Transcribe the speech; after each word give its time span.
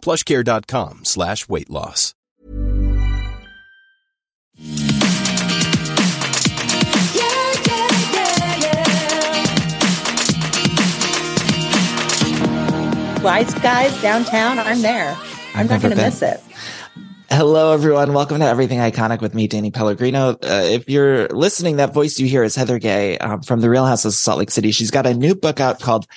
plushcare.com 0.00 1.04
slash 1.04 1.48
weight 1.48 1.70
loss. 1.70 2.14
Yeah, 4.56 4.76
yeah, 7.14 7.88
yeah, 8.12 8.56
yeah. 13.16 13.22
Wise 13.22 13.54
guys 13.54 14.02
downtown, 14.02 14.58
I'm 14.58 14.82
there. 14.82 15.16
I'm 15.54 15.60
I've 15.60 15.70
not 15.70 15.82
going 15.82 15.96
to 15.96 16.02
miss 16.02 16.22
it. 16.22 16.40
Hello, 17.32 17.72
everyone. 17.72 18.12
Welcome 18.12 18.40
to 18.40 18.44
Everything 18.44 18.80
Iconic 18.80 19.20
with 19.20 19.34
me, 19.34 19.46
Danny 19.46 19.70
Pellegrino. 19.70 20.30
Uh, 20.30 20.36
if 20.64 20.88
you're 20.88 21.28
listening, 21.28 21.76
that 21.76 21.94
voice 21.94 22.18
you 22.18 22.26
hear 22.26 22.42
is 22.42 22.56
Heather 22.56 22.80
Gay 22.80 23.18
um, 23.18 23.42
from 23.42 23.60
the 23.60 23.70
Real 23.70 23.86
House 23.86 24.04
of 24.04 24.14
Salt 24.14 24.40
Lake 24.40 24.50
City. 24.50 24.72
She's 24.72 24.90
got 24.90 25.06
a 25.06 25.14
new 25.14 25.36
book 25.36 25.60
out 25.60 25.78
called 25.78 26.08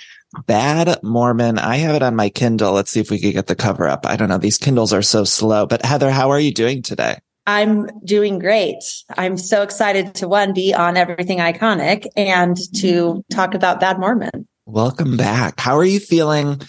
Bad 0.45 1.01
Mormon. 1.03 1.59
I 1.59 1.77
have 1.77 1.95
it 1.95 2.03
on 2.03 2.15
my 2.15 2.29
Kindle. 2.29 2.73
Let's 2.73 2.91
see 2.91 2.99
if 2.99 3.11
we 3.11 3.19
could 3.19 3.33
get 3.33 3.47
the 3.47 3.55
cover 3.55 3.87
up. 3.87 4.05
I 4.05 4.15
don't 4.15 4.29
know. 4.29 4.37
These 4.37 4.57
Kindles 4.57 4.93
are 4.93 5.01
so 5.01 5.23
slow. 5.23 5.65
But 5.65 5.85
Heather, 5.85 6.11
how 6.11 6.31
are 6.31 6.39
you 6.39 6.53
doing 6.53 6.81
today? 6.81 7.17
I'm 7.45 7.87
doing 8.05 8.39
great. 8.39 8.77
I'm 9.17 9.38
so 9.38 9.63
excited 9.63 10.16
to 10.16 10.27
one 10.27 10.53
be 10.53 10.73
on 10.73 10.95
Everything 10.95 11.39
Iconic 11.39 12.05
and 12.16 12.58
to 12.77 13.23
talk 13.31 13.53
about 13.53 13.80
Bad 13.80 13.99
Mormon. 13.99 14.47
Welcome 14.66 15.17
back. 15.17 15.59
How 15.59 15.77
are 15.77 15.83
you 15.83 15.99
feeling? 15.99 16.61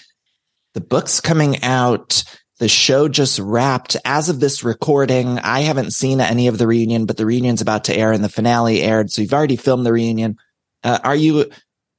The 0.75 0.81
book's 0.81 1.21
coming 1.21 1.63
out. 1.63 2.25
The 2.59 2.69
show 2.69 3.09
just 3.09 3.39
wrapped. 3.39 3.97
As 4.05 4.29
of 4.29 4.41
this 4.41 4.65
recording, 4.65 5.39
I 5.39 5.61
haven't 5.61 5.93
seen 5.93 6.21
any 6.21 6.49
of 6.49 6.59
the 6.59 6.67
reunion, 6.67 7.07
but 7.07 7.17
the 7.17 7.27
reunion's 7.27 7.61
about 7.61 7.85
to 7.85 7.97
air 7.97 8.11
and 8.11 8.25
the 8.25 8.29
finale 8.29 8.83
aired. 8.83 9.13
So 9.13 9.23
you've 9.23 9.33
already 9.33 9.57
filmed 9.57 9.87
the 9.87 9.93
reunion. 9.93 10.39
Uh, 10.83 10.99
are 11.05 11.17
you 11.17 11.51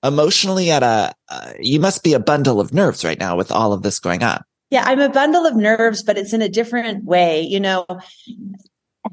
emotionally 0.06 0.72
at 0.72 0.84
a, 0.84 1.14
uh, 1.30 1.54
you 1.60 1.80
must 1.80 2.04
be 2.04 2.14
a 2.14 2.20
bundle 2.20 2.60
of 2.60 2.74
nerves 2.74 3.04
right 3.04 3.20
now 3.20 3.36
with 3.36 3.52
all 3.52 3.74
of 3.74 3.82
this 3.82 4.00
going 4.00 4.24
on. 4.24 4.44
Yeah, 4.70 4.84
I'm 4.86 5.00
a 5.00 5.10
bundle 5.10 5.46
of 5.46 5.56
nerves, 5.56 6.04
but 6.04 6.18
it's 6.18 6.34
in 6.34 6.42
a 6.42 6.50
different 6.50 7.06
way. 7.06 7.42
You 7.42 7.60
know, 7.60 7.86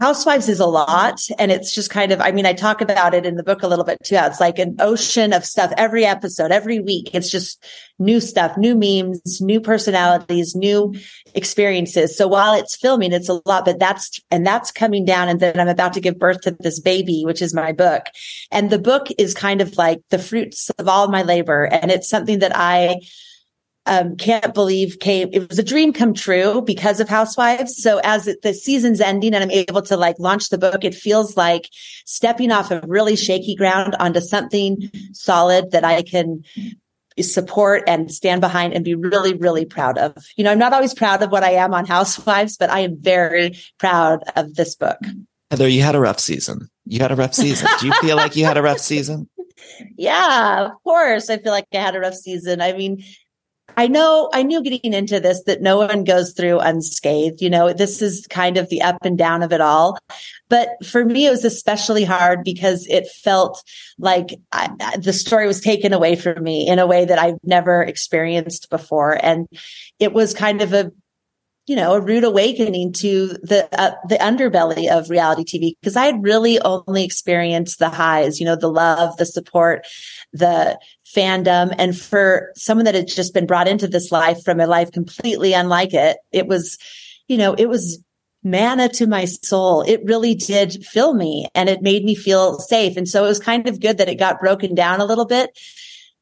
Housewives 0.00 0.48
is 0.48 0.60
a 0.60 0.66
lot. 0.66 1.20
And 1.38 1.52
it's 1.52 1.74
just 1.74 1.90
kind 1.90 2.12
of, 2.12 2.20
I 2.20 2.32
mean, 2.32 2.46
I 2.46 2.52
talk 2.52 2.80
about 2.80 3.14
it 3.14 3.26
in 3.26 3.36
the 3.36 3.42
book 3.42 3.62
a 3.62 3.68
little 3.68 3.84
bit 3.84 3.98
too. 4.02 4.16
It's 4.18 4.40
like 4.40 4.58
an 4.58 4.76
ocean 4.80 5.32
of 5.32 5.44
stuff 5.44 5.72
every 5.76 6.04
episode, 6.04 6.50
every 6.50 6.80
week. 6.80 7.10
It's 7.14 7.30
just 7.30 7.64
new 7.98 8.20
stuff, 8.20 8.56
new 8.56 8.74
memes, 8.74 9.40
new 9.40 9.60
personalities, 9.60 10.54
new 10.54 10.94
experiences. 11.34 12.16
So 12.16 12.26
while 12.26 12.54
it's 12.54 12.76
filming, 12.76 13.12
it's 13.12 13.28
a 13.28 13.40
lot, 13.46 13.64
but 13.64 13.78
that's, 13.78 14.20
and 14.30 14.46
that's 14.46 14.70
coming 14.70 15.04
down. 15.04 15.28
And 15.28 15.40
then 15.40 15.60
I'm 15.60 15.68
about 15.68 15.92
to 15.94 16.00
give 16.00 16.18
birth 16.18 16.40
to 16.42 16.56
this 16.58 16.80
baby, 16.80 17.24
which 17.24 17.42
is 17.42 17.54
my 17.54 17.72
book. 17.72 18.06
And 18.50 18.70
the 18.70 18.78
book 18.78 19.08
is 19.18 19.34
kind 19.34 19.60
of 19.60 19.77
like 19.77 20.00
the 20.10 20.18
fruits 20.18 20.70
of 20.70 20.88
all 20.88 21.08
my 21.08 21.22
labor. 21.22 21.64
And 21.64 21.90
it's 21.90 22.08
something 22.08 22.40
that 22.40 22.52
I, 22.54 23.00
um, 23.86 24.16
can't 24.16 24.55
believe 24.55 25.00
came. 25.00 25.28
It 25.33 25.48
was 25.48 25.58
a 25.58 25.62
dream 25.62 25.92
come 25.92 26.14
true 26.14 26.62
because 26.62 27.00
of 27.00 27.08
Housewives. 27.08 27.77
So 27.83 28.00
as 28.05 28.28
the 28.42 28.55
season's 28.55 29.00
ending 29.00 29.34
and 29.34 29.42
I'm 29.42 29.50
able 29.50 29.83
to 29.83 29.97
like 29.97 30.16
launch 30.19 30.50
the 30.50 30.58
book, 30.58 30.84
it 30.84 30.94
feels 30.94 31.36
like 31.36 31.69
stepping 32.06 32.52
off 32.52 32.70
of 32.70 32.84
really 32.86 33.16
shaky 33.16 33.55
ground 33.55 33.97
onto 33.98 34.20
something 34.20 34.91
solid 35.12 35.72
that 35.72 35.84
I 35.84 36.02
can 36.02 36.45
support 37.20 37.83
and 37.86 38.11
stand 38.11 38.40
behind 38.40 38.73
and 38.73 38.84
be 38.84 38.95
really, 38.95 39.34
really 39.34 39.64
proud 39.64 39.98
of. 39.98 40.17
You 40.36 40.45
know, 40.45 40.52
I'm 40.52 40.58
not 40.58 40.73
always 40.73 40.95
proud 40.95 41.23
of 41.23 41.30
what 41.30 41.45
I 41.45 41.52
am 41.52 41.74
on 41.74 41.85
Housewives, 41.85 42.56
but 42.56 42.70
I 42.70 42.80
am 42.80 42.96
very 43.01 43.58
proud 43.79 44.23
of 44.36 44.55
this 44.55 44.74
book. 44.77 44.98
Heather, 45.51 45.68
you 45.68 45.83
had 45.83 45.95
a 45.95 46.01
rough 46.01 46.18
season. 46.18 46.70
You 46.86 47.01
had 47.01 47.12
a 47.12 47.17
rough 47.17 47.35
season. 47.35 47.68
Do 47.80 47.86
you 47.86 47.92
feel 48.01 48.17
like 48.17 48.36
you 48.36 48.45
had 48.45 48.56
a 48.56 48.62
rough 48.62 48.79
season? 48.79 49.29
Yeah, 49.96 50.67
of 50.67 50.83
course. 50.83 51.30
I 51.30 51.39
feel 51.39 51.52
like 51.52 51.67
I 51.73 51.79
had 51.79 51.95
a 51.95 52.01
rough 52.01 52.14
season. 52.14 52.61
I 52.61 52.73
mean, 52.73 53.02
I 53.77 53.88
know, 53.88 54.28
I 54.33 54.42
knew 54.42 54.62
getting 54.62 54.92
into 54.92 55.20
this 55.20 55.42
that 55.44 55.62
no 55.62 55.78
one 55.78 56.05
goes 56.05 56.33
through 56.33 56.58
unscathed. 56.60 57.40
You 57.40 57.50
know, 57.50 57.72
this 57.72 58.02
is 58.02 58.27
kind 58.28 58.56
of 58.56 58.68
the 58.68 58.83
up 58.83 59.05
and 59.05 59.16
down 59.16 59.42
of 59.42 59.52
it 59.52 59.60
all. 59.60 59.98
But 60.48 60.70
for 60.84 61.05
me, 61.05 61.27
it 61.27 61.30
was 61.30 61.44
especially 61.44 62.05
hard 62.05 62.44
because 62.44 62.86
it 62.88 63.08
felt 63.08 63.62
like 63.98 64.34
I, 64.52 64.70
the 64.98 65.12
story 65.12 65.46
was 65.46 65.61
taken 65.61 65.92
away 65.92 66.16
from 66.16 66.42
me 66.42 66.68
in 66.68 66.78
a 66.78 66.86
way 66.86 67.05
that 67.05 67.18
I've 67.18 67.38
never 67.42 67.82
experienced 67.82 68.68
before. 68.70 69.18
And 69.24 69.48
it 69.98 70.12
was 70.12 70.34
kind 70.34 70.61
of 70.61 70.72
a, 70.72 70.92
you 71.66 71.77
know, 71.77 71.94
a 71.94 72.00
rude 72.00 72.24
awakening 72.24 72.92
to 72.92 73.28
the 73.42 73.68
uh, 73.78 73.94
the 74.08 74.16
underbelly 74.16 74.90
of 74.90 75.11
reality 75.11 75.44
TV 75.44 75.74
because 75.80 75.96
I 75.96 76.06
had 76.06 76.22
really 76.22 76.61
only 76.61 77.05
experienced 77.05 77.78
the 77.78 77.88
highs, 77.88 78.40
you 78.40 78.46
know, 78.46 78.56
the 78.56 78.68
love, 78.68 79.16
the 79.16 79.24
support, 79.24 79.86
the 80.32 80.77
fandom, 81.14 81.74
and 81.78 81.98
for 81.98 82.52
someone 82.55 82.84
that 82.84 82.95
had 82.95 83.08
just 83.08 83.34
been 83.34 83.46
brought 83.46 83.68
into 83.68 83.89
this 83.89 84.12
life 84.12 84.42
from 84.42 84.61
a 84.61 84.67
life 84.67 84.92
completely 84.92 85.52
unlike 85.52 85.95
it, 85.95 86.18
it 86.33 86.46
was, 86.46 86.78
you 87.28 87.36
know, 87.36 87.55
it 87.55 87.68
was 87.68 88.02
manna 88.42 88.89
to 88.89 89.06
my 89.06 89.24
soul. 89.24 89.83
It 89.83 90.05
really 90.05 90.34
did 90.34 90.84
fill 90.84 91.14
me 91.14 91.46
and 91.55 91.68
it 91.68 91.83
made 91.83 92.05
me 92.05 92.14
feel 92.14 92.58
safe. 92.58 92.96
And 92.96 93.08
so 93.08 93.24
it 93.24 93.28
was 93.28 93.39
kind 93.39 93.68
of 93.68 93.80
good 93.80 93.98
that 93.98 94.08
it 94.08 94.18
got 94.18 94.40
broken 94.40 94.74
down 94.74 95.00
a 95.00 95.05
little 95.05 95.27
bit 95.27 95.56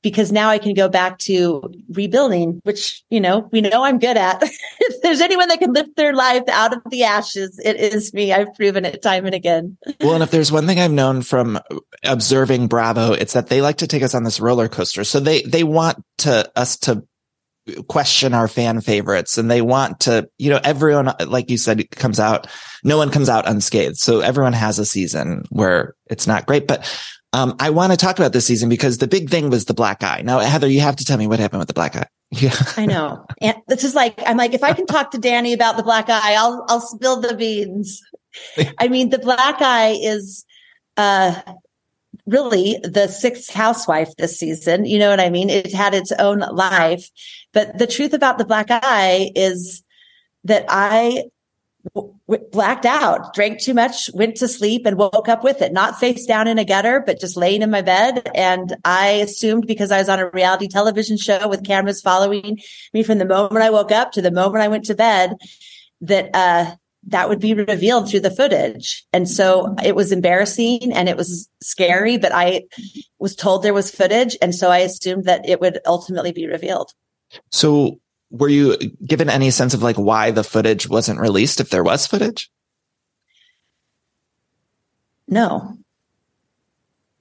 because 0.03 0.33
now 0.33 0.49
I 0.49 0.59
can 0.59 0.75
go 0.75 0.89
back 0.89 1.19
to 1.19 1.63
rebuilding, 1.91 2.61
which, 2.65 3.03
you 3.11 3.21
know, 3.21 3.49
we 3.53 3.61
know 3.61 3.85
I'm 3.85 3.99
good 3.99 4.17
at. 4.17 4.43
if 4.43 5.03
there's 5.03 5.21
anyone 5.21 5.49
that 5.49 5.59
can 5.59 5.73
lift 5.73 5.97
their 5.97 6.15
life 6.15 6.49
out 6.49 6.75
of 6.75 6.83
the 6.91 7.05
ashes, 7.05 7.61
it 7.63 7.77
is 7.77 8.13
me. 8.15 8.33
I've 8.33 8.55
proven 8.55 8.85
it 8.85 9.03
time 9.03 9.27
and 9.27 9.35
again. 9.35 9.77
well, 10.01 10.15
and 10.15 10.23
if 10.23 10.31
there's 10.31 10.53
one 10.53 10.67
thing 10.67 10.81
I've 10.81 10.91
known 10.91 11.23
from 11.23 11.59
observing 12.05 12.69
Bravo, 12.69 13.13
it's 13.13 13.35
that 13.35 13.49
they 13.49 13.61
like 13.61 13.79
to 13.79 13.87
take 13.87 14.03
us 14.03 14.15
on 14.15 14.25
this 14.25 14.41
roller 14.41 14.69
coaster. 14.69 15.05
So 15.05 15.21
they, 15.21 15.43
they 15.43 15.65
want 15.65 16.03
to 16.19 16.51
us 16.57 16.79
to 16.79 17.05
question 17.89 18.35
our 18.35 18.49
fan 18.49 18.81
favorites 18.81 19.39
and 19.39 19.51
they 19.51 19.61
want 19.61 20.01
to, 20.01 20.29
you 20.39 20.51
know, 20.51 20.61
everyone, 20.65 21.13
like 21.27 21.51
you 21.51 21.59
said, 21.59 21.89
comes 21.91 22.19
out, 22.19 22.47
no 22.83 22.97
one 22.97 23.11
comes 23.11 23.29
out 23.29 23.49
unscathed. 23.49 23.99
So 23.99 24.21
everyone 24.21 24.55
has 24.55 24.79
a 24.79 24.87
season 24.87 25.45
where 25.51 25.95
it's 26.07 26.27
not 26.27 26.47
great, 26.47 26.67
but 26.67 26.89
um, 27.33 27.55
I 27.61 27.71
want 27.71 27.93
to 27.93 27.97
talk 27.97 28.19
about 28.19 28.33
this 28.33 28.47
season 28.47 28.69
because 28.69 28.99
the 28.99 29.07
big 29.07 29.31
thing 29.31 29.51
was 29.51 29.67
the 29.67 29.75
black 29.75 30.03
eye. 30.03 30.23
Now, 30.25 30.41
Heather, 30.41 30.69
you 30.69 30.81
have 30.81 30.97
to 30.97 31.05
tell 31.05 31.19
me 31.19 31.27
what 31.27 31.39
happened 31.39 31.61
with 31.61 31.69
the 31.69 31.75
black 31.75 31.97
eye. 31.97 32.07
Yeah. 32.31 32.55
I 32.77 32.87
know. 32.87 33.25
And 33.41 33.57
this 33.69 33.85
is 33.85 33.95
like, 33.95 34.21
I'm 34.27 34.37
like, 34.37 34.53
if 34.53 34.63
I 34.63 34.73
can 34.73 34.87
talk 34.87 35.13
to 35.13 35.19
Danny 35.19 35.53
about 35.53 35.77
the 35.77 35.83
black 35.83 36.09
eye, 36.09 36.35
I'll, 36.35 36.65
I'll 36.69 36.81
spill 36.81 37.21
the 37.21 37.35
beans. 37.35 38.03
I 38.79 38.89
mean, 38.89 39.11
the 39.11 39.19
black 39.19 39.63
eye 39.63 39.99
is, 40.01 40.45
uh, 40.97 41.41
really 42.27 42.79
the 42.83 43.09
sixth 43.09 43.53
housewife 43.53 44.15
this 44.17 44.39
season. 44.39 44.85
You 44.85 44.99
know 44.99 45.11
what 45.11 45.21
I 45.21 45.31
mean? 45.31 45.51
It 45.51 45.73
had 45.73 45.95
its 45.95 46.13
own 46.13 46.41
life, 46.41 47.09
but 47.53 47.79
the 47.79 47.87
truth 47.87 48.13
about 48.13 48.39
the 48.39 48.45
black 48.45 48.67
eye 48.69 49.33
is 49.35 49.83
that 50.45 50.65
I 50.69 51.25
w- 51.95 52.15
blacked 52.53 52.87
out, 52.87 53.35
drank 53.35 53.61
too 53.61 53.75
much, 53.75 54.11
went 54.15 54.37
to 54.37 54.49
sleep 54.49 54.87
and 54.87 54.97
woke 54.97 55.29
up 55.29 55.45
with 55.45 55.63
it, 55.63 55.73
not 55.73 55.99
face 55.99 56.27
down 56.27 56.49
in 56.49 56.59
a 56.59 56.65
gutter, 56.65 57.03
but 57.05 57.21
just 57.21 57.37
laying 57.37 57.63
in 57.63 57.71
my 57.71 57.83
bed. 57.83 58.29
And 58.35 58.77
I 58.85 59.09
assumed 59.09 59.67
because 59.67 59.91
I 59.91 59.99
was 59.99 60.09
on 60.09 60.19
a 60.19 60.31
reality 60.31 60.69
television 60.69 61.17
show 61.17 61.49
with 61.49 61.65
cameras 61.65 62.01
following 62.01 62.61
me 62.93 63.03
from 63.03 63.19
the 63.19 63.25
moment 63.25 63.65
I 63.65 63.71
woke 63.71 63.93
up 63.93 64.13
to 64.13 64.23
the 64.23 64.31
moment 64.31 64.63
I 64.63 64.69
went 64.69 64.85
to 64.87 64.95
bed 64.95 65.35
that, 66.03 66.31
uh, 66.35 66.75
that 67.07 67.29
would 67.29 67.41
be 67.41 67.55
revealed 67.55 68.11
through 68.11 68.21
the 68.21 68.31
footage. 68.31 69.07
And 69.13 69.29
so 69.29 69.75
it 69.83 69.97
was 69.97 70.13
embarrassing 70.13 70.93
and 70.93 71.09
it 71.09 71.17
was 71.17 71.49
scary, 71.63 72.19
but 72.19 72.33
I 72.33 72.65
was 73.19 73.35
told 73.35 73.63
there 73.63 73.73
was 73.73 73.91
footage. 73.91 74.37
And 74.43 74.55
so 74.55 74.71
I 74.71 74.79
assumed 74.79 75.25
that 75.25 75.49
it 75.49 75.61
would 75.61 75.81
ultimately 75.87 76.33
be 76.33 76.47
revealed. 76.47 76.93
So 77.51 77.99
were 78.31 78.49
you 78.49 78.77
given 79.05 79.29
any 79.29 79.51
sense 79.51 79.75
of 79.75 79.83
like 79.83 79.97
why 79.97 80.31
the 80.31 80.45
footage 80.45 80.89
wasn't 80.89 81.21
released 81.21 81.61
if 81.61 81.71
there 81.71 81.85
was 81.85 82.07
footage? 82.07 82.51
No. 85.29 85.77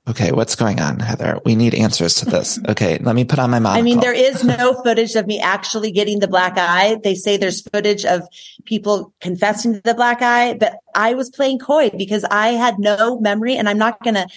Okay, 0.09 0.31
what's 0.31 0.55
going 0.55 0.79
on, 0.79 0.99
Heather? 0.99 1.39
We 1.45 1.55
need 1.55 1.75
answers 1.75 2.15
to 2.15 2.25
this. 2.25 2.59
Okay, 2.69 2.97
let 2.99 3.15
me 3.15 3.25
put 3.25 3.39
on 3.39 3.51
my 3.51 3.59
monocle. 3.59 3.79
I 3.79 3.83
mean, 3.83 3.99
there 3.99 4.13
is 4.13 4.43
no 4.43 4.81
footage 4.83 5.15
of 5.15 5.27
me 5.27 5.39
actually 5.39 5.91
getting 5.91 6.19
the 6.19 6.27
black 6.27 6.57
eye. 6.57 6.97
They 7.03 7.13
say 7.13 7.37
there's 7.37 7.61
footage 7.61 8.05
of 8.05 8.23
people 8.65 9.13
confessing 9.21 9.73
to 9.73 9.81
the 9.81 9.93
black 9.93 10.21
eye, 10.21 10.55
but 10.55 10.77
I 10.95 11.13
was 11.13 11.29
playing 11.29 11.59
coy 11.59 11.91
because 11.91 12.23
I 12.25 12.49
had 12.49 12.79
no 12.79 13.19
memory 13.19 13.55
and 13.55 13.69
I'm 13.69 13.77
not 13.77 14.03
going 14.03 14.15
to 14.15 14.27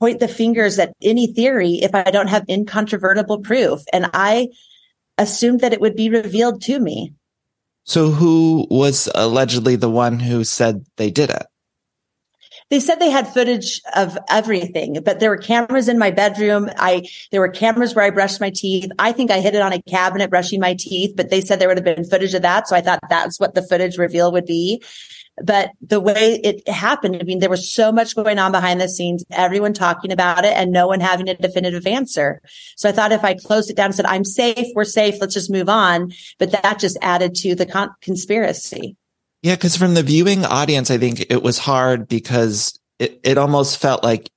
point 0.00 0.20
the 0.20 0.28
fingers 0.28 0.78
at 0.78 0.94
any 1.02 1.26
theory 1.26 1.74
if 1.82 1.94
I 1.94 2.10
don't 2.10 2.28
have 2.28 2.44
incontrovertible 2.48 3.40
proof. 3.40 3.82
And 3.92 4.08
I 4.12 4.48
assumed 5.18 5.60
that 5.60 5.72
it 5.72 5.80
would 5.80 5.96
be 5.96 6.10
revealed 6.10 6.62
to 6.62 6.78
me. 6.78 7.12
So 7.84 8.10
who 8.10 8.66
was 8.70 9.08
allegedly 9.14 9.76
the 9.76 9.90
one 9.90 10.18
who 10.18 10.44
said 10.44 10.84
they 10.96 11.10
did 11.10 11.30
it? 11.30 11.46
They 12.68 12.80
said 12.80 12.96
they 12.96 13.10
had 13.10 13.28
footage 13.28 13.80
of 13.94 14.18
everything, 14.28 15.00
but 15.04 15.20
there 15.20 15.30
were 15.30 15.36
cameras 15.36 15.88
in 15.88 16.00
my 16.00 16.10
bedroom. 16.10 16.68
I, 16.76 17.06
there 17.30 17.40
were 17.40 17.48
cameras 17.48 17.94
where 17.94 18.04
I 18.04 18.10
brushed 18.10 18.40
my 18.40 18.50
teeth. 18.50 18.90
I 18.98 19.12
think 19.12 19.30
I 19.30 19.38
hid 19.38 19.54
it 19.54 19.62
on 19.62 19.72
a 19.72 19.80
cabinet 19.82 20.30
brushing 20.30 20.58
my 20.58 20.74
teeth, 20.74 21.14
but 21.16 21.30
they 21.30 21.40
said 21.40 21.60
there 21.60 21.68
would 21.68 21.76
have 21.76 21.84
been 21.84 22.04
footage 22.04 22.34
of 22.34 22.42
that. 22.42 22.66
So 22.66 22.74
I 22.74 22.80
thought 22.80 22.98
that's 23.08 23.38
what 23.38 23.54
the 23.54 23.62
footage 23.62 23.98
reveal 23.98 24.32
would 24.32 24.46
be. 24.46 24.82
But 25.42 25.70
the 25.82 26.00
way 26.00 26.40
it 26.42 26.66
happened, 26.68 27.16
I 27.20 27.24
mean, 27.24 27.40
there 27.40 27.50
was 27.50 27.70
so 27.70 27.92
much 27.92 28.16
going 28.16 28.38
on 28.38 28.52
behind 28.52 28.80
the 28.80 28.88
scenes, 28.88 29.24
everyone 29.30 29.74
talking 29.74 30.10
about 30.10 30.44
it 30.44 30.54
and 30.54 30.72
no 30.72 30.86
one 30.86 31.00
having 31.00 31.28
a 31.28 31.34
definitive 31.34 31.86
answer. 31.86 32.40
So 32.76 32.88
I 32.88 32.92
thought 32.92 33.12
if 33.12 33.22
I 33.22 33.34
closed 33.34 33.68
it 33.70 33.76
down 33.76 33.86
and 33.86 33.94
said, 33.94 34.06
I'm 34.06 34.24
safe, 34.24 34.66
we're 34.74 34.84
safe, 34.84 35.16
let's 35.20 35.34
just 35.34 35.50
move 35.50 35.68
on. 35.68 36.12
But 36.38 36.52
that 36.52 36.78
just 36.78 36.96
added 37.02 37.34
to 37.36 37.54
the 37.54 37.66
con- 37.66 37.94
conspiracy. 38.00 38.96
Yeah. 39.42 39.56
Cause 39.56 39.76
from 39.76 39.94
the 39.94 40.02
viewing 40.02 40.44
audience, 40.44 40.90
I 40.90 40.96
think 40.96 41.26
it 41.28 41.42
was 41.42 41.58
hard 41.58 42.08
because 42.08 42.78
it, 42.98 43.20
it 43.22 43.36
almost 43.36 43.78
felt 43.78 44.02
like 44.02 44.30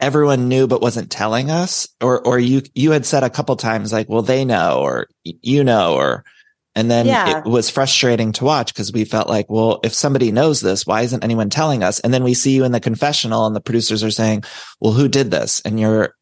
everyone 0.00 0.48
knew 0.48 0.66
but 0.66 0.82
wasn't 0.82 1.10
telling 1.10 1.50
us 1.50 1.88
or 2.00 2.20
or 2.26 2.38
you 2.38 2.62
you 2.74 2.90
had 2.90 3.06
said 3.06 3.22
a 3.22 3.30
couple 3.30 3.54
times 3.54 3.92
like 3.92 4.08
well 4.08 4.22
they 4.22 4.44
know 4.44 4.80
or 4.80 5.06
you 5.22 5.62
know 5.62 5.94
or 5.94 6.24
and 6.74 6.90
then 6.90 7.06
yeah. 7.06 7.38
it 7.38 7.44
was 7.44 7.70
frustrating 7.70 8.32
to 8.32 8.44
watch 8.44 8.72
because 8.72 8.92
we 8.92 9.04
felt 9.04 9.28
like, 9.28 9.46
well, 9.48 9.80
if 9.84 9.94
somebody 9.94 10.32
knows 10.32 10.60
this, 10.60 10.86
why 10.86 11.02
isn't 11.02 11.22
anyone 11.22 11.50
telling 11.50 11.82
us? 11.84 12.00
And 12.00 12.12
then 12.12 12.24
we 12.24 12.34
see 12.34 12.52
you 12.52 12.64
in 12.64 12.72
the 12.72 12.80
confessional 12.80 13.46
and 13.46 13.54
the 13.54 13.60
producers 13.60 14.02
are 14.02 14.10
saying, 14.10 14.44
well, 14.80 14.92
who 14.92 15.08
did 15.08 15.30
this? 15.30 15.60
And 15.60 15.78
you're, 15.78 16.14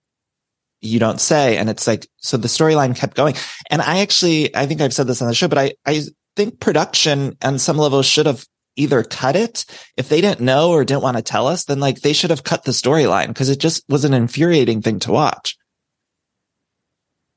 you 0.82 0.98
don't 0.98 1.20
say. 1.20 1.56
And 1.56 1.70
it's 1.70 1.86
like, 1.86 2.06
so 2.18 2.36
the 2.36 2.48
storyline 2.48 2.94
kept 2.96 3.16
going. 3.16 3.34
And 3.70 3.80
I 3.80 4.00
actually, 4.00 4.54
I 4.54 4.66
think 4.66 4.80
I've 4.80 4.92
said 4.92 5.06
this 5.06 5.22
on 5.22 5.28
the 5.28 5.34
show, 5.34 5.48
but 5.48 5.58
I, 5.58 5.72
I 5.86 6.02
think 6.36 6.60
production 6.60 7.36
on 7.42 7.58
some 7.58 7.78
level 7.78 8.02
should 8.02 8.26
have 8.26 8.44
either 8.76 9.02
cut 9.02 9.36
it. 9.36 9.64
If 9.96 10.08
they 10.08 10.20
didn't 10.20 10.44
know 10.44 10.70
or 10.70 10.84
didn't 10.84 11.02
want 11.02 11.16
to 11.16 11.22
tell 11.22 11.46
us, 11.46 11.64
then 11.64 11.80
like 11.80 12.00
they 12.00 12.12
should 12.12 12.30
have 12.30 12.44
cut 12.44 12.64
the 12.64 12.72
storyline 12.72 13.28
because 13.28 13.48
it 13.48 13.58
just 13.58 13.84
was 13.88 14.04
an 14.04 14.14
infuriating 14.14 14.82
thing 14.82 14.98
to 15.00 15.12
watch. 15.12 15.56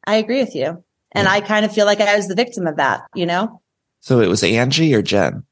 I 0.06 0.16
agree 0.16 0.40
with 0.40 0.54
you. 0.54 0.85
And 1.16 1.26
yeah. 1.26 1.32
I 1.32 1.42
kind 1.42 1.66
of 1.66 1.74
feel 1.74 1.86
like 1.86 2.02
I 2.02 2.16
was 2.16 2.28
the 2.28 2.36
victim 2.36 2.68
of 2.68 2.78
that, 2.78 3.02
you 3.16 3.26
know? 3.26 3.62
So 4.02 4.20
it 4.20 4.28
was 4.28 4.44
Angie 4.44 4.94
or 4.94 5.02
Jen? 5.02 5.44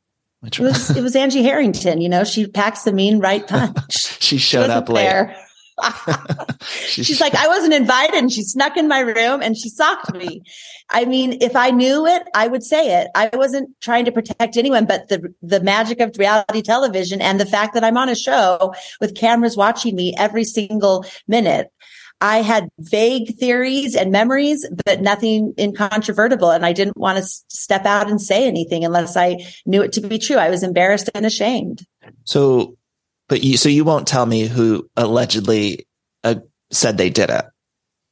Which 0.42 0.60
it 0.60 0.64
was, 0.64 0.96
it 0.96 1.02
was 1.02 1.16
Angie 1.16 1.42
Harrington, 1.42 2.02
you 2.02 2.10
know, 2.10 2.26
she 2.26 2.48
packs 2.48 2.84
the 2.84 2.92
mean 2.92 3.20
right 3.20 3.48
punch. 3.48 4.22
she 4.22 4.38
showed 4.38 4.66
she 4.66 4.72
up 4.72 4.90
late. 4.90 5.28
She's 6.62 7.22
like, 7.22 7.34
I 7.36 7.48
wasn't 7.48 7.74
invited 7.74 8.16
and 8.16 8.32
she 8.32 8.44
snuck 8.44 8.78
in 8.78 8.88
my 8.88 9.00
room 9.00 9.42
and 9.42 9.58
she 9.58 9.70
socked 9.70 10.14
me. 10.14 10.44
I 10.90 11.06
mean, 11.06 11.38
if 11.42 11.56
I 11.56 11.72
knew 11.72 12.06
it, 12.06 12.24
I 12.36 12.48
would 12.48 12.64
say 12.64 13.02
it. 13.02 13.10
I 13.16 13.30
wasn't 13.34 13.70
trying 13.82 14.06
to 14.06 14.12
protect 14.12 14.58
anyone, 14.58 14.86
but 14.86 15.08
the, 15.10 15.34
the 15.42 15.62
magic 15.62 16.00
of 16.00 16.18
reality 16.18 16.62
television 16.62 17.22
and 17.22 17.40
the 17.40 17.46
fact 17.46 17.74
that 17.74 17.84
I'm 17.84 17.98
on 17.98 18.10
a 18.10 18.16
show 18.16 18.74
with 19.02 19.16
cameras 19.16 19.58
watching 19.58 19.96
me 19.96 20.14
every 20.18 20.44
single 20.44 21.06
minute. 21.28 21.72
I 22.24 22.38
had 22.38 22.70
vague 22.80 23.38
theories 23.38 23.98
and 23.98 24.10
memories, 24.10 24.66
but 24.86 25.02
nothing 25.02 25.54
incontrovertible. 25.60 26.52
And 26.52 26.66
I 26.66 26.72
didn't 26.72 26.96
want 26.96 27.18
to 27.18 27.24
step 27.50 27.86
out 27.86 28.10
and 28.10 28.22
say 28.22 28.48
anything 28.48 28.86
unless 28.86 29.18
I 29.18 29.46
knew 29.66 29.82
it 29.82 29.92
to 29.94 30.02
be 30.02 30.18
true. 30.20 30.38
I 30.38 30.50
was 30.50 30.64
embarrassed 30.64 31.10
and 31.14 31.26
ashamed. 31.26 31.86
So, 32.24 32.78
but 33.28 33.44
you, 33.44 33.58
so 33.58 33.68
you 33.68 33.84
won't 33.84 34.08
tell 34.08 34.26
me 34.26 34.48
who 34.48 34.90
allegedly 34.96 35.86
uh, 36.24 36.36
said 36.72 36.98
they 36.98 37.10
did 37.10 37.30
it. 37.30 37.44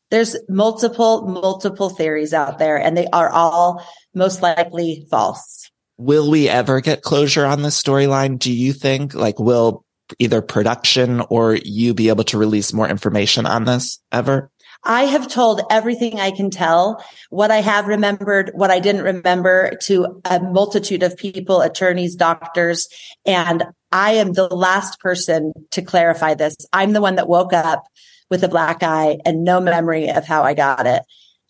There's 0.10 0.36
multiple, 0.50 1.26
multiple 1.26 1.90
theories 1.90 2.34
out 2.34 2.60
there 2.60 2.78
and 2.78 2.98
they 2.98 3.08
are 3.14 3.30
all 3.30 3.82
most 4.14 4.42
likely 4.42 5.08
false. 5.10 5.72
Will 5.98 6.30
we 6.30 6.50
ever 6.50 6.82
get 6.82 7.02
closure 7.02 7.46
on 7.46 7.62
this 7.62 7.82
storyline? 7.82 8.38
Do 8.38 8.52
you 8.52 8.74
think 8.74 9.14
like 9.14 9.40
will 9.40 9.86
either 10.20 10.42
production 10.42 11.22
or 11.30 11.56
you 11.56 11.94
be 11.94 12.10
able 12.10 12.24
to 12.26 12.38
release 12.38 12.74
more 12.74 12.88
information 12.88 13.46
on 13.46 13.66
this 13.66 14.00
ever? 14.12 14.52
I 14.84 15.04
have 15.04 15.28
told 15.28 15.62
everything 15.70 16.20
I 16.20 16.32
can 16.32 16.50
tell, 16.50 17.04
what 17.30 17.52
I 17.52 17.62
have 17.62 17.88
remembered, 17.88 18.52
what 18.56 18.72
I 18.72 18.80
didn't 18.80 19.04
remember 19.04 19.74
to 19.84 20.22
a 20.26 20.40
multitude 20.40 21.04
of 21.04 21.18
people, 21.18 21.62
attorneys, 21.62 22.16
doctors, 22.16 22.88
and 23.26 23.64
I 23.92 24.14
am 24.14 24.34
the 24.34 24.48
last 24.48 25.00
person 25.00 25.54
to 25.72 25.84
clarify 25.84 26.34
this. 26.34 26.56
I'm 26.74 26.94
the 26.94 27.02
one 27.02 27.16
that 27.16 27.28
woke 27.28 27.54
up 27.54 27.84
with 28.30 28.44
a 28.44 28.48
black 28.48 28.82
eye 28.82 29.18
and 29.24 29.44
no 29.44 29.60
memory 29.60 30.10
of 30.10 30.26
how 30.26 30.44
I 30.44 30.56
got 30.56 30.88
it. 30.88 31.04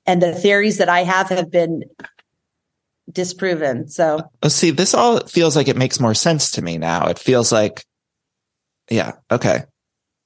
And 0.06 0.22
the 0.22 0.34
theories 0.34 0.80
that 0.80 0.90
I 0.90 1.04
have 1.04 1.30
have 1.30 1.52
been 1.52 1.84
disproven. 3.10 3.88
So, 3.88 4.22
oh, 4.44 4.48
see, 4.48 4.72
this 4.72 4.94
all 4.94 5.26
feels 5.28 5.56
like 5.56 5.68
it 5.68 5.78
makes 5.78 6.00
more 6.00 6.16
sense 6.16 6.52
to 6.52 6.62
me 6.62 6.78
now. 6.78 7.08
It 7.08 7.20
feels 7.20 7.52
like 7.52 7.86
yeah. 8.92 9.14
Okay. 9.32 9.64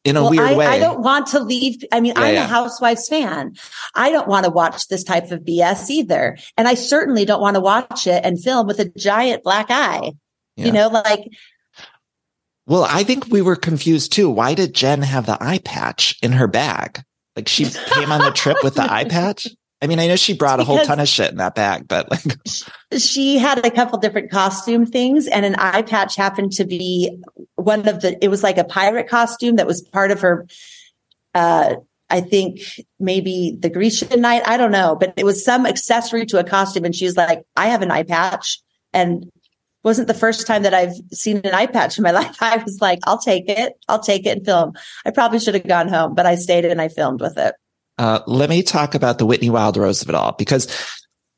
In 0.04 0.18
a 0.18 0.22
well, 0.22 0.32
weird 0.32 0.50
I, 0.50 0.56
way. 0.56 0.66
I 0.68 0.80
don't 0.80 1.02
want 1.02 1.28
to 1.28 1.40
leave. 1.40 1.84
I 1.92 2.00
mean, 2.00 2.14
yeah, 2.16 2.22
I'm 2.22 2.34
yeah. 2.36 2.46
a 2.46 2.48
Housewives 2.48 3.08
fan. 3.08 3.56
I 3.96 4.12
don't 4.12 4.28
want 4.28 4.46
to 4.46 4.52
watch 4.52 4.88
this 4.88 5.04
type 5.04 5.32
of 5.32 5.42
BS 5.42 5.90
either. 5.90 6.38
And 6.58 6.68
I 6.68 6.76
certainly 6.76 7.26
don't 7.26 7.42
want 7.42 7.56
to 7.56 7.62
watch 7.62 8.06
it 8.06 8.24
and 8.24 8.42
film 8.42 8.68
with 8.68 8.80
a 8.80 8.92
giant 8.98 9.44
black 9.44 9.68
eye. 9.70 10.12
Yeah. 10.58 10.66
You 10.66 10.72
know, 10.74 10.88
like. 10.90 11.28
Well, 12.68 12.86
I 12.88 13.04
think 13.04 13.28
we 13.28 13.42
were 13.42 13.56
confused 13.56 14.12
too. 14.12 14.30
Why 14.30 14.54
did 14.54 14.76
Jen 14.76 15.02
have 15.02 15.26
the 15.26 15.38
eye 15.42 15.60
patch 15.60 16.18
in 16.22 16.34
her 16.34 16.48
bag? 16.48 17.04
Like 17.36 17.48
she 17.48 17.66
came 17.94 18.12
on 18.12 18.22
the 18.22 18.32
trip 18.32 18.58
with 18.64 18.76
the 18.76 18.92
eye 18.92 19.06
patch? 19.06 19.48
I 19.82 19.88
mean, 19.88 20.00
I 20.00 20.08
know 20.08 20.16
she 20.16 20.34
brought 20.34 20.60
a 20.60 20.64
whole 20.64 20.84
ton 20.86 21.00
of 21.00 21.08
shit 21.08 21.32
in 21.32 21.38
that 21.38 21.54
bag, 21.54 21.88
but 21.88 22.10
like 22.10 22.38
she 22.98 23.38
had 23.38 23.64
a 23.66 23.70
couple 23.70 24.00
different 24.00 24.32
costume 24.32 24.86
things 24.86 25.28
and 25.28 25.46
an 25.46 25.56
eye 25.56 25.82
patch 25.82 26.16
happened 26.16 26.54
to 26.54 26.66
be 26.66 27.22
one 27.56 27.88
of 27.88 28.02
the, 28.02 28.18
it 28.24 28.30
was 28.30 28.42
like 28.42 28.58
a 28.58 28.64
pirate 28.64 29.10
costume 29.10 29.58
that 29.58 29.68
was 29.68 29.82
part 29.82 30.12
of 30.12 30.22
her, 30.22 30.48
uh, 31.34 31.76
I 32.10 32.22
think 32.22 32.62
maybe 33.00 33.58
the 33.60 33.70
Grecian 33.70 34.22
night. 34.22 34.44
I 34.48 34.58
don't 34.58 34.72
know, 34.72 34.96
but 34.96 35.14
it 35.18 35.26
was 35.26 35.44
some 35.44 35.66
accessory 35.66 36.26
to 36.28 36.40
a 36.40 36.44
costume. 36.44 36.86
And 36.86 36.96
she 36.96 37.06
was 37.06 37.18
like, 37.18 37.44
I 37.56 37.68
have 37.68 37.82
an 37.82 37.92
eye 37.92 38.04
patch 38.04 38.60
and 38.94 39.30
wasn't 39.84 40.08
the 40.08 40.14
first 40.14 40.48
time 40.48 40.64
that 40.64 40.74
I've 40.74 40.96
seen 41.12 41.38
an 41.38 41.54
eye 41.54 41.66
patch 41.68 41.98
in 41.98 42.04
my 42.04 42.12
life. 42.12 42.38
I 42.42 42.58
was 42.58 42.80
like, 42.80 43.00
I'll 43.06 43.18
take 43.18 43.50
it. 43.50 43.74
I'll 43.88 44.00
take 44.00 44.26
it 44.26 44.38
and 44.38 44.46
film. 44.46 44.74
I 45.06 45.12
probably 45.12 45.40
should 45.40 45.56
have 45.56 45.68
gone 45.68 45.88
home, 45.88 46.16
but 46.16 46.26
I 46.26 46.36
stayed 46.36 46.66
and 46.66 46.82
I 46.82 46.88
filmed 46.88 47.22
with 47.22 47.38
it. 47.38 47.56
Uh, 47.98 48.20
let 48.28 48.50
me 48.50 48.62
talk 48.62 48.96
about 48.96 49.18
the 49.18 49.26
Whitney 49.26 49.50
Wild 49.50 49.78
Rose 49.78 50.02
of 50.02 50.10
it 50.10 50.16
all 50.16 50.34
because 50.34 50.68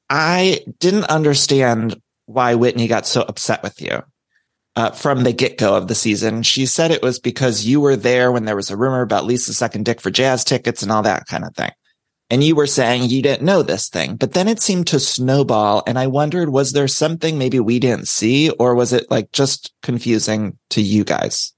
I 0.10 0.66
didn't 0.80 1.06
understand 1.06 2.02
why 2.26 2.56
Whitney 2.56 2.88
got 2.88 3.06
so 3.06 3.22
upset 3.22 3.64
with 3.64 3.82
you 3.82 4.02
uh, 4.76 4.92
from 4.92 5.24
the 5.24 5.34
get 5.34 5.58
go 5.58 5.76
of 5.76 5.88
the 5.88 5.96
season. 5.96 6.44
She 6.44 6.66
said 6.66 6.92
it 6.92 7.02
was 7.02 7.20
because 7.20 7.66
you 7.66 7.82
were 7.82 7.96
there 7.96 8.32
when 8.32 8.46
there 8.46 8.56
was 8.56 8.70
a 8.70 8.78
rumor 8.78 9.02
about 9.02 9.26
Lisa 9.26 9.54
second 9.54 9.86
dick 9.86 10.00
for 10.00 10.12
jazz 10.12 10.44
tickets 10.44 10.84
and 10.84 10.92
all 10.92 11.04
that 11.04 11.26
kind 11.28 11.44
of 11.44 11.56
thing. 11.56 11.72
And 12.30 12.44
you 12.44 12.56
were 12.56 12.68
saying 12.68 13.04
you 13.10 13.22
didn't 13.22 13.46
know 13.46 13.64
this 13.64 13.90
thing, 13.90 14.18
but 14.18 14.34
then 14.34 14.48
it 14.48 14.62
seemed 14.62 14.88
to 14.88 15.00
snowball. 15.00 15.82
And 15.88 15.98
I 15.98 16.08
wondered, 16.08 16.50
was 16.50 16.74
there 16.74 16.88
something 16.88 17.38
maybe 17.38 17.60
we 17.60 17.80
didn't 17.80 18.08
see 18.08 18.50
or 18.50 18.76
was 18.76 18.94
it 18.94 19.10
like 19.10 19.32
just 19.32 19.74
confusing 19.82 20.58
to 20.72 20.82
you 20.82 21.04
guys? 21.04 21.54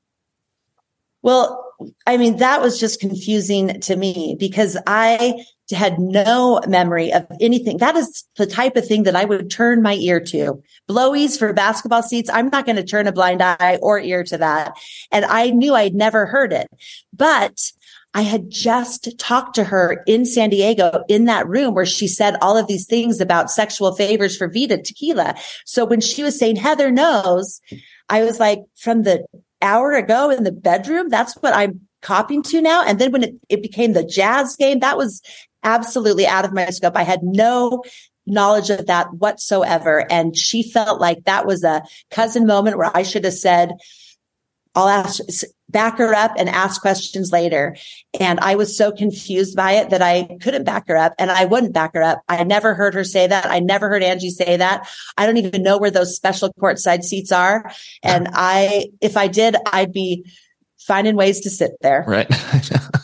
Well, 1.21 1.68
I 2.05 2.17
mean, 2.17 2.37
that 2.37 2.61
was 2.61 2.79
just 2.79 2.99
confusing 2.99 3.79
to 3.81 3.95
me 3.95 4.35
because 4.39 4.77
I 4.85 5.43
had 5.71 5.99
no 5.99 6.59
memory 6.67 7.13
of 7.13 7.27
anything. 7.39 7.77
That 7.77 7.95
is 7.95 8.25
the 8.37 8.47
type 8.47 8.75
of 8.75 8.87
thing 8.87 9.03
that 9.03 9.15
I 9.15 9.25
would 9.25 9.51
turn 9.51 9.81
my 9.81 9.93
ear 9.95 10.19
to. 10.19 10.61
Blowies 10.89 11.37
for 11.37 11.53
basketball 11.53 12.03
seats. 12.03 12.29
I'm 12.31 12.49
not 12.49 12.65
going 12.65 12.75
to 12.77 12.83
turn 12.83 13.07
a 13.07 13.11
blind 13.11 13.41
eye 13.41 13.77
or 13.81 13.99
ear 13.99 14.23
to 14.25 14.37
that. 14.39 14.77
And 15.11 15.25
I 15.25 15.51
knew 15.51 15.75
I'd 15.75 15.93
never 15.93 16.25
heard 16.25 16.53
it, 16.53 16.67
but 17.13 17.71
I 18.13 18.21
had 18.23 18.49
just 18.49 19.17
talked 19.19 19.53
to 19.55 19.63
her 19.63 20.03
in 20.07 20.25
San 20.25 20.49
Diego 20.49 21.03
in 21.07 21.25
that 21.25 21.47
room 21.47 21.75
where 21.75 21.85
she 21.85 22.07
said 22.07 22.37
all 22.41 22.57
of 22.57 22.65
these 22.65 22.87
things 22.87 23.21
about 23.21 23.51
sexual 23.51 23.93
favors 23.95 24.35
for 24.35 24.47
Vida 24.47 24.81
tequila. 24.81 25.35
So 25.65 25.85
when 25.85 26.01
she 26.01 26.23
was 26.23 26.37
saying 26.37 26.55
Heather 26.55 26.89
knows, 26.89 27.61
I 28.09 28.23
was 28.23 28.39
like, 28.39 28.61
from 28.75 29.03
the 29.03 29.23
hour 29.61 29.93
ago 29.93 30.29
in 30.29 30.43
the 30.43 30.51
bedroom. 30.51 31.09
That's 31.09 31.35
what 31.37 31.53
I'm 31.53 31.81
copying 32.01 32.43
to 32.43 32.61
now. 32.61 32.83
And 32.85 32.99
then 32.99 33.11
when 33.11 33.23
it, 33.23 33.35
it 33.49 33.61
became 33.61 33.93
the 33.93 34.03
jazz 34.03 34.55
game, 34.55 34.79
that 34.79 34.97
was 34.97 35.21
absolutely 35.63 36.25
out 36.25 36.45
of 36.45 36.53
my 36.53 36.69
scope. 36.69 36.95
I 36.95 37.03
had 37.03 37.23
no 37.23 37.83
knowledge 38.25 38.69
of 38.69 38.85
that 38.85 39.13
whatsoever. 39.15 40.05
And 40.11 40.37
she 40.37 40.63
felt 40.63 41.01
like 41.01 41.25
that 41.25 41.45
was 41.45 41.63
a 41.63 41.83
cousin 42.11 42.45
moment 42.45 42.77
where 42.77 42.95
I 42.95 43.03
should 43.03 43.25
have 43.25 43.33
said, 43.33 43.73
I'll 44.75 44.87
ask, 44.87 45.19
back 45.69 45.97
her 45.97 46.13
up 46.13 46.33
and 46.37 46.49
ask 46.49 46.81
questions 46.81 47.31
later. 47.31 47.77
And 48.19 48.39
I 48.39 48.55
was 48.55 48.75
so 48.75 48.91
confused 48.91 49.55
by 49.55 49.73
it 49.73 49.89
that 49.91 50.01
I 50.01 50.37
couldn't 50.41 50.63
back 50.63 50.87
her 50.87 50.97
up 50.97 51.13
and 51.19 51.31
I 51.31 51.45
wouldn't 51.45 51.73
back 51.73 51.93
her 51.93 52.03
up. 52.03 52.21
I 52.27 52.43
never 52.43 52.73
heard 52.73 52.93
her 52.95 53.03
say 53.03 53.27
that. 53.27 53.45
I 53.45 53.59
never 53.59 53.87
heard 53.89 54.03
Angie 54.03 54.31
say 54.31 54.57
that. 54.57 54.89
I 55.17 55.25
don't 55.25 55.37
even 55.37 55.63
know 55.63 55.77
where 55.77 55.91
those 55.91 56.15
special 56.15 56.51
courtside 56.53 57.03
seats 57.03 57.31
are. 57.31 57.71
And 58.03 58.27
I, 58.33 58.87
if 59.01 59.15
I 59.15 59.27
did, 59.27 59.55
I'd 59.71 59.93
be 59.93 60.25
finding 60.77 61.15
ways 61.15 61.41
to 61.41 61.49
sit 61.49 61.71
there. 61.81 62.03
Right. 62.07 62.27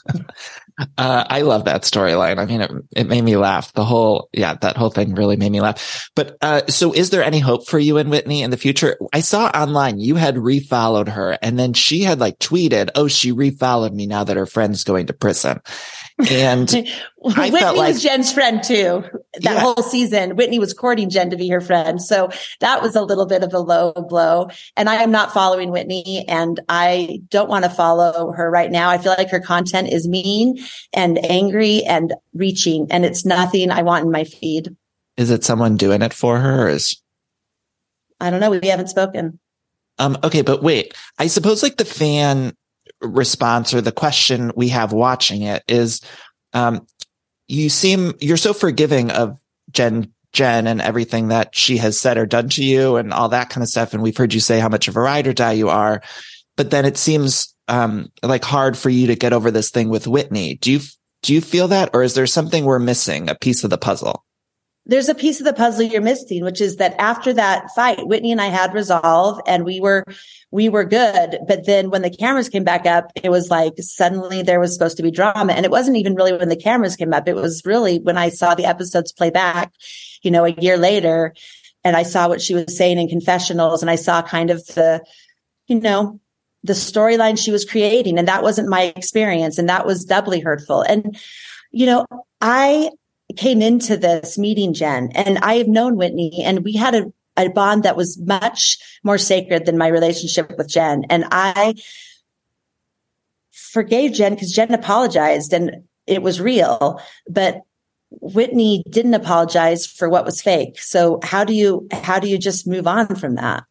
Uh, 0.98 1.24
I 1.30 1.42
love 1.42 1.66
that 1.66 1.84
storyline. 1.84 2.38
I 2.38 2.46
mean, 2.46 2.62
it, 2.62 2.72
it 2.96 3.08
made 3.08 3.24
me 3.24 3.38
laugh. 3.38 3.72
The 3.74 3.86
whole, 3.86 4.30
yeah, 4.34 4.56
that 4.56 4.76
whole 4.76 4.90
thing 4.90 5.16
really 5.16 5.38
made 5.38 5.52
me 5.52 5.62
laugh. 5.62 6.10
But, 6.16 6.38
uh, 6.42 6.68
so 6.68 6.92
is 6.92 7.12
there 7.12 7.24
any 7.24 7.40
hope 7.40 7.68
for 7.68 7.80
you 7.80 7.98
and 7.98 8.10
Whitney 8.10 8.42
in 8.42 8.52
the 8.52 8.58
future? 8.58 8.98
I 9.14 9.22
saw 9.22 9.48
online 9.48 10.00
you 10.00 10.16
had 10.16 10.36
refollowed 10.36 11.08
her 11.10 11.38
and 11.42 11.58
then 11.58 11.74
she 11.74 12.02
had 12.02 12.20
like 12.20 12.40
tweeted, 12.40 12.90
Oh, 12.96 13.08
she 13.08 13.32
refollowed 13.32 13.94
me 13.94 14.06
now 14.06 14.26
that 14.26 14.38
her 14.38 14.46
friend's 14.46 14.84
going 14.84 15.08
to 15.08 15.14
prison. 15.14 15.62
And 16.30 16.70
I 17.36 17.50
Whitney 17.50 17.60
like, 17.60 17.76
was 17.76 18.02
Jen's 18.02 18.32
friend 18.32 18.64
too. 18.64 19.04
That 19.42 19.56
yeah. 19.56 19.60
whole 19.60 19.84
season, 19.84 20.36
Whitney 20.36 20.60
was 20.60 20.74
courting 20.74 21.10
Jen 21.10 21.30
to 21.30 21.36
be 21.36 21.50
her 21.50 21.60
friend. 21.60 22.02
So 22.02 22.30
that 22.62 22.82
was 22.82 22.96
a 22.96 23.02
little 23.02 23.26
bit 23.26 23.44
of 23.44 23.54
a 23.54 23.60
low 23.60 23.92
blow. 23.94 24.50
And 24.78 24.90
I 24.90 24.96
am 24.96 25.12
not 25.12 25.34
following 25.34 25.72
Whitney 25.72 26.26
and 26.28 26.60
I 26.70 27.22
don't 27.30 27.50
want 27.50 27.66
to 27.66 27.70
follow 27.70 28.32
her 28.32 28.50
right 28.50 28.72
now. 28.72 28.90
I 28.90 28.98
feel 28.98 29.14
like 29.18 29.30
her 29.30 29.42
content 29.42 29.90
is 29.92 30.08
mean 30.08 30.58
and 30.94 31.24
angry 31.26 31.84
and 31.84 32.14
reaching 32.34 32.88
and 32.90 33.04
it's 33.04 33.26
nothing 33.26 33.70
I 33.70 33.82
want 33.82 34.06
in 34.06 34.12
my 34.12 34.24
feed. 34.24 34.76
Is 35.18 35.32
it 35.32 35.44
someone 35.44 35.76
doing 35.76 36.02
it 36.02 36.14
for 36.14 36.40
her 36.40 36.66
or 36.66 36.70
is? 36.70 37.02
I 38.22 38.30
don't 38.30 38.40
know. 38.40 38.52
We 38.52 38.68
haven't 38.68 38.90
spoken. 38.90 39.40
Um, 39.98 40.18
okay, 40.24 40.42
but 40.42 40.62
wait, 40.62 40.94
I 41.20 41.28
suppose 41.28 41.64
like 41.64 41.78
the 41.78 41.86
fan 41.86 42.56
response 43.02 43.74
or 43.74 43.82
the 43.82 43.92
question 43.92 44.52
we 44.56 44.70
have 44.70 44.94
watching 44.94 45.42
it 45.42 45.64
is, 45.68 46.02
um, 46.54 46.86
you 47.48 47.70
seem, 47.70 48.14
you're 48.20 48.38
so 48.38 48.54
forgiving 48.54 49.12
of 49.12 49.38
Jen, 49.72 50.12
Jen 50.34 50.68
and 50.68 50.82
everything 50.82 51.30
that 51.30 51.56
she 51.56 51.78
has 51.78 52.00
said 52.00 52.18
or 52.18 52.26
done 52.26 52.50
to 52.50 52.64
you 52.64 52.96
and 52.96 53.14
all 53.14 53.30
that 53.30 53.50
kind 53.50 53.62
of 53.62 53.70
stuff. 53.70 53.94
And 53.94 54.02
we've 54.02 54.18
heard 54.18 54.34
you 54.34 54.40
say 54.40 54.60
how 54.60 54.70
much 54.70 54.88
of 54.88 54.96
a 54.96 55.02
ride 55.02 55.28
or 55.28 55.34
die 55.34 55.54
you 55.54 55.70
are, 55.70 56.02
but 56.56 56.72
then 56.72 56.86
it 56.86 56.98
seems, 56.98 57.54
um, 57.68 58.12
like 58.24 58.44
hard 58.44 58.78
for 58.78 58.90
you 58.90 59.08
to 59.08 59.16
get 59.16 59.34
over 59.34 59.52
this 59.52 59.70
thing 59.70 59.90
with 59.90 60.08
Whitney. 60.08 60.56
Do 60.56 60.72
you, 60.72 60.80
do 61.22 61.34
you 61.34 61.42
feel 61.42 61.68
that? 61.70 61.90
Or 61.94 62.04
is 62.04 62.14
there 62.14 62.28
something 62.28 62.66
we're 62.66 62.80
missing, 62.80 63.30
a 63.30 63.36
piece 63.36 63.64
of 63.64 63.70
the 63.70 63.78
puzzle? 63.78 64.24
There's 64.86 65.10
a 65.10 65.16
piece 65.16 65.40
of 65.40 65.46
the 65.46 65.54
puzzle 65.54 65.84
you're 65.84 66.02
missing, 66.02 66.44
which 66.44 66.62
is 66.62 66.76
that 66.76 66.96
after 67.00 67.34
that 67.34 67.72
fight, 67.76 68.08
Whitney 68.08 68.32
and 68.32 68.42
I 68.42 68.48
had 68.48 68.74
resolve 68.74 69.42
and 69.48 69.66
we 69.66 69.80
were, 69.80 70.04
we 70.52 70.70
were 70.70 70.84
good. 70.84 71.40
But 71.48 71.66
then 71.66 71.90
when 71.90 72.04
the 72.04 72.16
cameras 72.16 72.50
came 72.50 72.64
back 72.64 72.86
up, 72.86 73.12
it 73.24 73.30
was 73.30 73.50
like 73.50 73.74
suddenly 73.80 74.44
there 74.44 74.60
was 74.60 74.74
supposed 74.74 74.98
to 74.98 75.04
be 75.04 75.10
drama. 75.10 75.54
And 75.54 75.66
it 75.66 75.72
wasn't 75.72 75.98
even 75.98 76.14
really 76.14 76.34
when 76.34 76.50
the 76.50 76.56
cameras 76.56 76.96
came 76.96 77.14
up. 77.14 77.28
It 77.28 77.36
was 77.36 77.64
really 77.66 78.00
when 78.00 78.18
I 78.18 78.30
saw 78.30 78.54
the 78.54 78.66
episodes 78.66 79.12
play 79.12 79.32
back, 79.32 79.74
you 80.22 80.30
know, 80.30 80.46
a 80.46 80.52
year 80.52 80.78
later 80.78 81.34
and 81.84 81.96
I 81.96 82.04
saw 82.04 82.28
what 82.28 82.42
she 82.42 82.54
was 82.54 82.78
saying 82.78 83.00
in 83.00 83.08
confessionals 83.08 83.82
and 83.82 83.90
I 83.90 83.96
saw 83.96 84.22
kind 84.22 84.52
of 84.52 84.66
the, 84.68 85.04
you 85.68 85.80
know, 85.80 86.20
the 86.64 86.74
storyline 86.74 87.38
she 87.38 87.52
was 87.52 87.66
creating. 87.66 88.20
And 88.20 88.28
that 88.28 88.44
wasn't 88.44 88.70
my 88.70 88.94
experience. 88.96 89.58
And 89.58 89.70
that 89.70 89.86
was 89.86 90.06
doubly 90.06 90.40
hurtful. 90.40 90.82
And, 90.82 91.18
you 91.72 91.86
know, 91.86 92.06
I 92.42 92.90
came 93.36 93.62
into 93.62 93.98
this 93.98 94.38
meeting 94.38 94.74
Jen 94.74 95.10
and 95.14 95.38
I 95.40 95.56
have 95.56 95.68
known 95.68 95.98
Whitney 95.98 96.44
and 96.44 96.64
we 96.64 96.74
had 96.74 96.96
a, 96.96 97.12
a 97.38 97.50
bond 97.50 97.84
that 97.84 97.98
was 97.98 98.20
much 98.20 98.78
more 99.04 99.18
sacred 99.18 99.66
than 99.66 99.78
my 99.78 99.88
relationship 99.88 100.54
with 100.58 100.70
Jen. 100.70 101.06
And 101.10 101.26
I 101.32 101.76
forgave 103.52 104.14
Jen 104.14 104.36
because 104.36 104.52
Jen 104.52 104.74
apologized 104.74 105.54
and 105.54 105.84
it 106.08 106.22
was 106.22 106.40
real, 106.40 107.02
but 107.28 107.62
Whitney 108.10 108.84
didn't 108.90 109.16
apologize 109.16 109.86
for 109.86 110.08
what 110.08 110.24
was 110.24 110.42
fake. 110.42 110.80
So 110.80 111.20
how 111.24 111.44
do 111.44 111.54
you, 111.54 111.88
how 111.92 112.20
do 112.20 112.30
you 112.30 112.38
just 112.38 112.68
move 112.68 112.88
on 112.88 113.16
from 113.16 113.36
that? 113.36 113.64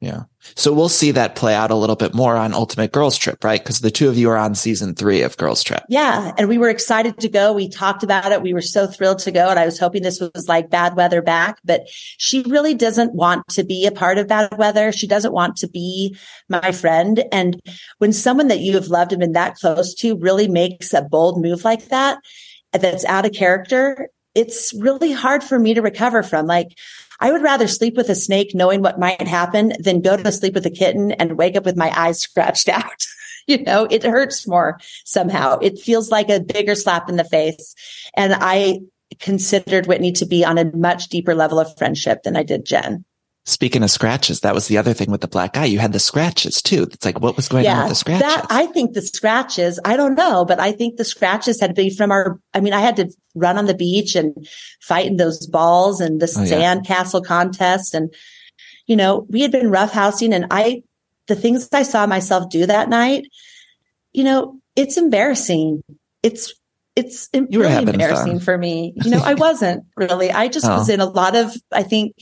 Yeah. 0.00 0.24
So 0.54 0.74
we'll 0.74 0.90
see 0.90 1.10
that 1.12 1.36
play 1.36 1.54
out 1.54 1.70
a 1.70 1.74
little 1.74 1.96
bit 1.96 2.14
more 2.14 2.36
on 2.36 2.52
Ultimate 2.52 2.92
Girls 2.92 3.16
Trip, 3.16 3.42
right? 3.42 3.62
Because 3.62 3.80
the 3.80 3.90
two 3.90 4.10
of 4.10 4.18
you 4.18 4.28
are 4.28 4.36
on 4.36 4.54
season 4.54 4.94
three 4.94 5.22
of 5.22 5.38
Girls 5.38 5.62
Trip. 5.62 5.82
Yeah. 5.88 6.32
And 6.36 6.48
we 6.48 6.58
were 6.58 6.68
excited 6.68 7.18
to 7.18 7.28
go. 7.30 7.52
We 7.52 7.68
talked 7.68 8.02
about 8.02 8.30
it. 8.30 8.42
We 8.42 8.52
were 8.52 8.60
so 8.60 8.86
thrilled 8.86 9.20
to 9.20 9.32
go. 9.32 9.48
And 9.48 9.58
I 9.58 9.64
was 9.64 9.78
hoping 9.78 10.02
this 10.02 10.20
was 10.20 10.48
like 10.48 10.68
bad 10.68 10.96
weather 10.96 11.22
back, 11.22 11.60
but 11.64 11.84
she 11.88 12.42
really 12.42 12.74
doesn't 12.74 13.14
want 13.14 13.48
to 13.48 13.64
be 13.64 13.86
a 13.86 13.90
part 13.90 14.18
of 14.18 14.28
bad 14.28 14.56
weather. 14.58 14.92
She 14.92 15.06
doesn't 15.06 15.32
want 15.32 15.56
to 15.56 15.68
be 15.68 16.14
my 16.50 16.72
friend. 16.72 17.24
And 17.32 17.58
when 17.96 18.12
someone 18.12 18.48
that 18.48 18.60
you 18.60 18.74
have 18.74 18.88
loved 18.88 19.12
and 19.12 19.20
been 19.20 19.32
that 19.32 19.56
close 19.56 19.94
to 19.94 20.18
really 20.18 20.46
makes 20.46 20.92
a 20.92 21.02
bold 21.02 21.40
move 21.40 21.64
like 21.64 21.86
that, 21.86 22.18
that's 22.72 23.06
out 23.06 23.24
of 23.24 23.32
character, 23.32 24.10
it's 24.34 24.74
really 24.74 25.10
hard 25.10 25.42
for 25.42 25.58
me 25.58 25.72
to 25.72 25.80
recover 25.80 26.22
from. 26.22 26.46
Like, 26.46 26.76
I 27.20 27.32
would 27.32 27.42
rather 27.42 27.66
sleep 27.66 27.96
with 27.96 28.08
a 28.08 28.14
snake 28.14 28.54
knowing 28.54 28.82
what 28.82 28.98
might 28.98 29.26
happen 29.26 29.72
than 29.78 30.02
go 30.02 30.16
to 30.16 30.32
sleep 30.32 30.54
with 30.54 30.66
a 30.66 30.70
kitten 30.70 31.12
and 31.12 31.38
wake 31.38 31.56
up 31.56 31.64
with 31.64 31.76
my 31.76 31.92
eyes 31.98 32.20
scratched 32.20 32.68
out. 32.68 33.06
you 33.46 33.62
know, 33.62 33.86
it 33.90 34.02
hurts 34.02 34.46
more 34.46 34.78
somehow. 35.04 35.58
It 35.58 35.78
feels 35.78 36.10
like 36.10 36.28
a 36.28 36.40
bigger 36.40 36.74
slap 36.74 37.08
in 37.08 37.16
the 37.16 37.24
face. 37.24 37.74
And 38.16 38.34
I 38.34 38.80
considered 39.20 39.86
Whitney 39.86 40.12
to 40.12 40.26
be 40.26 40.44
on 40.44 40.58
a 40.58 40.76
much 40.76 41.08
deeper 41.08 41.34
level 41.34 41.60
of 41.60 41.76
friendship 41.78 42.22
than 42.24 42.36
I 42.36 42.42
did 42.42 42.66
Jen. 42.66 43.04
Speaking 43.48 43.84
of 43.84 43.92
scratches, 43.92 44.40
that 44.40 44.54
was 44.54 44.66
the 44.66 44.76
other 44.76 44.92
thing 44.92 45.08
with 45.08 45.20
the 45.20 45.28
black 45.28 45.56
eye. 45.56 45.66
You 45.66 45.78
had 45.78 45.92
the 45.92 46.00
scratches 46.00 46.60
too. 46.60 46.88
It's 46.90 47.04
like, 47.04 47.20
what 47.20 47.36
was 47.36 47.48
going 47.48 47.62
yeah, 47.62 47.76
on 47.76 47.82
with 47.84 47.90
the 47.90 47.94
scratches? 47.94 48.26
That, 48.26 48.44
I 48.50 48.66
think 48.66 48.94
the 48.94 49.02
scratches, 49.02 49.78
I 49.84 49.96
don't 49.96 50.16
know, 50.16 50.44
but 50.44 50.58
I 50.58 50.72
think 50.72 50.96
the 50.96 51.04
scratches 51.04 51.60
had 51.60 51.68
to 51.68 51.74
be 51.74 51.94
from 51.94 52.10
our, 52.10 52.40
I 52.54 52.60
mean, 52.60 52.72
I 52.72 52.80
had 52.80 52.96
to 52.96 53.08
run 53.36 53.56
on 53.56 53.66
the 53.66 53.74
beach 53.74 54.16
and 54.16 54.34
fight 54.80 55.06
in 55.06 55.16
those 55.16 55.46
balls 55.46 56.00
and 56.00 56.20
the 56.20 56.24
oh, 56.24 56.44
sand 56.44 56.80
yeah. 56.84 56.96
castle 56.96 57.22
contest. 57.22 57.94
And, 57.94 58.12
you 58.86 58.96
know, 58.96 59.28
we 59.30 59.42
had 59.42 59.52
been 59.52 59.70
roughhousing 59.70 60.34
and 60.34 60.46
I, 60.50 60.82
the 61.28 61.36
things 61.36 61.68
I 61.72 61.84
saw 61.84 62.04
myself 62.04 62.50
do 62.50 62.66
that 62.66 62.88
night, 62.88 63.28
you 64.12 64.24
know, 64.24 64.58
it's 64.74 64.96
embarrassing. 64.96 65.84
It's, 66.24 66.52
it's 66.96 67.28
really 67.32 67.92
embarrassing 67.92 68.38
fun. 68.38 68.40
for 68.40 68.58
me. 68.58 68.92
You 68.96 69.12
know, 69.12 69.20
I 69.24 69.34
wasn't 69.34 69.84
really, 69.96 70.32
I 70.32 70.48
just 70.48 70.66
oh. 70.66 70.78
was 70.78 70.88
in 70.88 70.98
a 70.98 71.06
lot 71.06 71.36
of, 71.36 71.54
I 71.70 71.84
think, 71.84 72.16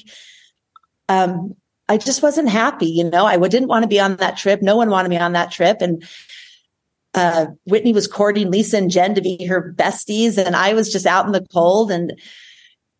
um, 1.09 1.55
I 1.89 1.99
just 1.99 2.23
wasn't 2.23 2.49
happy. 2.49 2.87
You 2.87 3.05
know, 3.05 3.27
I 3.27 3.37
didn't 3.37 3.69
want 3.69 3.83
to 3.83 3.89
be 3.89 4.01
on 4.01 4.17
that 4.17 4.37
trip. 4.37 4.63
No 4.63 4.77
one 4.77 4.91
wanted 4.91 5.11
me 5.11 5.19
on 5.19 5.33
that 5.33 5.51
trip. 5.51 5.79
And, 5.81 6.05
uh, 7.13 7.47
Whitney 7.65 7.93
was 7.93 8.09
courting 8.09 8.51
Lisa 8.51 8.79
and 8.79 8.91
Jen 8.91 9.15
to 9.15 9.21
be 9.21 9.45
her 9.47 9.73
besties. 9.77 10.39
And 10.39 10.57
I 10.57 10.75
was 10.75 10.93
just 10.93 11.07
out 11.07 11.27
in 11.27 11.33
the 11.33 11.47
cold. 11.53 11.93
And, 11.93 12.19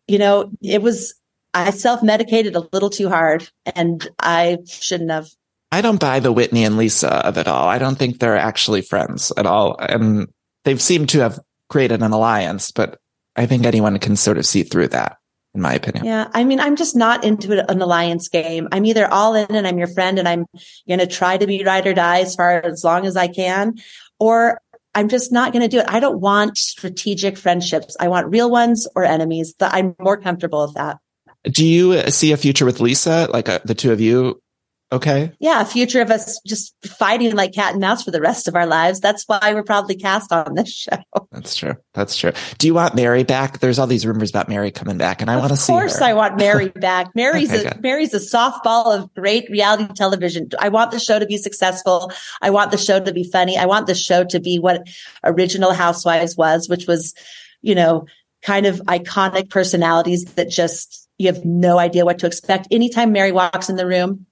you 0.07 0.17
know, 0.17 0.51
it 0.61 0.81
was, 0.81 1.15
I 1.53 1.71
self 1.71 2.03
medicated 2.03 2.55
a 2.55 2.67
little 2.71 2.89
too 2.89 3.09
hard 3.09 3.49
and 3.75 4.07
I 4.19 4.59
shouldn't 4.67 5.11
have. 5.11 5.29
I 5.71 5.81
don't 5.81 5.99
buy 5.99 6.19
the 6.19 6.31
Whitney 6.31 6.63
and 6.63 6.77
Lisa 6.77 7.25
of 7.25 7.37
it 7.37 7.47
all. 7.47 7.67
I 7.67 7.77
don't 7.79 7.97
think 7.97 8.19
they're 8.19 8.37
actually 8.37 8.81
friends 8.81 9.33
at 9.35 9.45
all. 9.45 9.75
And 9.79 10.27
they've 10.63 10.81
seemed 10.81 11.09
to 11.09 11.19
have 11.19 11.39
created 11.69 12.01
an 12.01 12.11
alliance, 12.11 12.71
but 12.71 12.99
I 13.35 13.45
think 13.47 13.65
anyone 13.65 13.97
can 13.99 14.15
sort 14.15 14.37
of 14.37 14.45
see 14.45 14.63
through 14.63 14.89
that 14.89 15.17
in 15.55 15.61
my 15.61 15.73
opinion. 15.73 16.05
Yeah. 16.05 16.27
I 16.33 16.43
mean, 16.43 16.59
I'm 16.59 16.75
just 16.75 16.95
not 16.95 17.23
into 17.23 17.67
an 17.69 17.81
alliance 17.81 18.27
game. 18.27 18.67
I'm 18.71 18.85
either 18.85 19.07
all 19.07 19.33
in 19.33 19.55
and 19.55 19.65
I'm 19.65 19.77
your 19.77 19.87
friend 19.87 20.19
and 20.19 20.27
I'm 20.27 20.45
going 20.87 20.99
to 20.99 21.07
try 21.07 21.37
to 21.37 21.47
be 21.47 21.63
ride 21.63 21.87
or 21.87 21.93
die 21.93 22.19
as 22.19 22.35
far 22.35 22.59
as 22.59 22.83
long 22.83 23.05
as 23.05 23.15
I 23.15 23.27
can, 23.27 23.75
or 24.19 24.59
I'm 24.93 25.09
just 25.09 25.31
not 25.31 25.53
going 25.53 25.63
to 25.63 25.67
do 25.67 25.79
it. 25.79 25.85
I 25.87 25.99
don't 25.99 26.19
want 26.19 26.57
strategic 26.57 27.37
friendships. 27.37 27.95
I 27.99 28.09
want 28.09 28.27
real 28.29 28.51
ones 28.51 28.87
or 28.95 29.03
enemies 29.03 29.55
that 29.59 29.73
I'm 29.73 29.95
more 29.99 30.17
comfortable 30.17 30.65
with 30.65 30.75
that. 30.75 30.97
Do 31.43 31.65
you 31.65 32.09
see 32.09 32.31
a 32.31 32.37
future 32.37 32.65
with 32.65 32.79
Lisa? 32.79 33.27
Like 33.31 33.49
uh, 33.49 33.59
the 33.65 33.75
two 33.75 33.91
of 33.91 34.01
you 34.01 34.41
Okay. 34.91 35.31
Yeah. 35.39 35.61
A 35.61 35.65
future 35.65 35.99
of 36.01 36.11
us 36.11 36.39
just 36.45 36.75
fighting 36.85 37.35
like 37.35 37.53
cat 37.53 37.71
and 37.71 37.81
mouse 37.81 38.03
for 38.03 38.11
the 38.11 38.21
rest 38.21 38.47
of 38.47 38.55
our 38.55 38.67
lives. 38.67 38.99
That's 38.99 39.23
why 39.27 39.39
we're 39.53 39.63
probably 39.63 39.95
cast 39.95 40.31
on 40.31 40.53
this 40.53 40.71
show. 40.71 40.97
That's 41.31 41.55
true. 41.55 41.73
That's 41.93 42.15
true. 42.15 42.31
Do 42.59 42.67
you 42.67 42.75
want 42.75 42.95
Mary 42.95 43.23
back? 43.23 43.59
There's 43.59 43.79
all 43.79 43.87
these 43.87 44.05
rumors 44.05 44.29
about 44.29 44.47
Mary 44.47 44.69
coming 44.71 44.97
back 44.97 45.21
and 45.21 45.31
I 45.31 45.37
want 45.37 45.49
to 45.49 45.57
see 45.57 45.73
Of 45.73 45.79
course 45.79 46.01
I 46.01 46.13
want 46.13 46.37
Mary 46.37 46.69
back. 46.75 47.15
Mary's 47.15 47.51
okay, 47.51 47.67
a, 47.67 47.81
Mary's 47.81 48.13
a 48.13 48.19
softball 48.19 48.95
of 48.95 49.11
great 49.15 49.49
reality 49.49 49.91
television. 49.95 50.49
I 50.59 50.69
want 50.69 50.91
the 50.91 50.99
show 50.99 51.17
to 51.17 51.25
be 51.25 51.37
successful. 51.37 52.11
I 52.41 52.51
want 52.51 52.71
the 52.71 52.77
show 52.77 53.03
to 53.03 53.11
be 53.11 53.23
funny. 53.23 53.57
I 53.57 53.65
want 53.65 53.87
the 53.87 53.95
show 53.95 54.23
to 54.25 54.39
be 54.39 54.59
what 54.59 54.87
original 55.23 55.73
Housewives 55.73 56.37
was, 56.37 56.69
which 56.69 56.85
was, 56.85 57.15
you 57.61 57.73
know, 57.73 58.05
kind 58.43 58.67
of 58.67 58.77
iconic 58.81 59.49
personalities 59.49 60.25
that 60.35 60.49
just, 60.49 61.09
you 61.17 61.25
have 61.27 61.43
no 61.43 61.79
idea 61.79 62.05
what 62.05 62.19
to 62.19 62.27
expect. 62.27 62.67
Anytime 62.69 63.11
Mary 63.11 63.31
walks 63.31 63.67
in 63.67 63.77
the 63.77 63.87
room, 63.87 64.27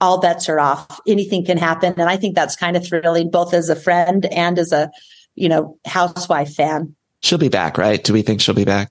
all 0.00 0.20
bets 0.20 0.48
are 0.48 0.60
off. 0.60 1.00
Anything 1.06 1.44
can 1.44 1.58
happen. 1.58 1.94
And 1.96 2.08
I 2.08 2.16
think 2.16 2.34
that's 2.34 2.56
kind 2.56 2.76
of 2.76 2.86
thrilling, 2.86 3.30
both 3.30 3.54
as 3.54 3.68
a 3.68 3.76
friend 3.76 4.26
and 4.26 4.58
as 4.58 4.72
a, 4.72 4.90
you 5.34 5.48
know, 5.48 5.78
housewife 5.86 6.54
fan. 6.54 6.94
She'll 7.20 7.38
be 7.38 7.48
back, 7.48 7.78
right? 7.78 8.02
Do 8.02 8.12
we 8.12 8.22
think 8.22 8.40
she'll 8.40 8.54
be 8.54 8.64
back? 8.64 8.90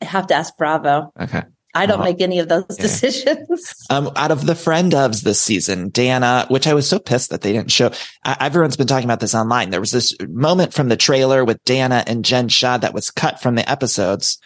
I 0.00 0.04
have 0.04 0.28
to 0.28 0.34
ask 0.34 0.56
Bravo. 0.56 1.12
Okay. 1.20 1.42
I 1.74 1.86
don't 1.86 2.00
uh-huh. 2.00 2.04
make 2.04 2.20
any 2.20 2.38
of 2.38 2.48
those 2.48 2.66
yeah. 2.70 2.82
decisions. 2.82 3.74
Um, 3.90 4.10
out 4.16 4.30
of 4.30 4.46
the 4.46 4.54
friend 4.54 4.92
ofs 4.92 5.22
this 5.22 5.38
season, 5.38 5.90
Dana, 5.90 6.46
which 6.48 6.66
I 6.66 6.72
was 6.72 6.88
so 6.88 6.98
pissed 6.98 7.28
that 7.28 7.42
they 7.42 7.52
didn't 7.52 7.70
show. 7.70 7.90
Uh, 8.24 8.36
everyone's 8.40 8.76
been 8.76 8.86
talking 8.86 9.04
about 9.04 9.20
this 9.20 9.34
online. 9.34 9.68
There 9.68 9.80
was 9.80 9.90
this 9.90 10.16
moment 10.26 10.72
from 10.72 10.88
the 10.88 10.96
trailer 10.96 11.44
with 11.44 11.62
Dana 11.64 12.02
and 12.06 12.24
Jen 12.24 12.48
Shah 12.48 12.78
that 12.78 12.94
was 12.94 13.10
cut 13.10 13.42
from 13.42 13.54
the 13.54 13.70
episodes 13.70 14.38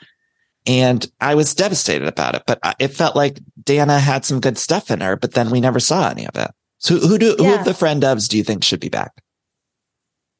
and 0.66 1.10
I 1.20 1.34
was 1.34 1.54
devastated 1.54 2.08
about 2.08 2.34
it, 2.34 2.42
but 2.46 2.58
it 2.78 2.88
felt 2.88 3.16
like 3.16 3.40
Dana 3.62 3.98
had 3.98 4.24
some 4.24 4.40
good 4.40 4.58
stuff 4.58 4.90
in 4.90 5.00
her, 5.00 5.16
but 5.16 5.32
then 5.32 5.50
we 5.50 5.60
never 5.60 5.80
saw 5.80 6.10
any 6.10 6.26
of 6.26 6.36
it. 6.36 6.50
So 6.78 6.98
who 6.98 7.18
do, 7.18 7.36
yeah. 7.38 7.44
who 7.46 7.54
of 7.54 7.64
the 7.64 7.74
friend 7.74 8.02
ofs 8.02 8.28
do 8.28 8.36
you 8.36 8.44
think 8.44 8.64
should 8.64 8.80
be 8.80 8.88
back? 8.88 9.12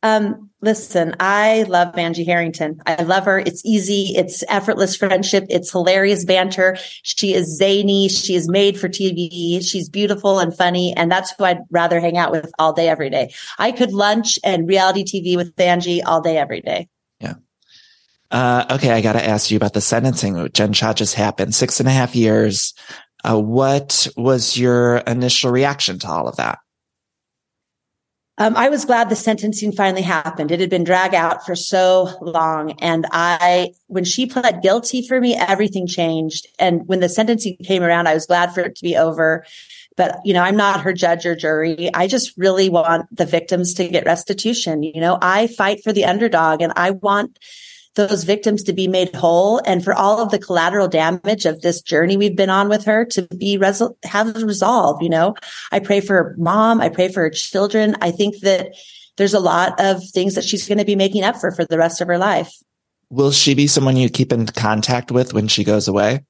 Um, 0.02 0.50
listen, 0.61 1.16
I 1.18 1.64
love 1.64 1.97
Angie 1.99 2.25
Harrington. 2.25 2.80
I 2.87 3.02
love 3.02 3.25
her. 3.25 3.38
It's 3.40 3.64
easy. 3.64 4.12
It's 4.16 4.45
effortless 4.49 4.95
friendship. 4.95 5.47
It's 5.49 5.73
hilarious 5.73 6.25
banter. 6.25 6.76
She 7.02 7.35
is 7.35 7.56
zany. 7.56 8.09
She 8.09 8.35
is 8.35 8.49
made 8.49 8.78
for 8.78 8.88
TV. 8.88 9.64
She's 9.64 9.88
beautiful 9.88 10.38
and 10.38 10.56
funny. 10.56 10.95
And 10.97 11.11
that's 11.11 11.33
who 11.37 11.45
I'd 11.45 11.61
rather 11.71 11.99
hang 11.99 12.18
out 12.18 12.30
with 12.30 12.52
all 12.59 12.73
day, 12.73 12.88
every 12.88 13.11
day. 13.11 13.33
I 13.59 13.73
could 13.73 13.92
lunch 13.92 14.38
and 14.45 14.68
reality 14.68 15.02
TV 15.02 15.37
with 15.37 15.59
Angie 15.59 16.02
all 16.02 16.21
day, 16.21 16.37
every 16.37 16.61
day. 16.61 16.88
Uh, 18.30 18.64
okay. 18.73 18.90
I 18.90 19.00
got 19.00 19.12
to 19.12 19.25
ask 19.25 19.50
you 19.50 19.56
about 19.56 19.75
the 19.75 19.80
sentencing. 19.80 20.49
Jen 20.52 20.73
Shah 20.73 20.92
just 20.92 21.14
happened 21.14 21.54
six 21.54 21.80
and 21.80 21.88
a 21.88 21.92
half 21.92 22.14
years. 22.14 22.75
Uh, 23.25 23.40
what 23.40 24.06
was 24.16 24.56
your 24.56 24.99
initial 24.99 25.50
reaction 25.50 25.99
to 26.00 26.09
all 26.09 26.28
of 26.28 26.37
that? 26.37 26.59
Um, 28.38 28.54
I 28.54 28.68
was 28.68 28.85
glad 28.85 29.09
the 29.09 29.16
sentencing 29.16 29.73
finally 29.73 30.02
happened. 30.02 30.50
It 30.50 30.61
had 30.61 30.68
been 30.68 30.85
dragged 30.85 31.14
out 31.14 31.47
for 31.47 31.56
so 31.56 32.11
long. 32.21 32.73
And 32.83 33.06
I, 33.11 33.71
when 33.87 34.04
she 34.04 34.26
pled 34.26 34.61
guilty 34.62 35.06
for 35.06 35.21
me, 35.21 35.35
everything 35.35 35.87
changed. 35.87 36.47
And 36.59 36.87
when 36.87 37.00
the 37.00 37.09
sentencing 37.09 37.56
came 37.64 37.83
around, 37.83 38.09
I 38.09 38.14
was 38.14 38.26
glad 38.26 38.52
for 38.52 38.61
it 38.61 38.76
to 38.76 38.83
be 38.83 38.95
over. 38.95 39.47
But, 39.97 40.18
you 40.26 40.35
know, 40.35 40.42
I'm 40.42 40.56
not 40.56 40.83
her 40.83 40.92
judge 40.92 41.25
or 41.25 41.35
jury. 41.35 41.88
I 41.95 42.06
just 42.06 42.37
really 42.37 42.68
want 42.68 43.06
the 43.11 43.25
victims 43.25 43.73
to 43.75 43.88
get 43.88 44.04
restitution. 44.04 44.83
You 44.83 45.00
know, 45.00 45.18
I 45.23 45.47
fight 45.47 45.83
for 45.83 45.95
the 45.95 46.04
underdog 46.04 46.61
and 46.61 46.75
I 46.76 46.90
want 46.90 47.38
those 47.96 48.24
victims 48.24 48.62
to 48.62 48.72
be 48.72 48.86
made 48.86 49.14
whole 49.14 49.60
and 49.64 49.82
for 49.82 49.92
all 49.92 50.20
of 50.20 50.30
the 50.30 50.38
collateral 50.38 50.86
damage 50.86 51.46
of 51.46 51.62
this 51.62 51.80
journey 51.82 52.16
we've 52.16 52.36
been 52.36 52.50
on 52.50 52.68
with 52.68 52.84
her 52.84 53.04
to 53.06 53.22
be 53.36 53.58
resol- 53.58 53.96
have 54.04 54.42
resolved. 54.42 55.02
You 55.02 55.08
know, 55.08 55.34
I 55.72 55.80
pray 55.80 56.00
for 56.00 56.14
her 56.14 56.34
mom. 56.38 56.80
I 56.80 56.88
pray 56.88 57.08
for 57.08 57.22
her 57.22 57.30
children. 57.30 57.96
I 58.00 58.10
think 58.10 58.40
that 58.40 58.74
there's 59.16 59.34
a 59.34 59.40
lot 59.40 59.80
of 59.80 60.06
things 60.10 60.34
that 60.34 60.44
she's 60.44 60.68
going 60.68 60.78
to 60.78 60.84
be 60.84 60.94
making 60.94 61.24
up 61.24 61.36
for 61.36 61.50
for 61.50 61.64
the 61.64 61.78
rest 61.78 62.00
of 62.00 62.08
her 62.08 62.18
life. 62.18 62.52
Will 63.10 63.30
she 63.30 63.54
be 63.54 63.66
someone 63.66 63.96
you 63.96 64.08
keep 64.08 64.32
in 64.32 64.46
contact 64.46 65.10
with 65.10 65.32
when 65.32 65.48
she 65.48 65.64
goes 65.64 65.88
away? 65.88 66.24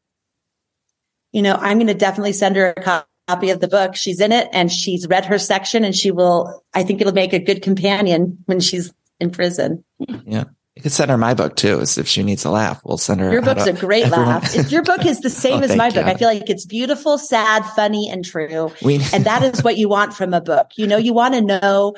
You 1.32 1.42
know, 1.42 1.54
I'm 1.54 1.78
going 1.78 1.88
to 1.88 1.94
definitely 1.94 2.32
send 2.32 2.56
her 2.56 2.74
a 2.76 3.04
copy 3.28 3.50
of 3.50 3.60
the 3.60 3.68
book. 3.68 3.96
She's 3.96 4.20
in 4.20 4.30
it 4.30 4.48
and 4.52 4.70
she's 4.70 5.06
read 5.08 5.24
her 5.24 5.38
section 5.38 5.84
and 5.84 5.94
she 5.94 6.10
will, 6.10 6.62
I 6.74 6.84
think 6.84 7.00
it'll 7.00 7.12
make 7.12 7.32
a 7.32 7.38
good 7.38 7.62
companion 7.62 8.38
when 8.46 8.60
she's 8.60 8.92
in 9.18 9.30
prison. 9.30 9.84
Yeah. 9.98 10.44
You 10.76 10.82
could 10.82 10.92
send 10.92 11.10
her 11.10 11.16
my 11.16 11.32
book 11.32 11.56
too, 11.56 11.80
if 11.80 12.06
she 12.06 12.22
needs 12.22 12.44
a 12.44 12.50
laugh. 12.50 12.82
We'll 12.84 12.98
send 12.98 13.20
her. 13.20 13.32
Your 13.32 13.40
book's 13.40 13.66
a 13.66 13.72
great 13.72 14.04
everyone. 14.04 14.28
laugh. 14.28 14.70
your 14.70 14.82
book 14.82 15.06
is 15.06 15.20
the 15.20 15.30
same 15.44 15.60
oh, 15.60 15.64
as 15.64 15.74
my 15.74 15.88
book. 15.88 16.04
I 16.04 16.14
feel 16.14 16.28
like 16.28 16.50
it's 16.50 16.66
beautiful, 16.66 17.16
sad, 17.16 17.64
funny, 17.74 18.10
and 18.10 18.22
true. 18.22 18.70
We, 18.82 18.96
and 19.12 19.24
that 19.24 19.42
is 19.42 19.64
what 19.64 19.78
you 19.78 19.88
want 19.88 20.12
from 20.12 20.34
a 20.34 20.40
book. 20.42 20.72
You 20.76 20.86
know, 20.86 20.98
you 20.98 21.14
want 21.14 21.32
to 21.34 21.40
know 21.40 21.96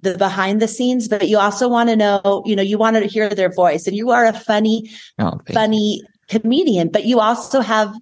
the 0.00 0.16
behind 0.16 0.62
the 0.62 0.68
scenes, 0.68 1.06
but 1.06 1.28
you 1.28 1.38
also 1.38 1.68
want 1.68 1.90
to 1.90 1.96
know, 1.96 2.42
you 2.46 2.56
know, 2.56 2.62
you 2.62 2.78
want 2.78 2.96
to 2.96 3.04
hear 3.04 3.28
their 3.28 3.52
voice. 3.52 3.86
And 3.86 3.94
you 3.94 4.10
are 4.10 4.24
a 4.24 4.32
funny, 4.32 4.90
oh, 5.18 5.38
funny 5.52 5.96
you. 5.96 6.06
comedian, 6.28 6.88
but 6.88 7.04
you 7.04 7.20
also 7.20 7.60
have 7.60 7.94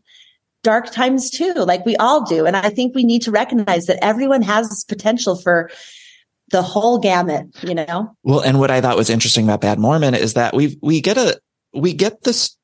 dark 0.62 0.92
times 0.92 1.30
too, 1.30 1.52
like 1.54 1.84
we 1.84 1.96
all 1.96 2.24
do. 2.24 2.46
And 2.46 2.56
I 2.56 2.68
think 2.68 2.94
we 2.94 3.02
need 3.02 3.22
to 3.22 3.32
recognize 3.32 3.86
that 3.86 4.02
everyone 4.04 4.42
has 4.42 4.68
this 4.68 4.84
potential 4.84 5.36
for 5.36 5.68
the 6.52 6.62
whole 6.62 6.98
gamut, 6.98 7.48
you 7.62 7.74
know? 7.74 8.14
Well, 8.22 8.40
and 8.40 8.60
what 8.60 8.70
I 8.70 8.80
thought 8.80 8.96
was 8.96 9.10
interesting 9.10 9.44
about 9.44 9.60
Bad 9.60 9.78
Mormon 9.78 10.14
is 10.14 10.34
that 10.34 10.54
we 10.54 10.78
we 10.80 11.00
get 11.00 11.18
a, 11.18 11.40
we 11.74 11.92
get 11.92 12.22
this, 12.22 12.56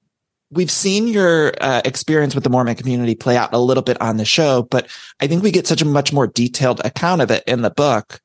we've 0.51 0.71
seen 0.71 1.09
your 1.09 1.53
uh, 1.61 1.83
experience 1.85 2.35
with 2.35 2.45
the 2.45 2.51
Mormon 2.51 2.77
community 2.77 3.15
play 3.15 3.37
out 3.37 3.53
a 3.53 3.59
little 3.59 3.83
bit 3.83 4.01
on 4.01 4.19
the 4.19 4.25
show, 4.25 4.63
but 4.63 4.89
I 5.19 5.27
think 5.27 5.43
we 5.43 5.51
get 5.51 5.67
such 5.67 5.83
a 5.83 5.87
much 5.87 6.13
more 6.13 6.27
detailed 6.27 6.81
account 6.85 7.23
of 7.23 7.31
it 7.31 7.43
in 7.47 7.63
the 7.63 7.71
book. 7.71 8.21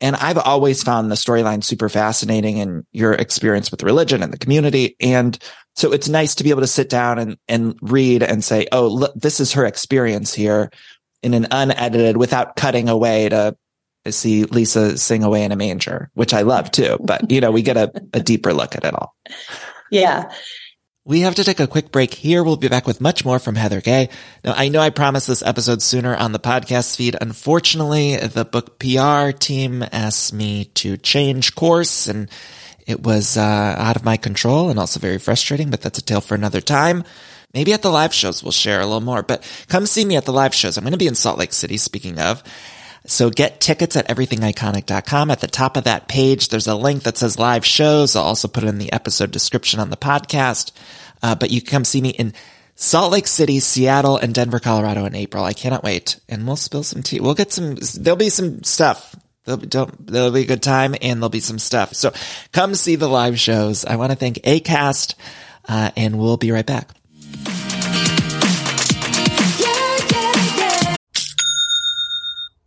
And 0.00 0.16
I've 0.16 0.38
always 0.38 0.82
found 0.82 1.10
the 1.10 1.14
storyline 1.14 1.62
super 1.62 1.88
fascinating 1.88 2.60
and 2.60 2.84
your 2.90 3.12
experience 3.12 3.70
with 3.70 3.84
religion 3.84 4.20
and 4.20 4.32
the 4.32 4.38
community. 4.38 4.96
And 4.98 5.38
so 5.76 5.92
it's 5.92 6.08
nice 6.08 6.34
to 6.34 6.44
be 6.44 6.50
able 6.50 6.62
to 6.62 6.66
sit 6.66 6.90
down 6.90 7.20
and, 7.20 7.36
and 7.46 7.78
read 7.80 8.24
and 8.24 8.42
say, 8.42 8.66
Oh, 8.72 8.88
look, 8.88 9.14
this 9.14 9.38
is 9.38 9.52
her 9.52 9.64
experience 9.64 10.34
here 10.34 10.72
in 11.22 11.34
an 11.34 11.46
unedited 11.52 12.16
without 12.16 12.56
cutting 12.56 12.88
away 12.88 13.28
to 13.28 13.56
see 14.10 14.44
Lisa 14.44 14.98
sing 14.98 15.22
away 15.22 15.44
in 15.44 15.52
a 15.52 15.56
manger, 15.56 16.10
which 16.14 16.34
I 16.34 16.42
love 16.42 16.70
too. 16.70 16.98
But, 17.00 17.30
you 17.30 17.40
know, 17.40 17.50
we 17.50 17.62
get 17.62 17.76
a, 17.76 17.92
a 18.12 18.20
deeper 18.20 18.52
look 18.52 18.74
at 18.74 18.84
it 18.84 18.94
all. 18.94 19.14
Yeah. 19.90 20.32
We 21.04 21.20
have 21.20 21.34
to 21.34 21.44
take 21.44 21.58
a 21.58 21.66
quick 21.66 21.90
break 21.90 22.14
here. 22.14 22.44
We'll 22.44 22.56
be 22.56 22.68
back 22.68 22.86
with 22.86 23.00
much 23.00 23.24
more 23.24 23.40
from 23.40 23.56
Heather 23.56 23.80
Gay. 23.80 24.08
Now, 24.44 24.54
I 24.56 24.68
know 24.68 24.80
I 24.80 24.90
promised 24.90 25.26
this 25.26 25.42
episode 25.42 25.82
sooner 25.82 26.14
on 26.14 26.30
the 26.30 26.38
podcast 26.38 26.96
feed. 26.96 27.16
Unfortunately, 27.20 28.16
the 28.16 28.44
book 28.44 28.78
PR 28.78 29.36
team 29.36 29.84
asked 29.90 30.32
me 30.32 30.66
to 30.74 30.96
change 30.96 31.56
course 31.56 32.06
and 32.06 32.30
it 32.86 33.02
was 33.02 33.36
uh, 33.36 33.40
out 33.40 33.96
of 33.96 34.04
my 34.04 34.16
control 34.16 34.70
and 34.70 34.78
also 34.78 35.00
very 35.00 35.18
frustrating, 35.18 35.70
but 35.70 35.80
that's 35.80 35.98
a 35.98 36.02
tale 36.02 36.20
for 36.20 36.34
another 36.34 36.60
time. 36.60 37.04
Maybe 37.52 37.72
at 37.72 37.82
the 37.82 37.90
live 37.90 38.14
shows 38.14 38.42
we'll 38.42 38.52
share 38.52 38.80
a 38.80 38.86
little 38.86 39.00
more, 39.00 39.22
but 39.22 39.48
come 39.68 39.86
see 39.86 40.04
me 40.04 40.16
at 40.16 40.24
the 40.24 40.32
live 40.32 40.54
shows. 40.54 40.76
I'm 40.76 40.84
going 40.84 40.92
to 40.92 40.98
be 40.98 41.06
in 41.06 41.14
Salt 41.14 41.38
Lake 41.38 41.52
City, 41.52 41.76
speaking 41.76 42.18
of. 42.18 42.42
So 43.06 43.30
get 43.30 43.60
tickets 43.60 43.96
at 43.96 44.08
everythingiconic.com. 44.08 45.30
At 45.30 45.40
the 45.40 45.46
top 45.46 45.76
of 45.76 45.84
that 45.84 46.08
page, 46.08 46.48
there's 46.48 46.66
a 46.66 46.74
link 46.74 47.02
that 47.02 47.18
says 47.18 47.38
live 47.38 47.64
shows. 47.64 48.14
I'll 48.14 48.22
also 48.22 48.48
put 48.48 48.64
it 48.64 48.68
in 48.68 48.78
the 48.78 48.92
episode 48.92 49.30
description 49.30 49.80
on 49.80 49.90
the 49.90 49.96
podcast. 49.96 50.72
Uh, 51.22 51.34
but 51.34 51.50
you 51.50 51.60
can 51.60 51.70
come 51.70 51.84
see 51.84 52.00
me 52.00 52.10
in 52.10 52.32
Salt 52.74 53.12
Lake 53.12 53.26
City, 53.26 53.60
Seattle, 53.60 54.16
and 54.16 54.34
Denver, 54.34 54.60
Colorado 54.60 55.04
in 55.04 55.14
April. 55.14 55.44
I 55.44 55.52
cannot 55.52 55.84
wait. 55.84 56.20
And 56.28 56.46
we'll 56.46 56.56
spill 56.56 56.82
some 56.82 57.02
tea. 57.02 57.20
We'll 57.20 57.34
get 57.34 57.52
some, 57.52 57.76
there'll 57.96 58.16
be 58.16 58.28
some 58.28 58.62
stuff. 58.62 59.14
There'll 59.44 59.60
be, 59.60 59.66
there'll 59.66 60.30
be 60.30 60.42
a 60.42 60.46
good 60.46 60.62
time 60.62 60.94
and 61.02 61.20
there'll 61.20 61.28
be 61.28 61.40
some 61.40 61.58
stuff. 61.58 61.94
So 61.94 62.12
come 62.52 62.74
see 62.74 62.96
the 62.96 63.08
live 63.08 63.38
shows. 63.38 63.84
I 63.84 63.96
want 63.96 64.12
to 64.12 64.16
thank 64.16 64.36
ACAST, 64.36 65.16
uh, 65.68 65.90
and 65.96 66.18
we'll 66.18 66.36
be 66.36 66.52
right 66.52 66.66
back. 66.66 66.88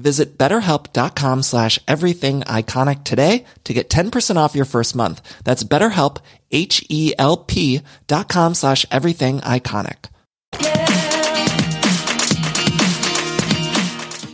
Visit 0.00 0.38
betterhelp.com 0.38 1.42
slash 1.42 1.78
everything 1.86 2.40
iconic 2.42 3.04
today 3.04 3.44
to 3.64 3.74
get 3.74 3.90
10% 3.90 4.36
off 4.36 4.54
your 4.54 4.64
first 4.64 4.96
month. 4.96 5.20
That's 5.44 5.62
betterhelp, 5.62 6.18
H-E-L-P 6.50 7.82
dot 8.06 8.28
com 8.28 8.54
slash 8.54 8.86
everything 8.90 9.40
iconic. 9.40 10.06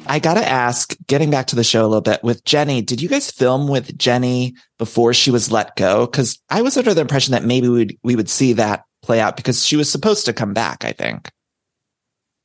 I 0.08 0.20
gotta 0.20 0.48
ask, 0.48 0.94
getting 1.08 1.30
back 1.30 1.48
to 1.48 1.56
the 1.56 1.64
show 1.64 1.82
a 1.82 1.88
little 1.88 2.00
bit 2.00 2.22
with 2.22 2.44
Jennie, 2.44 2.80
did 2.80 3.02
you 3.02 3.08
guys 3.08 3.32
film 3.32 3.66
with 3.66 3.98
Jennie 3.98 4.54
before 4.78 5.12
she 5.12 5.32
was 5.32 5.50
let 5.50 5.74
go? 5.74 6.06
Cause 6.06 6.38
I 6.48 6.62
was 6.62 6.76
under 6.76 6.94
the 6.94 7.00
impression 7.00 7.32
that 7.32 7.42
maybe 7.42 7.68
we'd, 7.68 7.98
we 8.04 8.14
would 8.14 8.30
see 8.30 8.52
that 8.52 8.84
play 9.02 9.20
out 9.20 9.36
because 9.36 9.66
she 9.66 9.76
was 9.76 9.90
supposed 9.90 10.26
to 10.26 10.32
come 10.32 10.54
back, 10.54 10.84
I 10.84 10.92
think. 10.92 11.28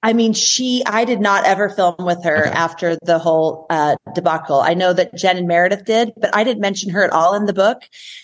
I 0.03 0.13
mean, 0.13 0.33
she, 0.33 0.83
I 0.85 1.05
did 1.05 1.21
not 1.21 1.45
ever 1.45 1.69
film 1.69 1.95
with 1.99 2.23
her 2.23 2.47
okay. 2.47 2.55
after 2.55 2.97
the 3.03 3.19
whole 3.19 3.67
uh, 3.69 3.95
debacle. 4.15 4.59
I 4.59 4.73
know 4.73 4.93
that 4.93 5.15
Jen 5.15 5.37
and 5.37 5.47
Meredith 5.47 5.85
did, 5.85 6.11
but 6.17 6.35
I 6.35 6.43
didn't 6.43 6.61
mention 6.61 6.89
her 6.91 7.03
at 7.03 7.11
all 7.11 7.35
in 7.35 7.45
the 7.45 7.53
book 7.53 7.83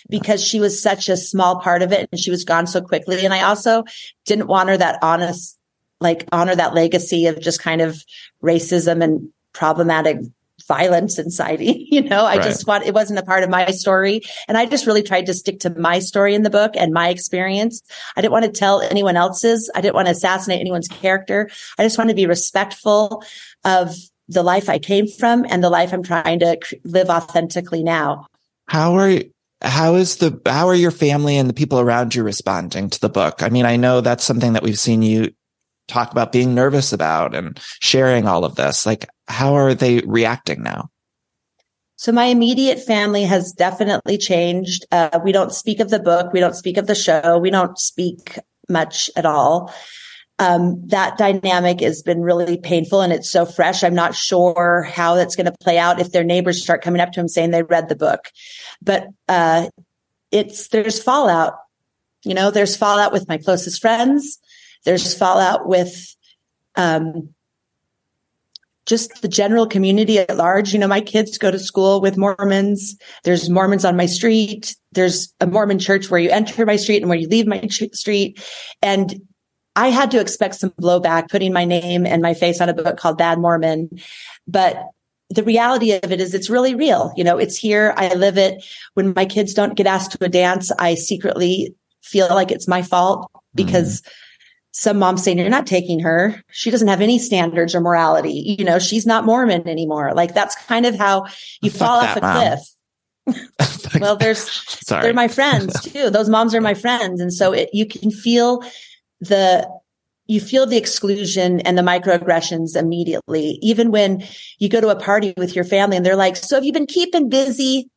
because 0.09 0.43
she 0.43 0.59
was 0.59 0.81
such 0.81 1.07
a 1.07 1.15
small 1.15 1.59
part 1.59 1.83
of 1.83 1.91
it 1.91 2.09
and 2.11 2.19
she 2.19 2.31
was 2.31 2.43
gone 2.43 2.65
so 2.65 2.81
quickly. 2.81 3.23
And 3.23 3.33
I 3.33 3.43
also 3.43 3.83
didn't 4.25 4.47
want 4.47 4.69
her 4.69 4.77
that 4.77 4.97
honest, 5.03 5.57
like 6.01 6.27
honor 6.31 6.55
that 6.55 6.73
legacy 6.73 7.27
of 7.27 7.39
just 7.39 7.61
kind 7.61 7.81
of 7.81 8.03
racism 8.43 9.03
and 9.03 9.29
problematic 9.53 10.17
violence 10.67 11.17
inside 11.17 11.61
you 11.61 12.01
know? 12.01 12.25
I 12.25 12.37
right. 12.37 12.43
just 12.43 12.67
want 12.67 12.85
it 12.85 12.93
wasn't 12.93 13.19
a 13.19 13.23
part 13.23 13.43
of 13.43 13.49
my 13.49 13.67
story. 13.67 14.21
And 14.47 14.57
i 14.57 14.65
just 14.65 14.85
really 14.85 15.03
tried 15.03 15.25
to 15.27 15.33
stick 15.33 15.59
to 15.61 15.69
my 15.71 15.99
story 15.99 16.35
in 16.35 16.43
the 16.43 16.49
book 16.49 16.73
and 16.75 16.93
my 16.93 17.09
experience. 17.09 17.81
I 18.15 18.21
didn't 18.21 18.33
want 18.33 18.45
to 18.45 18.51
tell 18.51 18.81
anyone 18.81 19.17
else's. 19.17 19.69
I 19.75 19.81
didn't 19.81 19.95
want 19.95 20.07
to 20.07 20.11
assassinate 20.11 20.59
anyone's 20.59 20.87
character. 20.87 21.49
I 21.77 21.83
just 21.83 21.97
want 21.97 22.09
to 22.09 22.15
be 22.15 22.25
respectful 22.25 23.23
of 23.63 23.95
the 24.29 24.43
life 24.43 24.67
i 24.67 24.77
came 24.77 25.07
from 25.07 25.45
and 25.49 25.63
the 25.63 25.69
life 25.69 25.93
i'm 25.93 26.03
trying 26.03 26.39
to 26.39 26.57
live 26.83 27.09
authentically 27.09 27.83
now. 27.83 28.27
How 28.67 28.95
are 28.95 29.09
you 29.09 29.31
how 29.61 29.95
is 29.95 30.17
the 30.17 30.39
how 30.45 30.67
are 30.67 30.75
your 30.75 30.91
family 30.91 31.37
and 31.37 31.49
the 31.49 31.53
people 31.53 31.79
around 31.79 32.13
you 32.13 32.23
responding 32.23 32.89
to 32.89 32.99
the 32.99 33.09
book? 33.09 33.41
I 33.41 33.49
mean 33.49 33.65
i 33.65 33.77
know 33.77 34.01
that's 34.01 34.23
something 34.23 34.53
that 34.53 34.63
we've 34.63 34.79
seen 34.79 35.01
you 35.01 35.31
talk 35.87 36.11
about 36.11 36.31
being 36.31 36.53
nervous 36.53 36.93
about 36.93 37.33
and 37.33 37.59
sharing 37.81 38.27
all 38.27 38.45
of 38.45 38.55
this. 38.55 38.85
Like 38.85 39.07
how 39.27 39.55
are 39.55 39.73
they 39.73 39.99
reacting 39.99 40.63
now? 40.63 40.89
So 41.95 42.11
my 42.11 42.25
immediate 42.25 42.79
family 42.79 43.23
has 43.23 43.51
definitely 43.51 44.17
changed. 44.17 44.85
Uh, 44.91 45.19
we 45.23 45.31
don't 45.31 45.51
speak 45.51 45.79
of 45.79 45.89
the 45.89 45.99
book. 45.99 46.31
We 46.31 46.39
don't 46.39 46.55
speak 46.55 46.77
of 46.77 46.85
the 46.85 46.95
show. 46.95 47.39
We 47.39 47.49
don't 47.49 47.77
speak 47.79 48.37
much 48.69 49.09
at 49.15 49.25
all. 49.25 49.73
Um, 50.39 50.87
that 50.89 51.17
dynamic 51.17 51.79
has 51.81 52.03
been 52.03 52.21
really 52.21 52.57
painful 52.57 53.01
and 53.01 53.11
it's 53.11 53.29
so 53.29 53.45
fresh. 53.45 53.83
I'm 53.83 53.95
not 53.95 54.13
sure 54.13 54.83
how 54.83 55.15
that's 55.15 55.35
going 55.35 55.47
to 55.47 55.55
play 55.59 55.79
out 55.79 55.99
if 55.99 56.11
their 56.11 56.23
neighbors 56.23 56.61
start 56.61 56.83
coming 56.83 57.01
up 57.01 57.11
to 57.13 57.19
them 57.19 57.27
saying 57.27 57.49
they 57.49 57.63
read 57.63 57.89
the 57.89 57.95
book, 57.95 58.29
but, 58.79 59.07
uh, 59.27 59.69
it's, 60.29 60.67
there's 60.67 61.01
fallout, 61.01 61.53
you 62.23 62.35
know, 62.35 62.51
there's 62.51 62.77
fallout 62.77 63.11
with 63.11 63.27
my 63.27 63.37
closest 63.37 63.81
friends. 63.81 64.37
There's 64.83 65.17
fallout 65.17 65.67
with, 65.67 66.15
um, 66.75 67.33
just 68.87 69.21
the 69.21 69.27
general 69.27 69.67
community 69.67 70.17
at 70.17 70.35
large. 70.35 70.73
You 70.73 70.79
know, 70.79 70.87
my 70.87 71.01
kids 71.01 71.37
go 71.37 71.51
to 71.51 71.59
school 71.59 72.01
with 72.01 72.17
Mormons. 72.17 72.97
There's 73.23 73.49
Mormons 73.49 73.85
on 73.85 73.97
my 73.97 74.05
street. 74.05 74.75
There's 74.93 75.33
a 75.39 75.45
Mormon 75.45 75.77
church 75.77 76.09
where 76.09 76.19
you 76.19 76.29
enter 76.29 76.65
my 76.65 76.77
street 76.77 77.01
and 77.01 77.09
where 77.09 77.17
you 77.17 77.27
leave 77.27 77.45
my 77.45 77.67
street. 77.67 78.43
And 78.81 79.21
I 79.75 79.89
had 79.89 80.09
to 80.11 80.21
expect 80.21 80.55
some 80.55 80.71
blowback 80.71 81.29
putting 81.29 81.53
my 81.53 81.65
name 81.65 82.07
and 82.07 82.21
my 82.21 82.33
face 82.33 82.61
on 82.61 82.69
a 82.69 82.73
book 82.73 82.97
called 82.97 83.17
Bad 83.17 83.39
Mormon. 83.39 83.89
But 84.47 84.81
the 85.29 85.43
reality 85.43 85.91
of 85.91 86.11
it 86.11 86.21
is 86.21 86.33
it's 86.33 86.49
really 86.49 86.73
real. 86.73 87.11
You 87.17 87.25
know, 87.25 87.37
it's 87.37 87.57
here. 87.57 87.93
I 87.97 88.13
live 88.15 88.37
it. 88.37 88.63
When 88.93 89.13
my 89.13 89.25
kids 89.25 89.53
don't 89.53 89.75
get 89.75 89.85
asked 89.85 90.13
to 90.13 90.25
a 90.25 90.29
dance, 90.29 90.71
I 90.79 90.95
secretly 90.95 91.75
feel 92.01 92.29
like 92.29 92.51
it's 92.51 92.69
my 92.69 92.81
fault 92.81 93.29
because 93.53 94.01
mm 94.01 94.09
some 94.77 94.99
moms 94.99 95.23
saying 95.23 95.39
you're 95.39 95.49
not 95.49 95.65
taking 95.65 95.99
her. 96.01 96.39
She 96.51 96.69
doesn't 96.69 96.87
have 96.87 97.01
any 97.01 97.17
standards 97.17 97.73
or 97.73 97.81
morality. 97.81 98.55
You 98.59 98.63
know 98.63 98.77
she's 98.77 99.07
not 99.07 99.25
mormon 99.25 99.67
anymore. 99.67 100.13
Like 100.13 100.35
that's 100.35 100.53
kind 100.67 100.85
of 100.85 100.93
how 100.93 101.25
you 101.63 101.71
Fuck 101.71 101.79
fall 101.79 101.97
off 101.97 102.15
a 102.15 102.21
mom. 102.21 102.35
cliff. 102.37 103.47
Well 103.99 104.15
there's 104.17 104.41
Sorry. 104.85 105.01
they're 105.01 105.13
my 105.15 105.27
friends 105.29 105.81
too. 105.91 106.11
Those 106.11 106.29
moms 106.29 106.53
are 106.53 106.61
my 106.61 106.75
friends. 106.75 107.19
And 107.19 107.33
so 107.33 107.53
it, 107.53 107.71
you 107.73 107.87
can 107.87 108.11
feel 108.11 108.61
the 109.19 109.67
you 110.27 110.39
feel 110.39 110.67
the 110.67 110.77
exclusion 110.77 111.61
and 111.61 111.75
the 111.75 111.81
microaggressions 111.81 112.75
immediately. 112.75 113.57
Even 113.63 113.89
when 113.89 114.23
you 114.59 114.69
go 114.69 114.79
to 114.79 114.89
a 114.89 114.99
party 114.99 115.33
with 115.37 115.55
your 115.55 115.65
family 115.65 115.97
and 115.97 116.05
they're 116.05 116.15
like 116.15 116.35
so 116.35 116.55
have 116.55 116.63
you 116.65 116.73
been 116.73 116.85
keeping 116.85 117.29
busy? 117.29 117.89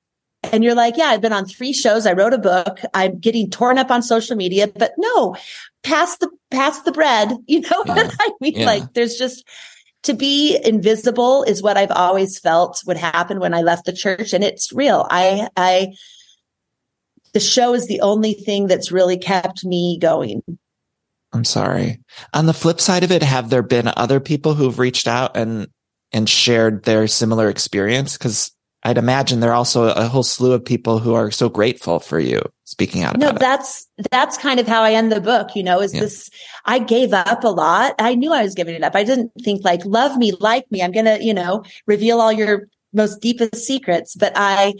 And 0.52 0.64
you're 0.64 0.74
like, 0.74 0.96
yeah, 0.96 1.08
I've 1.08 1.20
been 1.20 1.34
on 1.34 1.44
three 1.44 1.74
shows. 1.74 2.06
I 2.06 2.14
wrote 2.14 2.32
a 2.32 2.38
book. 2.38 2.80
I'm 2.94 3.18
getting 3.18 3.50
torn 3.50 3.76
up 3.76 3.90
on 3.90 4.02
social 4.02 4.36
media, 4.36 4.68
but 4.68 4.92
no, 4.96 5.36
pass 5.82 6.16
the, 6.18 6.30
pass 6.50 6.80
the 6.82 6.92
bread. 6.92 7.32
You 7.46 7.60
know 7.60 7.82
yeah. 7.86 7.94
what 7.94 8.16
I 8.20 8.30
mean? 8.40 8.56
Yeah. 8.56 8.66
Like 8.66 8.92
there's 8.94 9.16
just 9.16 9.46
to 10.04 10.14
be 10.14 10.58
invisible 10.64 11.42
is 11.42 11.62
what 11.62 11.76
I've 11.76 11.90
always 11.90 12.38
felt 12.38 12.82
would 12.86 12.96
happen 12.96 13.38
when 13.40 13.54
I 13.54 13.62
left 13.62 13.84
the 13.84 13.92
church. 13.92 14.32
And 14.32 14.42
it's 14.42 14.72
real. 14.72 15.06
I, 15.10 15.48
I, 15.56 15.94
the 17.34 17.40
show 17.40 17.74
is 17.74 17.86
the 17.86 18.00
only 18.00 18.32
thing 18.32 18.66
that's 18.66 18.92
really 18.92 19.18
kept 19.18 19.64
me 19.64 19.98
going. 19.98 20.42
I'm 21.32 21.44
sorry. 21.44 22.00
On 22.32 22.46
the 22.46 22.54
flip 22.54 22.80
side 22.80 23.04
of 23.04 23.12
it, 23.12 23.22
have 23.22 23.50
there 23.50 23.62
been 23.62 23.92
other 23.96 24.20
people 24.20 24.54
who've 24.54 24.78
reached 24.78 25.06
out 25.06 25.36
and, 25.36 25.68
and 26.12 26.28
shared 26.28 26.84
their 26.84 27.06
similar 27.06 27.48
experience? 27.48 28.16
Cause 28.16 28.52
I'd 28.82 28.98
imagine 28.98 29.40
there 29.40 29.50
are 29.50 29.54
also 29.54 29.84
a 29.84 30.08
whole 30.08 30.22
slew 30.22 30.52
of 30.52 30.64
people 30.64 30.98
who 30.98 31.14
are 31.14 31.30
so 31.30 31.48
grateful 31.48 32.00
for 32.00 32.18
you 32.18 32.40
speaking 32.70 33.02
out. 33.02 33.18
No, 33.18 33.32
that's 33.32 33.88
it. 33.98 34.06
that's 34.10 34.38
kind 34.38 34.60
of 34.60 34.66
how 34.66 34.82
I 34.82 34.92
end 34.92 35.10
the 35.10 35.20
book. 35.20 35.54
You 35.54 35.62
know, 35.62 35.80
is 35.80 35.92
yeah. 35.92 36.00
this? 36.00 36.30
I 36.64 36.78
gave 36.78 37.12
up 37.12 37.44
a 37.44 37.48
lot. 37.48 37.94
I 37.98 38.14
knew 38.14 38.32
I 38.32 38.42
was 38.42 38.54
giving 38.54 38.74
it 38.74 38.84
up. 38.84 38.94
I 38.94 39.04
didn't 39.04 39.32
think 39.42 39.64
like 39.64 39.84
love 39.84 40.16
me, 40.16 40.32
like 40.40 40.70
me. 40.70 40.82
I'm 40.82 40.92
gonna, 40.92 41.18
you 41.20 41.34
know, 41.34 41.64
reveal 41.86 42.20
all 42.20 42.32
your 42.32 42.68
most 42.92 43.20
deepest 43.20 43.56
secrets. 43.56 44.14
But 44.14 44.32
I 44.36 44.74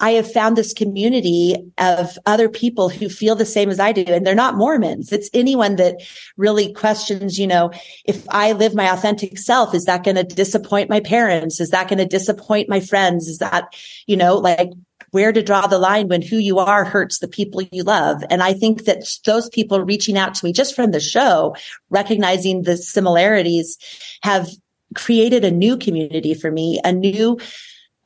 I 0.00 0.10
have 0.12 0.30
found 0.30 0.56
this 0.56 0.72
community 0.72 1.56
of 1.78 2.18
other 2.26 2.48
people 2.48 2.88
who 2.88 3.08
feel 3.08 3.36
the 3.36 3.46
same 3.46 3.70
as 3.70 3.78
I 3.78 3.92
do. 3.92 4.04
And 4.06 4.26
they're 4.26 4.34
not 4.34 4.56
Mormons. 4.56 5.12
It's 5.12 5.30
anyone 5.32 5.76
that 5.76 5.96
really 6.36 6.72
questions, 6.72 7.38
you 7.38 7.46
know, 7.46 7.70
if 8.04 8.26
I 8.28 8.52
live 8.52 8.74
my 8.74 8.92
authentic 8.92 9.38
self, 9.38 9.72
is 9.72 9.84
that 9.84 10.04
going 10.04 10.16
to 10.16 10.24
disappoint 10.24 10.90
my 10.90 11.00
parents? 11.00 11.60
Is 11.60 11.70
that 11.70 11.88
going 11.88 12.00
to 12.00 12.06
disappoint 12.06 12.68
my 12.68 12.80
friends? 12.80 13.28
Is 13.28 13.38
that, 13.38 13.72
you 14.06 14.16
know, 14.16 14.36
like 14.36 14.70
where 15.14 15.32
to 15.32 15.44
draw 15.44 15.68
the 15.68 15.78
line 15.78 16.08
when 16.08 16.22
who 16.22 16.38
you 16.38 16.58
are 16.58 16.84
hurts 16.84 17.20
the 17.20 17.28
people 17.28 17.62
you 17.70 17.84
love. 17.84 18.24
And 18.30 18.42
I 18.42 18.52
think 18.52 18.84
that 18.86 19.04
those 19.24 19.48
people 19.48 19.80
reaching 19.80 20.18
out 20.18 20.34
to 20.34 20.44
me 20.44 20.52
just 20.52 20.74
from 20.74 20.90
the 20.90 20.98
show, 20.98 21.54
recognizing 21.88 22.62
the 22.62 22.76
similarities 22.76 23.78
have 24.22 24.50
created 24.96 25.44
a 25.44 25.52
new 25.52 25.76
community 25.76 26.34
for 26.34 26.50
me, 26.50 26.80
a 26.82 26.92
new, 26.92 27.38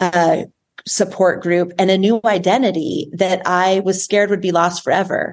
uh, 0.01 0.43
support 0.87 1.43
group 1.43 1.73
and 1.79 1.91
a 1.91 1.97
new 1.99 2.21
identity 2.27 3.11
that 3.15 3.41
I 3.47 3.81
was 3.81 4.05
scared 4.05 4.29
would 4.29 4.43
be 4.43 4.53
lost 4.53 4.85
forever. 4.85 5.33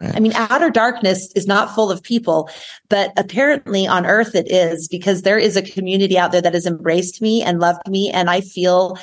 Right. 0.00 0.14
I 0.14 0.20
mean, 0.20 0.34
outer 0.34 0.68
darkness 0.68 1.32
is 1.34 1.46
not 1.46 1.74
full 1.74 1.90
of 1.90 2.02
people, 2.02 2.50
but 2.90 3.12
apparently 3.16 3.86
on 3.86 4.04
earth 4.04 4.34
it 4.34 4.50
is 4.50 4.86
because 4.88 5.22
there 5.22 5.38
is 5.38 5.56
a 5.56 5.62
community 5.62 6.18
out 6.18 6.32
there 6.32 6.42
that 6.42 6.52
has 6.52 6.66
embraced 6.66 7.22
me 7.22 7.42
and 7.42 7.58
loved 7.58 7.88
me. 7.88 8.10
And 8.10 8.28
I 8.28 8.42
feel 8.42 8.98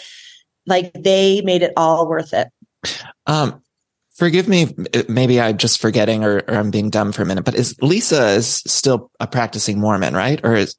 like 0.65 0.91
they 0.93 1.41
made 1.41 1.62
it 1.62 1.73
all 1.78 2.08
worth 2.08 2.34
it. 2.34 2.49
Um, 3.26 3.62
forgive 4.15 4.47
me. 4.47 4.73
Maybe 5.08 5.39
I'm 5.39 5.58
just 5.58 5.80
forgetting 5.80 6.23
or, 6.23 6.38
or 6.47 6.56
I'm 6.56 6.71
being 6.71 6.89
dumb 6.89 7.12
for 7.12 7.21
a 7.21 7.26
minute, 7.26 7.45
but 7.45 7.56
is 7.56 7.76
Lisa 7.82 8.30
is 8.30 8.63
still 8.65 9.12
a 9.19 9.28
practicing 9.28 9.80
Mormon, 9.80 10.13
right? 10.13 10.39
Or 10.43 10.56
is, 10.56 10.76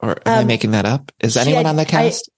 or 0.00 0.10
am 0.26 0.38
um, 0.38 0.40
I 0.40 0.44
making 0.44 0.72
that 0.72 0.86
up? 0.86 1.12
Is 1.20 1.36
anyone 1.36 1.66
on 1.66 1.76
the 1.76 1.84
cast? 1.84 2.30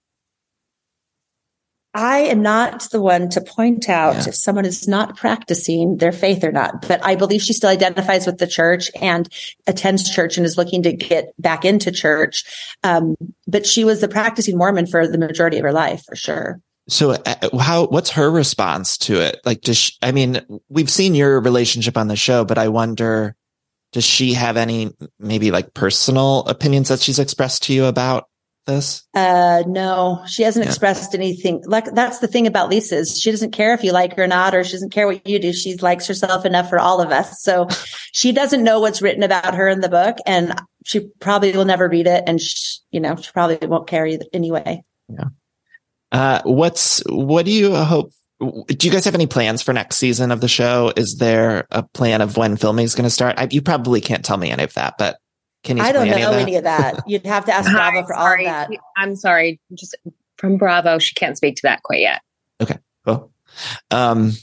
I 1.93 2.19
am 2.19 2.41
not 2.41 2.89
the 2.91 3.01
one 3.01 3.29
to 3.31 3.41
point 3.41 3.89
out 3.89 4.15
yeah. 4.15 4.29
if 4.29 4.35
someone 4.35 4.65
is 4.65 4.87
not 4.87 5.17
practicing 5.17 5.97
their 5.97 6.13
faith 6.13 6.41
or 6.43 6.51
not, 6.51 6.87
but 6.87 7.03
I 7.03 7.15
believe 7.15 7.41
she 7.41 7.51
still 7.51 7.69
identifies 7.69 8.25
with 8.25 8.37
the 8.37 8.47
church 8.47 8.89
and 9.01 9.27
attends 9.67 10.09
church 10.09 10.37
and 10.37 10.45
is 10.45 10.57
looking 10.57 10.83
to 10.83 10.93
get 10.93 11.33
back 11.37 11.65
into 11.65 11.91
church. 11.91 12.45
Um, 12.83 13.15
but 13.45 13.65
she 13.65 13.83
was 13.83 14.01
a 14.03 14.07
practicing 14.07 14.57
Mormon 14.57 14.87
for 14.87 15.05
the 15.05 15.17
majority 15.17 15.57
of 15.57 15.63
her 15.63 15.73
life, 15.73 16.03
for 16.07 16.15
sure. 16.15 16.61
So 16.87 17.11
uh, 17.11 17.59
how, 17.59 17.87
what's 17.87 18.11
her 18.11 18.31
response 18.31 18.97
to 18.99 19.19
it? 19.19 19.41
Like, 19.43 19.61
does 19.61 19.77
she, 19.77 19.93
I 20.01 20.13
mean, 20.13 20.41
we've 20.69 20.89
seen 20.89 21.13
your 21.13 21.41
relationship 21.41 21.97
on 21.97 22.07
the 22.07 22.15
show, 22.15 22.45
but 22.45 22.57
I 22.57 22.69
wonder, 22.69 23.35
does 23.91 24.05
she 24.05 24.33
have 24.33 24.55
any 24.55 24.91
maybe 25.19 25.51
like 25.51 25.73
personal 25.73 26.45
opinions 26.45 26.87
that 26.87 27.01
she's 27.01 27.19
expressed 27.19 27.63
to 27.63 27.73
you 27.73 27.85
about 27.85 28.29
this? 28.65 29.03
Uh, 29.13 29.63
no, 29.67 30.23
she 30.27 30.43
hasn't 30.43 30.65
yeah. 30.65 30.69
expressed 30.69 31.13
anything. 31.15 31.63
Like 31.65 31.85
that's 31.93 32.19
the 32.19 32.27
thing 32.27 32.47
about 32.47 32.69
Lisa 32.69 32.97
is 32.97 33.19
she 33.19 33.31
doesn't 33.31 33.51
care 33.51 33.73
if 33.73 33.83
you 33.83 33.91
like 33.91 34.15
her 34.15 34.23
or 34.23 34.27
not, 34.27 34.53
or 34.53 34.63
she 34.63 34.73
doesn't 34.73 34.91
care 34.91 35.07
what 35.07 35.27
you 35.27 35.39
do. 35.39 35.53
She 35.53 35.75
likes 35.77 36.07
herself 36.07 36.45
enough 36.45 36.69
for 36.69 36.79
all 36.79 37.01
of 37.01 37.11
us. 37.11 37.41
So 37.41 37.67
she 38.11 38.31
doesn't 38.31 38.63
know 38.63 38.79
what's 38.79 39.01
written 39.01 39.23
about 39.23 39.55
her 39.55 39.67
in 39.67 39.81
the 39.81 39.89
book, 39.89 40.17
and 40.25 40.53
she 40.85 41.09
probably 41.19 41.51
will 41.51 41.65
never 41.65 41.87
read 41.87 42.07
it, 42.07 42.23
and 42.27 42.39
she, 42.39 42.79
you 42.91 42.99
know 42.99 43.15
she 43.15 43.31
probably 43.31 43.67
won't 43.67 43.87
carry 43.87 44.15
it 44.15 44.27
anyway. 44.33 44.83
Yeah. 45.09 45.25
Uh, 46.11 46.41
what's 46.43 47.01
what 47.07 47.45
do 47.45 47.51
you 47.51 47.75
hope? 47.75 48.11
Do 48.39 48.87
you 48.87 48.91
guys 48.91 49.05
have 49.05 49.15
any 49.15 49.27
plans 49.27 49.61
for 49.61 49.71
next 49.71 49.97
season 49.97 50.31
of 50.31 50.41
the 50.41 50.47
show? 50.47 50.91
Is 50.95 51.17
there 51.17 51.67
a 51.69 51.83
plan 51.83 52.21
of 52.21 52.37
when 52.37 52.57
filming 52.57 52.85
is 52.85 52.95
going 52.95 53.03
to 53.03 53.11
start? 53.11 53.35
I, 53.37 53.47
you 53.51 53.61
probably 53.61 54.01
can't 54.01 54.25
tell 54.25 54.37
me 54.37 54.49
any 54.49 54.63
of 54.63 54.73
that, 54.73 54.95
but 54.97 55.17
can 55.63 55.77
you? 55.77 55.83
I 55.83 55.91
don't 55.91 56.07
know 56.07 56.13
any 56.13 56.23
of, 56.23 56.33
any 56.33 56.55
of 56.55 56.63
that. 56.63 57.03
You'd 57.07 57.25
have 57.25 57.45
to 57.45 57.53
ask 57.53 57.71
Bravo 57.71 58.03
for 58.03 58.13
sorry. 58.13 58.47
all 58.47 58.63
of 58.63 58.69
that. 58.69 58.79
I'm 58.97 59.15
sorry, 59.15 59.59
just 59.73 59.95
from 60.37 60.57
Bravo, 60.57 60.99
she 60.99 61.13
can't 61.13 61.37
speak 61.37 61.55
to 61.57 61.61
that 61.63 61.83
quite 61.83 62.01
yet. 62.01 62.21
Okay, 62.59 62.77
cool. 63.05 63.31
Um, 63.91 64.33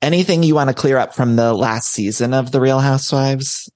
anything 0.00 0.42
you 0.42 0.54
want 0.54 0.68
to 0.68 0.74
clear 0.74 0.96
up 0.96 1.14
from 1.14 1.36
the 1.36 1.52
last 1.52 1.90
season 1.90 2.32
of 2.32 2.52
The 2.52 2.60
Real 2.60 2.80
Housewives? 2.80 3.70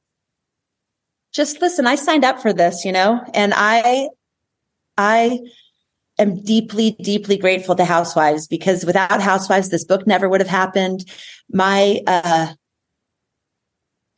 Just 1.33 1.61
listen. 1.61 1.87
I 1.87 1.97
signed 1.97 2.25
up 2.25 2.41
for 2.41 2.53
this, 2.53 2.85
you 2.85 2.93
know, 2.93 3.23
and 3.35 3.53
I, 3.55 4.09
I 4.97 5.41
am 6.19 6.43
deeply, 6.43 6.97
deeply 7.03 7.37
grateful 7.37 7.77
to 7.77 7.85
Housewives 7.85 8.47
because 8.47 8.85
without 8.87 9.21
Housewives, 9.21 9.69
this 9.69 9.85
book 9.85 10.07
never 10.07 10.29
would 10.29 10.41
have 10.41 10.49
happened. 10.49 11.05
My 11.51 12.01
uh, 12.07 12.55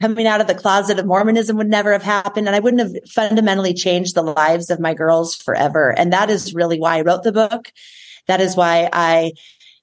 coming 0.00 0.26
out 0.26 0.40
of 0.40 0.46
the 0.46 0.54
closet 0.54 0.98
of 0.98 1.06
Mormonism 1.06 1.56
would 1.56 1.68
never 1.68 1.92
have 1.92 2.02
happened. 2.02 2.46
And 2.46 2.56
I 2.56 2.60
wouldn't 2.60 2.82
have 2.82 3.08
fundamentally 3.08 3.74
changed 3.74 4.14
the 4.14 4.22
lives 4.22 4.70
of 4.70 4.80
my 4.80 4.94
girls 4.94 5.34
forever. 5.34 5.90
And 5.90 6.12
that 6.12 6.30
is 6.30 6.54
really 6.54 6.80
why 6.80 6.98
I 6.98 7.02
wrote 7.02 7.22
the 7.22 7.32
book. 7.32 7.72
That 8.26 8.40
is 8.40 8.56
why 8.56 8.88
I 8.92 9.32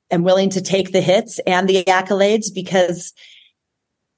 am 0.09 0.23
willing 0.23 0.49
to 0.51 0.61
take 0.61 0.91
the 0.91 1.01
hits 1.01 1.39
and 1.39 1.67
the 1.67 1.83
accolades 1.83 2.53
because 2.53 3.13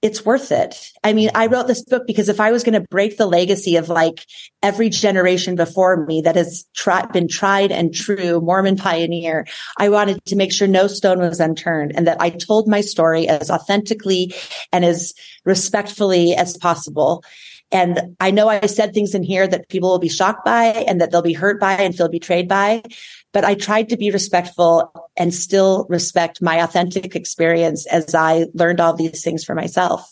it's 0.02 0.26
worth 0.26 0.52
it. 0.52 0.92
I 1.04 1.12
mean, 1.12 1.30
I 1.36 1.48
wrote 1.48 1.68
this 1.68 1.84
book 1.84 2.08
because 2.08 2.30
if 2.30 2.40
I 2.40 2.52
was 2.52 2.64
going 2.64 2.80
to 2.80 2.88
break 2.90 3.18
the 3.18 3.26
legacy 3.26 3.76
of 3.76 3.90
like 3.90 4.26
every 4.64 4.90
generation 4.90 5.56
before 5.56 6.06
me 6.06 6.22
that 6.22 6.38
has 6.38 6.66
tri- 6.74 7.06
been 7.08 7.28
tried 7.28 7.72
and 7.72 7.94
true 7.94 8.40
Mormon 8.40 8.78
pioneer, 8.78 9.46
I 9.78 9.90
wanted 9.90 10.24
to 10.26 10.38
make 10.38 10.54
sure 10.54 10.68
no 10.68 10.88
stone 10.88 11.20
was 11.20 11.42
unturned 11.42 11.94
and 11.96 12.08
that 12.08 12.22
I 12.22 12.30
told 12.30 12.68
my 12.68 12.80
story 12.80 13.28
as 13.28 13.52
authentically 13.52 14.34
and 14.72 14.86
as 14.86 15.14
respectfully 15.44 16.34
as 16.34 16.56
possible. 16.56 17.24
And 17.72 18.16
I 18.20 18.32
know 18.32 18.48
I 18.48 18.66
said 18.66 18.94
things 18.94 19.14
in 19.14 19.22
here 19.22 19.48
that 19.48 19.70
people 19.70 19.90
will 19.90 20.00
be 20.00 20.10
shocked 20.10 20.44
by 20.44 20.66
and 20.66 21.00
that 21.02 21.12
they'll 21.12 21.22
be 21.22 21.34
hurt 21.34 21.60
by 21.60 21.74
and 21.74 21.96
feel 21.96 22.10
betrayed 22.10 22.48
by 22.48 22.82
but 23.34 23.46
I 23.46 23.56
tried 23.56 23.89
to 23.89 23.98
be 23.98 24.12
respectful 24.12 24.92
and 25.15 25.34
still 25.34 25.86
respect 25.89 26.42
my 26.42 26.63
authentic 26.63 27.15
experience 27.15 27.86
as 27.88 28.15
I 28.15 28.48
learned 28.54 28.80
all 28.80 28.94
these 28.94 29.24
things 29.24 29.44
for 29.44 29.56
myself. 29.56 30.12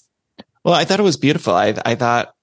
Well, 0.64 0.76
I 0.76 0.86
thought 0.86 1.00
it 1.00 1.04
was 1.04 1.18
beautiful. 1.18 1.54
I, 1.54 1.74
I 1.86 1.96
thought 1.96 2.34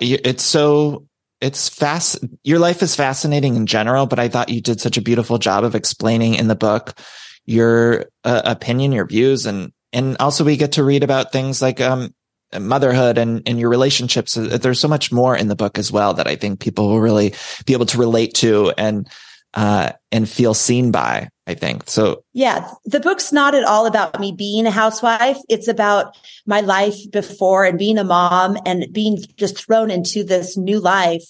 it's 0.00 0.44
so, 0.44 1.06
it's 1.40 1.68
fast. 1.68 2.18
Your 2.44 2.58
life 2.58 2.82
is 2.82 2.94
fascinating 2.94 3.56
in 3.56 3.66
general, 3.66 4.06
but 4.06 4.18
I 4.18 4.28
thought 4.28 4.50
you 4.50 4.60
did 4.60 4.80
such 4.80 4.96
a 4.96 5.02
beautiful 5.02 5.38
job 5.38 5.64
of 5.64 5.74
explaining 5.74 6.34
in 6.34 6.48
the 6.48 6.54
book 6.54 6.98
your 7.46 8.06
uh, 8.24 8.42
opinion, 8.44 8.92
your 8.92 9.06
views, 9.06 9.46
and, 9.46 9.72
and 9.92 10.16
also 10.20 10.44
we 10.44 10.58
get 10.58 10.72
to 10.72 10.84
read 10.84 11.02
about 11.02 11.32
things 11.32 11.62
like, 11.62 11.80
um, 11.80 12.14
motherhood 12.58 13.18
and, 13.18 13.42
and 13.46 13.58
your 13.58 13.68
relationships. 13.68 14.34
There's 14.34 14.80
so 14.80 14.88
much 14.88 15.12
more 15.12 15.36
in 15.36 15.48
the 15.48 15.56
book 15.56 15.78
as 15.78 15.92
well 15.92 16.14
that 16.14 16.26
I 16.26 16.36
think 16.36 16.60
people 16.60 16.88
will 16.88 17.00
really 17.00 17.34
be 17.66 17.74
able 17.74 17.86
to 17.86 17.98
relate 17.98 18.34
to. 18.34 18.72
And 18.78 19.06
uh, 19.54 19.92
and 20.12 20.28
feel 20.28 20.54
seen 20.54 20.90
by, 20.90 21.28
I 21.46 21.54
think. 21.54 21.88
So 21.88 22.22
yeah, 22.32 22.70
the 22.84 23.00
book's 23.00 23.32
not 23.32 23.54
at 23.54 23.64
all 23.64 23.86
about 23.86 24.20
me 24.20 24.32
being 24.32 24.66
a 24.66 24.70
housewife. 24.70 25.38
It's 25.48 25.68
about 25.68 26.16
my 26.46 26.60
life 26.60 27.10
before 27.10 27.64
and 27.64 27.78
being 27.78 27.98
a 27.98 28.04
mom 28.04 28.58
and 28.66 28.86
being 28.92 29.18
just 29.36 29.64
thrown 29.64 29.90
into 29.90 30.22
this 30.24 30.56
new 30.56 30.80
life 30.80 31.24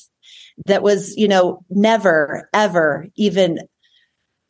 that 0.67 0.83
was, 0.83 1.17
you 1.17 1.29
know, 1.29 1.65
never, 1.71 2.49
ever 2.53 3.07
even 3.15 3.61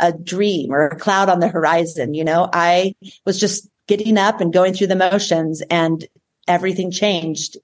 a 0.00 0.12
dream 0.12 0.72
or 0.72 0.86
a 0.86 0.98
cloud 0.98 1.28
on 1.28 1.40
the 1.40 1.48
horizon. 1.48 2.14
You 2.14 2.24
know, 2.24 2.48
I 2.52 2.94
was 3.26 3.38
just 3.38 3.68
getting 3.86 4.16
up 4.16 4.40
and 4.40 4.52
going 4.52 4.74
through 4.74 4.86
the 4.86 4.96
motions 4.96 5.62
and 5.70 6.06
everything 6.46 6.90
changed 6.90 7.58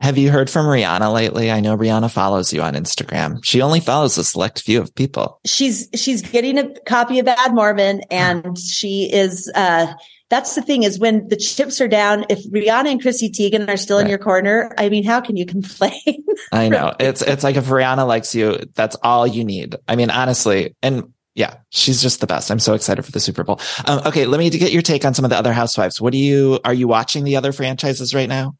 have 0.00 0.18
you 0.18 0.30
heard 0.30 0.50
from 0.50 0.66
Rihanna 0.66 1.12
lately? 1.12 1.50
I 1.50 1.60
know 1.60 1.76
Rihanna 1.76 2.10
follows 2.10 2.52
you 2.52 2.62
on 2.62 2.74
Instagram. 2.74 3.42
She 3.44 3.62
only 3.62 3.80
follows 3.80 4.18
a 4.18 4.24
select 4.24 4.62
few 4.62 4.80
of 4.80 4.94
people. 4.94 5.40
She's 5.46 5.88
she's 5.94 6.22
getting 6.22 6.58
a 6.58 6.78
copy 6.80 7.18
of 7.18 7.26
Bad 7.26 7.54
Mormon 7.54 8.02
and 8.10 8.58
she 8.58 9.10
is 9.12 9.50
uh 9.54 9.92
that's 10.28 10.54
the 10.54 10.62
thing 10.62 10.82
is 10.82 10.98
when 10.98 11.28
the 11.28 11.36
chips 11.36 11.80
are 11.80 11.88
down, 11.88 12.24
if 12.28 12.44
Rihanna 12.50 12.90
and 12.90 13.00
Chrissy 13.00 13.30
Teigen 13.30 13.68
are 13.68 13.76
still 13.76 13.98
right. 13.98 14.04
in 14.04 14.10
your 14.10 14.18
corner, 14.18 14.74
I 14.76 14.88
mean, 14.88 15.04
how 15.04 15.20
can 15.20 15.36
you 15.36 15.46
complain? 15.46 16.24
I 16.52 16.68
know. 16.68 16.94
It's 16.98 17.22
it's 17.22 17.44
like 17.44 17.56
if 17.56 17.66
Rihanna 17.66 18.06
likes 18.06 18.34
you, 18.34 18.58
that's 18.74 18.96
all 19.02 19.26
you 19.26 19.44
need. 19.44 19.76
I 19.86 19.96
mean, 19.96 20.10
honestly, 20.10 20.74
and 20.82 21.12
yeah, 21.34 21.58
she's 21.70 22.02
just 22.02 22.20
the 22.20 22.26
best. 22.26 22.50
I'm 22.50 22.58
so 22.58 22.74
excited 22.74 23.04
for 23.04 23.12
the 23.12 23.20
Super 23.20 23.44
Bowl. 23.44 23.60
Um, 23.84 24.00
okay, 24.06 24.26
let 24.26 24.38
me 24.38 24.50
get 24.50 24.72
your 24.72 24.82
take 24.82 25.04
on 25.04 25.14
some 25.14 25.24
of 25.24 25.30
the 25.30 25.38
other 25.38 25.52
housewives. 25.52 26.00
What 26.00 26.12
do 26.12 26.18
you 26.18 26.58
are 26.64 26.74
you 26.74 26.88
watching 26.88 27.24
the 27.24 27.36
other 27.36 27.52
franchises 27.52 28.14
right 28.14 28.28
now? 28.28 28.56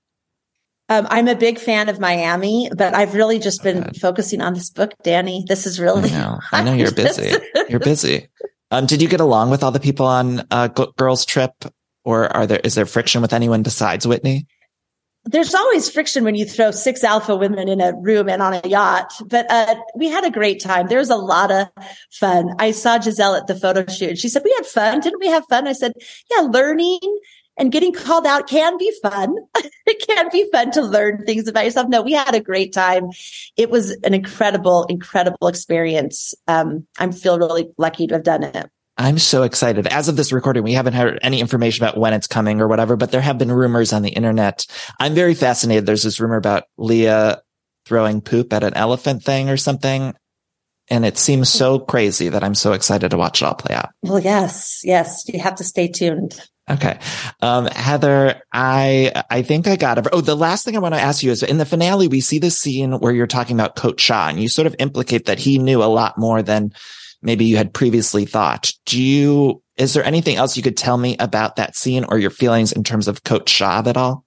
Um, 0.89 1.07
I'm 1.11 1.27
a 1.27 1.35
big 1.35 1.59
fan 1.59 1.89
of 1.89 1.99
Miami, 1.99 2.71
but 2.77 2.95
I've 2.95 3.15
really 3.15 3.39
just 3.39 3.63
been 3.63 3.79
okay. 3.79 3.99
focusing 3.99 4.41
on 4.41 4.55
this 4.55 4.71
book, 4.71 4.93
Danny. 5.03 5.45
This 5.47 5.67
is 5.67 5.81
really. 5.81 6.11
I 6.11 6.19
know, 6.19 6.39
I 6.53 6.63
know 6.63 6.73
you're 6.75 6.93
busy. 6.93 7.33
you're 7.69 7.81
busy. 7.81 8.29
Um, 8.71 8.87
did 8.87 9.03
you 9.03 9.09
get 9.09 9.21
along 9.21 9.51
with 9.51 9.63
all 9.63 9.73
the 9.73 9.81
people 9.81 10.07
on 10.07 10.47
uh, 10.51 10.69
Girls 10.69 11.25
Trip, 11.25 11.53
or 12.05 12.35
are 12.37 12.47
there 12.47 12.61
is 12.63 12.75
there 12.75 12.87
friction 12.87 13.21
with 13.21 13.33
anyone 13.33 13.63
besides 13.63 14.07
Whitney? 14.07 14.47
There's 15.29 15.57
always 15.57 15.91
friction 15.91 16.23
when 16.23 16.37
you 16.37 16.45
throw 16.45 16.71
six 16.71 17.03
alpha 17.03 17.35
women 17.35 17.69
in 17.69 17.81
a 17.81 17.93
room 17.97 18.29
and 18.29 18.41
on 18.41 18.55
a 18.55 18.69
yacht, 18.69 19.13
but 19.27 19.45
uh, 19.51 19.75
we 19.97 20.07
had 20.07 20.25
a 20.25 20.31
great 20.31 20.61
time. 20.63 20.87
There 20.87 21.01
was 21.01 21.11
a 21.11 21.17
lot 21.17 21.51
of 21.51 21.67
fun. 22.13 22.55
I 22.61 22.71
saw 22.71 22.99
Gizelle 22.99 23.37
at 23.37 23.49
the 23.49 23.57
photo 23.57 23.85
shoot. 23.93 24.19
She 24.19 24.29
said, 24.29 24.43
"We 24.45 24.53
had 24.53 24.67
fun. 24.67 25.01
Didn't 25.01 25.19
we 25.19 25.27
have 25.27 25.45
fun?" 25.49 25.67
I 25.67 25.73
said, 25.73 25.95
"Yeah, 26.31 26.43
learning 26.43 27.01
and 27.57 27.73
getting 27.73 27.93
called 27.93 28.27
out 28.27 28.49
can 28.49 28.77
be 28.79 28.93
fun. 29.03 29.35
it 29.87 30.07
can 30.07 30.29
be 30.31 30.49
fun 30.51 30.71
to 30.73 30.83
learn 30.83 31.25
things 31.25 31.49
about 31.49 31.65
yourself. 31.65 31.89
No, 31.89 32.03
we 32.03 32.13
had 32.13 32.35
a 32.35 32.41
great 32.41 32.73
time. 32.73 33.11
It 33.57 33.71
was 33.71 33.91
an 34.05 34.15
incredible, 34.15 34.85
incredible 34.85 35.49
experience. 35.49 36.35
Um, 36.47 36.87
I 36.99 37.11
feel 37.11 37.39
really 37.39 37.71
lucky 37.79 38.07
to 38.09 38.15
have 38.15 38.25
done 38.25 38.45
it. 38.45 38.71
I'm 38.99 39.19
so 39.19 39.43
excited. 39.43 39.87
As 39.89 40.09
of 40.09 40.17
this 40.17 40.33
recording, 40.33 40.63
we 40.63 40.73
haven't 40.73 40.95
heard 40.95 41.19
any 41.21 41.41
information 41.41 41.85
about 41.85 41.99
when 41.99 42.15
it's 42.15 42.27
coming 42.27 42.63
or 42.63 42.69
whatever, 42.69 42.97
but 42.97 43.11
there 43.11 43.21
have 43.21 43.37
been 43.37 43.53
rumors 43.53 43.93
on 43.93 44.01
the 44.01 44.11
internet. 44.11 44.67
I'm 44.99 45.15
very 45.15 45.35
fascinated. 45.35 45.85
There's 45.85 46.03
this 46.03 46.19
rumor 46.19 46.37
about 46.37 46.65
Leah 46.79 47.43
throwing 47.85 48.23
poop 48.23 48.53
at 48.55 48.65
an 48.65 48.75
elephant 48.75 49.23
thing 49.23 49.51
or 49.51 49.59
something. 49.59 50.15
And 50.89 51.05
it 51.05 51.19
seems 51.19 51.49
so 51.51 51.79
crazy 51.79 52.29
that 52.29 52.45
I'm 52.45 52.55
so 52.55 52.73
excited 52.73 53.11
to 53.11 53.19
watch 53.19 53.43
it 53.43 53.45
all 53.45 53.55
play 53.55 53.75
out. 53.75 53.91
Well, 54.03 54.21
yes, 54.21 54.81
yes. 54.83 55.25
You 55.29 55.41
have 55.41 55.57
to 55.57 55.65
stay 55.65 55.89
tuned. 55.89 56.41
Okay. 56.69 56.99
Um, 57.43 57.67
Heather, 57.67 58.43
I, 58.53 59.23
I 59.31 59.43
think 59.43 59.69
I 59.69 59.77
got 59.77 59.99
it. 59.99 60.09
Oh, 60.13 60.21
the 60.21 60.35
last 60.35 60.65
thing 60.65 60.75
I 60.75 60.81
want 60.81 60.95
to 60.95 61.01
ask 61.01 61.23
you 61.23 61.31
is 61.31 61.45
in 61.45 61.59
the 61.59 61.65
finale, 61.65 62.09
we 62.09 62.21
see 62.21 62.41
this 62.41 62.59
scene 62.59 62.99
where 62.99 63.13
you're 63.13 63.29
talking 63.29 63.55
about 63.55 63.77
Coach 63.77 64.01
Shah 64.01 64.29
and 64.29 64.41
you 64.41 64.49
sort 64.49 64.67
of 64.67 64.75
implicate 64.81 65.27
that 65.27 65.39
he 65.39 65.59
knew 65.59 65.83
a 65.83 65.85
lot 65.85 66.19
more 66.19 66.43
than 66.43 66.73
maybe 67.23 67.45
you 67.45 67.57
had 67.57 67.73
previously 67.73 68.25
thought. 68.25 68.73
Do 68.85 69.01
you, 69.01 69.63
is 69.77 69.95
there 69.95 70.05
anything 70.05 70.37
else 70.37 70.57
you 70.57 70.63
could 70.63 70.77
tell 70.77 70.99
me 70.99 71.17
about 71.21 71.55
that 71.57 71.77
scene 71.77 72.05
or 72.09 72.19
your 72.19 72.31
feelings 72.31 72.73
in 72.73 72.83
terms 72.83 73.07
of 73.07 73.23
Coach 73.23 73.49
Shah 73.49 73.83
at 73.87 73.97
all? 73.97 74.25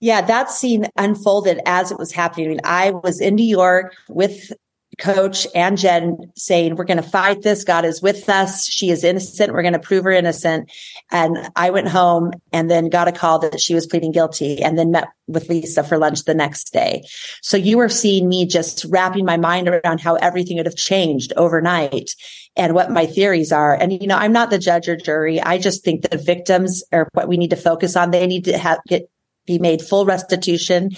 Yeah, 0.00 0.22
that 0.22 0.50
scene 0.50 0.86
unfolded 0.96 1.60
as 1.66 1.92
it 1.92 1.98
was 1.98 2.10
happening. 2.10 2.46
I 2.46 2.50
mean, 2.50 2.60
I 2.64 2.90
was 2.90 3.20
in 3.20 3.34
New 3.36 3.44
York 3.44 3.94
with 4.08 4.50
coach 4.98 5.46
and 5.54 5.78
Jen 5.78 6.18
saying, 6.36 6.76
we're 6.76 6.84
going 6.84 7.02
to 7.02 7.02
fight 7.02 7.42
this. 7.42 7.64
God 7.64 7.84
is 7.84 8.02
with 8.02 8.28
us. 8.28 8.66
She 8.66 8.90
is 8.90 9.04
innocent. 9.04 9.52
We're 9.52 9.62
going 9.62 9.72
to 9.72 9.78
prove 9.78 10.04
her 10.04 10.10
innocent. 10.10 10.70
And 11.10 11.50
I 11.56 11.70
went 11.70 11.88
home 11.88 12.32
and 12.52 12.70
then 12.70 12.88
got 12.88 13.08
a 13.08 13.12
call 13.12 13.38
that 13.40 13.60
she 13.60 13.74
was 13.74 13.86
pleading 13.86 14.12
guilty 14.12 14.62
and 14.62 14.78
then 14.78 14.90
met 14.90 15.08
with 15.26 15.48
Lisa 15.48 15.84
for 15.84 15.96
lunch 15.96 16.24
the 16.24 16.34
next 16.34 16.72
day. 16.72 17.04
So 17.40 17.56
you 17.56 17.78
were 17.78 17.88
seeing 17.88 18.28
me 18.28 18.46
just 18.46 18.84
wrapping 18.86 19.24
my 19.24 19.36
mind 19.36 19.68
around 19.68 20.00
how 20.00 20.16
everything 20.16 20.56
would 20.56 20.66
have 20.66 20.76
changed 20.76 21.32
overnight 21.36 22.14
and 22.56 22.74
what 22.74 22.90
my 22.90 23.06
theories 23.06 23.52
are. 23.52 23.74
And, 23.74 23.92
you 23.92 24.08
know, 24.08 24.16
I'm 24.16 24.32
not 24.32 24.50
the 24.50 24.58
judge 24.58 24.88
or 24.88 24.96
jury. 24.96 25.40
I 25.40 25.58
just 25.58 25.84
think 25.84 26.02
that 26.02 26.24
victims 26.24 26.82
are 26.92 27.08
what 27.12 27.28
we 27.28 27.36
need 27.36 27.50
to 27.50 27.56
focus 27.56 27.96
on. 27.96 28.10
They 28.10 28.26
need 28.26 28.44
to 28.46 28.58
have, 28.58 28.80
get, 28.88 29.08
be 29.46 29.58
made 29.58 29.82
full 29.82 30.04
restitution 30.04 30.90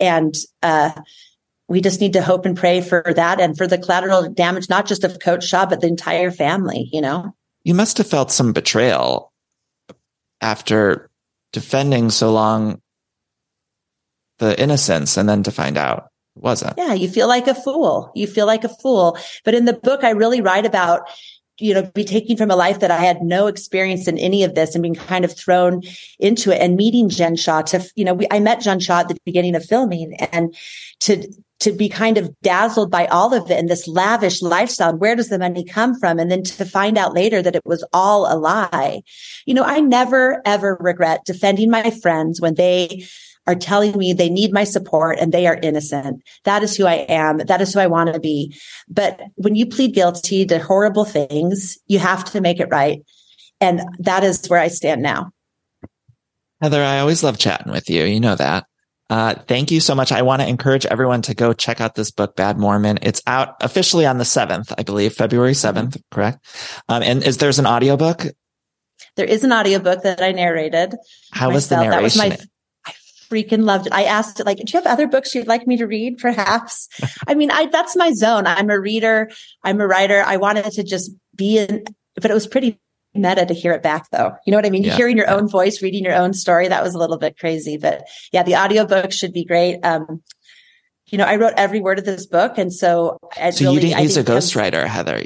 and, 0.00 0.34
uh, 0.62 0.90
we 1.68 1.80
just 1.80 2.00
need 2.00 2.12
to 2.12 2.22
hope 2.22 2.46
and 2.46 2.56
pray 2.56 2.80
for 2.80 3.02
that 3.14 3.40
and 3.40 3.56
for 3.56 3.66
the 3.66 3.78
collateral 3.78 4.28
damage, 4.30 4.68
not 4.68 4.86
just 4.86 5.04
of 5.04 5.18
Coach 5.18 5.44
Shah, 5.44 5.66
but 5.66 5.80
the 5.80 5.88
entire 5.88 6.30
family, 6.30 6.88
you 6.92 7.00
know? 7.00 7.34
You 7.64 7.74
must 7.74 7.98
have 7.98 8.06
felt 8.06 8.30
some 8.30 8.52
betrayal 8.52 9.32
after 10.40 11.10
defending 11.52 12.10
so 12.10 12.32
long 12.32 12.80
the 14.38 14.60
innocence 14.60 15.16
and 15.16 15.28
then 15.28 15.42
to 15.42 15.50
find 15.50 15.76
out 15.76 16.10
it 16.36 16.42
wasn't. 16.42 16.74
Yeah, 16.76 16.92
you 16.92 17.08
feel 17.08 17.26
like 17.26 17.48
a 17.48 17.54
fool. 17.54 18.12
You 18.14 18.26
feel 18.26 18.46
like 18.46 18.64
a 18.64 18.68
fool. 18.68 19.18
But 19.44 19.54
in 19.54 19.64
the 19.64 19.72
book, 19.72 20.04
I 20.04 20.10
really 20.10 20.40
write 20.40 20.66
about 20.66 21.08
you 21.58 21.72
know, 21.72 21.82
be 21.94 22.04
taking 22.04 22.36
from 22.36 22.50
a 22.50 22.56
life 22.56 22.80
that 22.80 22.90
I 22.90 22.98
had 22.98 23.22
no 23.22 23.46
experience 23.46 24.06
in 24.08 24.18
any 24.18 24.44
of 24.44 24.54
this 24.54 24.74
and 24.74 24.82
being 24.82 24.94
kind 24.94 25.24
of 25.24 25.34
thrown 25.34 25.82
into 26.18 26.50
it 26.50 26.60
and 26.60 26.76
meeting 26.76 27.08
Jen 27.08 27.36
Shah 27.36 27.62
to, 27.62 27.88
you 27.94 28.04
know, 28.04 28.14
we, 28.14 28.26
I 28.30 28.40
met 28.40 28.60
Jen 28.60 28.78
Shah 28.78 29.00
at 29.00 29.08
the 29.08 29.16
beginning 29.24 29.54
of 29.54 29.64
filming 29.64 30.14
and 30.32 30.54
to, 31.00 31.26
to 31.60 31.72
be 31.72 31.88
kind 31.88 32.18
of 32.18 32.34
dazzled 32.42 32.90
by 32.90 33.06
all 33.06 33.32
of 33.32 33.50
it 33.50 33.58
and 33.58 33.68
this 33.68 33.88
lavish 33.88 34.42
lifestyle. 34.42 34.96
Where 34.96 35.16
does 35.16 35.28
the 35.28 35.38
money 35.38 35.64
come 35.64 35.98
from? 35.98 36.18
And 36.18 36.30
then 36.30 36.42
to 36.42 36.64
find 36.64 36.98
out 36.98 37.14
later 37.14 37.40
that 37.42 37.56
it 37.56 37.64
was 37.64 37.84
all 37.92 38.30
a 38.30 38.36
lie. 38.36 39.02
You 39.46 39.54
know, 39.54 39.64
I 39.64 39.80
never 39.80 40.42
ever 40.44 40.76
regret 40.80 41.24
defending 41.24 41.70
my 41.70 41.90
friends 41.90 42.40
when 42.40 42.54
they 42.54 43.06
are 43.46 43.54
telling 43.54 43.96
me 43.96 44.12
they 44.12 44.28
need 44.28 44.52
my 44.52 44.64
support 44.64 45.18
and 45.18 45.32
they 45.32 45.46
are 45.46 45.58
innocent. 45.62 46.22
That 46.44 46.62
is 46.62 46.76
who 46.76 46.84
I 46.84 47.06
am. 47.08 47.38
That 47.38 47.60
is 47.60 47.72
who 47.72 47.80
I 47.80 47.86
want 47.86 48.12
to 48.12 48.20
be. 48.20 48.54
But 48.88 49.20
when 49.36 49.54
you 49.54 49.66
plead 49.66 49.94
guilty 49.94 50.44
to 50.46 50.58
horrible 50.58 51.04
things, 51.04 51.78
you 51.86 51.98
have 52.00 52.24
to 52.32 52.40
make 52.40 52.60
it 52.60 52.68
right. 52.70 53.02
And 53.60 53.82
that 54.00 54.24
is 54.24 54.46
where 54.48 54.60
I 54.60 54.68
stand 54.68 55.00
now. 55.00 55.30
Heather, 56.60 56.82
I 56.82 56.98
always 56.98 57.22
love 57.22 57.38
chatting 57.38 57.72
with 57.72 57.88
you. 57.88 58.04
You 58.04 58.20
know 58.20 58.34
that. 58.34 58.66
Uh, 59.08 59.34
thank 59.46 59.70
you 59.70 59.80
so 59.80 59.94
much. 59.94 60.10
I 60.10 60.22
want 60.22 60.42
to 60.42 60.48
encourage 60.48 60.84
everyone 60.86 61.22
to 61.22 61.34
go 61.34 61.52
check 61.52 61.80
out 61.80 61.94
this 61.94 62.10
book, 62.10 62.34
Bad 62.34 62.58
Mormon. 62.58 62.98
It's 63.02 63.22
out 63.26 63.56
officially 63.60 64.04
on 64.04 64.18
the 64.18 64.24
7th, 64.24 64.72
I 64.76 64.82
believe, 64.82 65.14
February 65.14 65.52
7th, 65.52 65.74
mm-hmm. 65.74 66.00
correct? 66.10 66.44
Um, 66.88 67.02
and 67.02 67.22
is 67.22 67.38
there's 67.38 67.58
an 67.58 67.66
audiobook? 67.66 68.26
There 69.14 69.26
is 69.26 69.44
an 69.44 69.52
audiobook 69.52 70.02
that 70.02 70.22
I 70.22 70.32
narrated. 70.32 70.94
How 71.30 71.48
myself. 71.48 71.54
was 71.54 71.68
the 71.68 71.76
narration? 71.76 71.90
That 71.90 72.02
was 72.02 72.16
my, 72.16 72.38
I 72.86 72.92
freaking 73.30 73.64
loved 73.64 73.86
it. 73.86 73.92
I 73.92 74.04
asked 74.04 74.40
it 74.40 74.46
like, 74.46 74.58
do 74.58 74.64
you 74.66 74.78
have 74.78 74.86
other 74.86 75.06
books 75.06 75.34
you'd 75.34 75.46
like 75.46 75.66
me 75.66 75.76
to 75.76 75.86
read? 75.86 76.18
Perhaps. 76.18 76.88
I 77.28 77.34
mean, 77.34 77.50
I, 77.50 77.66
that's 77.66 77.96
my 77.96 78.12
zone. 78.12 78.46
I'm 78.46 78.70
a 78.70 78.80
reader. 78.80 79.30
I'm 79.62 79.80
a 79.80 79.86
writer. 79.86 80.22
I 80.26 80.36
wanted 80.36 80.70
to 80.72 80.82
just 80.82 81.12
be 81.34 81.58
in, 81.58 81.84
but 82.16 82.30
it 82.30 82.34
was 82.34 82.46
pretty 82.46 82.80
meta 83.18 83.46
to 83.46 83.54
hear 83.54 83.72
it 83.72 83.82
back 83.82 84.10
though. 84.10 84.32
You 84.46 84.50
know 84.50 84.58
what 84.58 84.66
I 84.66 84.70
mean? 84.70 84.84
Yeah. 84.84 84.96
Hearing 84.96 85.16
your 85.16 85.30
own 85.30 85.48
voice, 85.48 85.82
reading 85.82 86.04
your 86.04 86.14
own 86.14 86.32
story, 86.32 86.68
that 86.68 86.82
was 86.82 86.94
a 86.94 86.98
little 86.98 87.18
bit 87.18 87.38
crazy, 87.38 87.76
but 87.76 88.04
yeah, 88.32 88.42
the 88.42 88.56
audiobook 88.56 89.12
should 89.12 89.32
be 89.32 89.44
great. 89.44 89.80
Um, 89.82 90.22
you 91.06 91.18
know, 91.18 91.24
I 91.24 91.36
wrote 91.36 91.54
every 91.56 91.80
word 91.80 91.98
of 91.98 92.04
this 92.04 92.26
book. 92.26 92.58
And 92.58 92.72
so, 92.72 93.18
I 93.40 93.50
so 93.50 93.64
really, 93.64 93.74
you 93.74 93.80
didn't 93.80 93.98
I 93.98 94.02
use 94.02 94.16
a 94.16 94.24
ghostwriter, 94.24 94.86
Heather. 94.86 95.22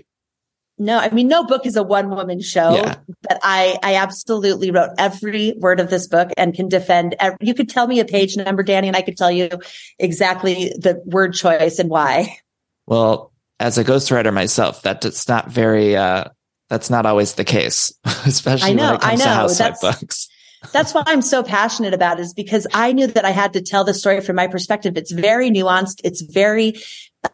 No, 0.79 0.99
I 0.99 1.11
mean, 1.11 1.29
no 1.29 1.45
book 1.45 1.67
is 1.67 1.77
a 1.77 1.83
one 1.83 2.09
woman 2.11 2.41
show, 2.41 2.75
yeah. 2.75 2.97
but 3.23 3.39
I, 3.43 3.79
I 3.83 3.97
absolutely 3.97 4.71
wrote 4.71 4.91
every 4.99 5.55
word 5.59 5.79
of 5.79 5.91
this 5.91 6.07
book 6.07 6.31
and 6.39 6.55
can 6.55 6.69
defend. 6.69 7.17
Every, 7.21 7.37
you 7.41 7.53
could 7.53 7.69
tell 7.69 7.87
me 7.87 8.01
a 8.01 8.07
page 8.07 8.37
number, 8.37 8.63
Danny, 8.63 8.89
and 8.89 8.97
I 8.97 9.03
could 9.03 9.19
tell 9.19 9.31
you 9.31 9.51
exactly 9.99 10.73
the 10.79 11.03
word 11.05 11.35
choice 11.35 11.79
and 11.79 11.91
why. 11.91 12.39
Well, 12.87 13.31
as 13.59 13.77
a 13.77 13.85
ghostwriter 13.85 14.33
myself, 14.33 14.81
that's 14.81 15.29
not 15.29 15.51
very, 15.51 15.97
uh, 15.97 16.25
that's 16.71 16.89
not 16.89 17.05
always 17.05 17.35
the 17.35 17.45
case, 17.45 17.93
especially 18.25 18.71
I 18.71 18.73
know, 18.73 18.93
when 18.93 18.95
it 18.95 19.01
comes 19.01 19.23
to 19.23 19.29
housewife 19.29 19.81
books. 19.81 20.29
that's 20.73 20.95
why 20.95 21.03
I'm 21.07 21.21
so 21.21 21.43
passionate 21.43 21.95
about 21.95 22.19
it 22.19 22.23
is 22.23 22.33
because 22.33 22.67
I 22.73 22.93
knew 22.93 23.09
that 23.09 23.25
I 23.25 23.31
had 23.31 23.55
to 23.55 23.63
tell 23.63 23.85
the 23.85 23.93
story 23.93 24.21
from 24.21 24.37
my 24.37 24.47
perspective. 24.47 24.97
It's 24.97 25.11
very 25.11 25.51
nuanced. 25.51 26.01
It's 26.05 26.21
very 26.21 26.75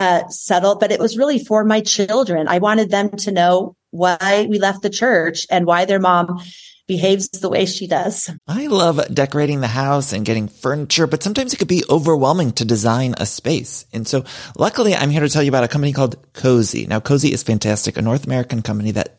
uh, 0.01 0.27
subtle, 0.29 0.77
but 0.77 0.91
it 0.91 0.99
was 0.99 1.19
really 1.19 1.39
for 1.39 1.65
my 1.65 1.81
children. 1.81 2.49
I 2.49 2.59
wanted 2.59 2.91
them 2.91 3.11
to 3.11 3.31
know 3.31 3.77
why 3.91 4.47
we 4.49 4.59
left 4.59 4.83
the 4.83 4.91
church 4.91 5.47
and 5.51 5.67
why 5.67 5.85
their 5.85 6.01
mom 6.01 6.41
behaves 6.87 7.29
the 7.31 7.49
way 7.49 7.67
she 7.67 7.87
does. 7.87 8.31
I 8.47 8.69
love 8.69 9.13
decorating 9.13 9.61
the 9.61 9.67
house 9.67 10.13
and 10.13 10.25
getting 10.25 10.49
furniture, 10.49 11.07
but 11.07 11.23
sometimes 11.23 11.53
it 11.53 11.57
could 11.57 11.69
be 11.69 11.83
overwhelming 11.91 12.53
to 12.53 12.65
design 12.65 13.17
a 13.19 13.27
space. 13.27 13.87
And 13.93 14.07
so 14.07 14.25
luckily 14.57 14.95
I'm 14.95 15.11
here 15.11 15.21
to 15.21 15.29
tell 15.29 15.43
you 15.43 15.49
about 15.49 15.65
a 15.65 15.69
company 15.69 15.93
called 15.93 16.33
Cozey. 16.33 16.87
Now 16.87 17.01
Cozey 17.01 17.33
is 17.33 17.43
fantastic, 17.43 17.97
a 17.97 18.03
North 18.03 18.25
American 18.25 18.63
company 18.63 18.93
that 18.93 19.19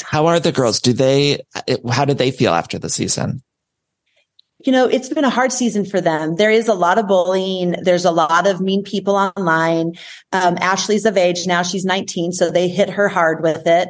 How 0.00 0.26
are 0.26 0.40
the 0.40 0.52
girls? 0.52 0.80
Do 0.80 0.92
they, 0.92 1.40
how 1.90 2.04
did 2.04 2.18
they 2.18 2.30
feel 2.30 2.52
after 2.52 2.78
the 2.78 2.88
season? 2.88 3.42
You 4.64 4.72
know, 4.72 4.86
it's 4.86 5.08
been 5.08 5.24
a 5.24 5.30
hard 5.30 5.52
season 5.52 5.84
for 5.84 6.00
them. 6.00 6.36
There 6.36 6.50
is 6.50 6.68
a 6.68 6.74
lot 6.74 6.98
of 6.98 7.08
bullying. 7.08 7.74
There's 7.82 8.04
a 8.04 8.12
lot 8.12 8.46
of 8.46 8.60
mean 8.60 8.84
people 8.84 9.16
online. 9.16 9.94
Um, 10.30 10.56
Ashley's 10.60 11.04
of 11.04 11.16
age 11.16 11.46
now. 11.46 11.62
She's 11.62 11.84
19. 11.84 12.32
So 12.32 12.50
they 12.50 12.68
hit 12.68 12.90
her 12.90 13.08
hard 13.08 13.42
with 13.42 13.66
it. 13.66 13.88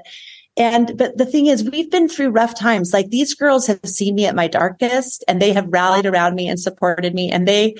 And, 0.56 0.96
but 0.96 1.16
the 1.16 1.26
thing 1.26 1.46
is, 1.46 1.64
we've 1.64 1.90
been 1.90 2.08
through 2.08 2.30
rough 2.30 2.54
times. 2.58 2.92
Like 2.92 3.08
these 3.08 3.34
girls 3.34 3.66
have 3.66 3.80
seen 3.84 4.14
me 4.14 4.26
at 4.26 4.34
my 4.34 4.48
darkest 4.48 5.24
and 5.28 5.40
they 5.40 5.52
have 5.52 5.68
rallied 5.68 6.06
around 6.06 6.34
me 6.34 6.48
and 6.48 6.60
supported 6.60 7.14
me 7.14 7.30
and 7.30 7.46
they, 7.46 7.76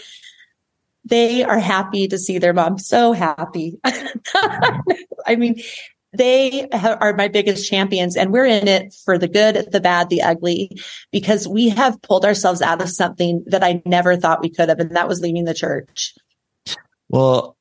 they 1.05 1.43
are 1.43 1.59
happy 1.59 2.09
to 2.09 2.19
see 2.19 2.39
their 2.39 2.55
mom 2.55 2.79
so 2.79 3.13
happy. 3.13 3.79
I 3.85 5.37
mean, 5.37 5.61
they 6.13 6.69
are 6.71 7.15
my 7.15 7.29
biggest 7.29 7.69
champions 7.69 8.17
and 8.17 8.33
we're 8.33 8.47
in 8.47 8.69
it 8.69 8.95
for 9.05 9.19
the 9.19 9.29
good, 9.29 9.71
the 9.73 9.81
bad, 9.81 10.11
the 10.11 10.23
ugly, 10.23 10.79
because 11.11 11.49
we 11.49 11.71
have 11.71 12.01
pulled 12.03 12.25
ourselves 12.25 12.61
out 12.61 12.83
of 12.83 12.91
something 12.91 13.45
that 13.47 13.65
I 13.65 13.83
never 13.87 14.17
thought 14.17 14.43
we 14.43 14.51
could 14.51 14.69
have. 14.69 14.79
And 14.79 14.95
that 14.97 15.09
was 15.09 15.21
leaving 15.21 15.45
the 15.45 15.55
church. 15.55 16.15
Well, 17.09 17.57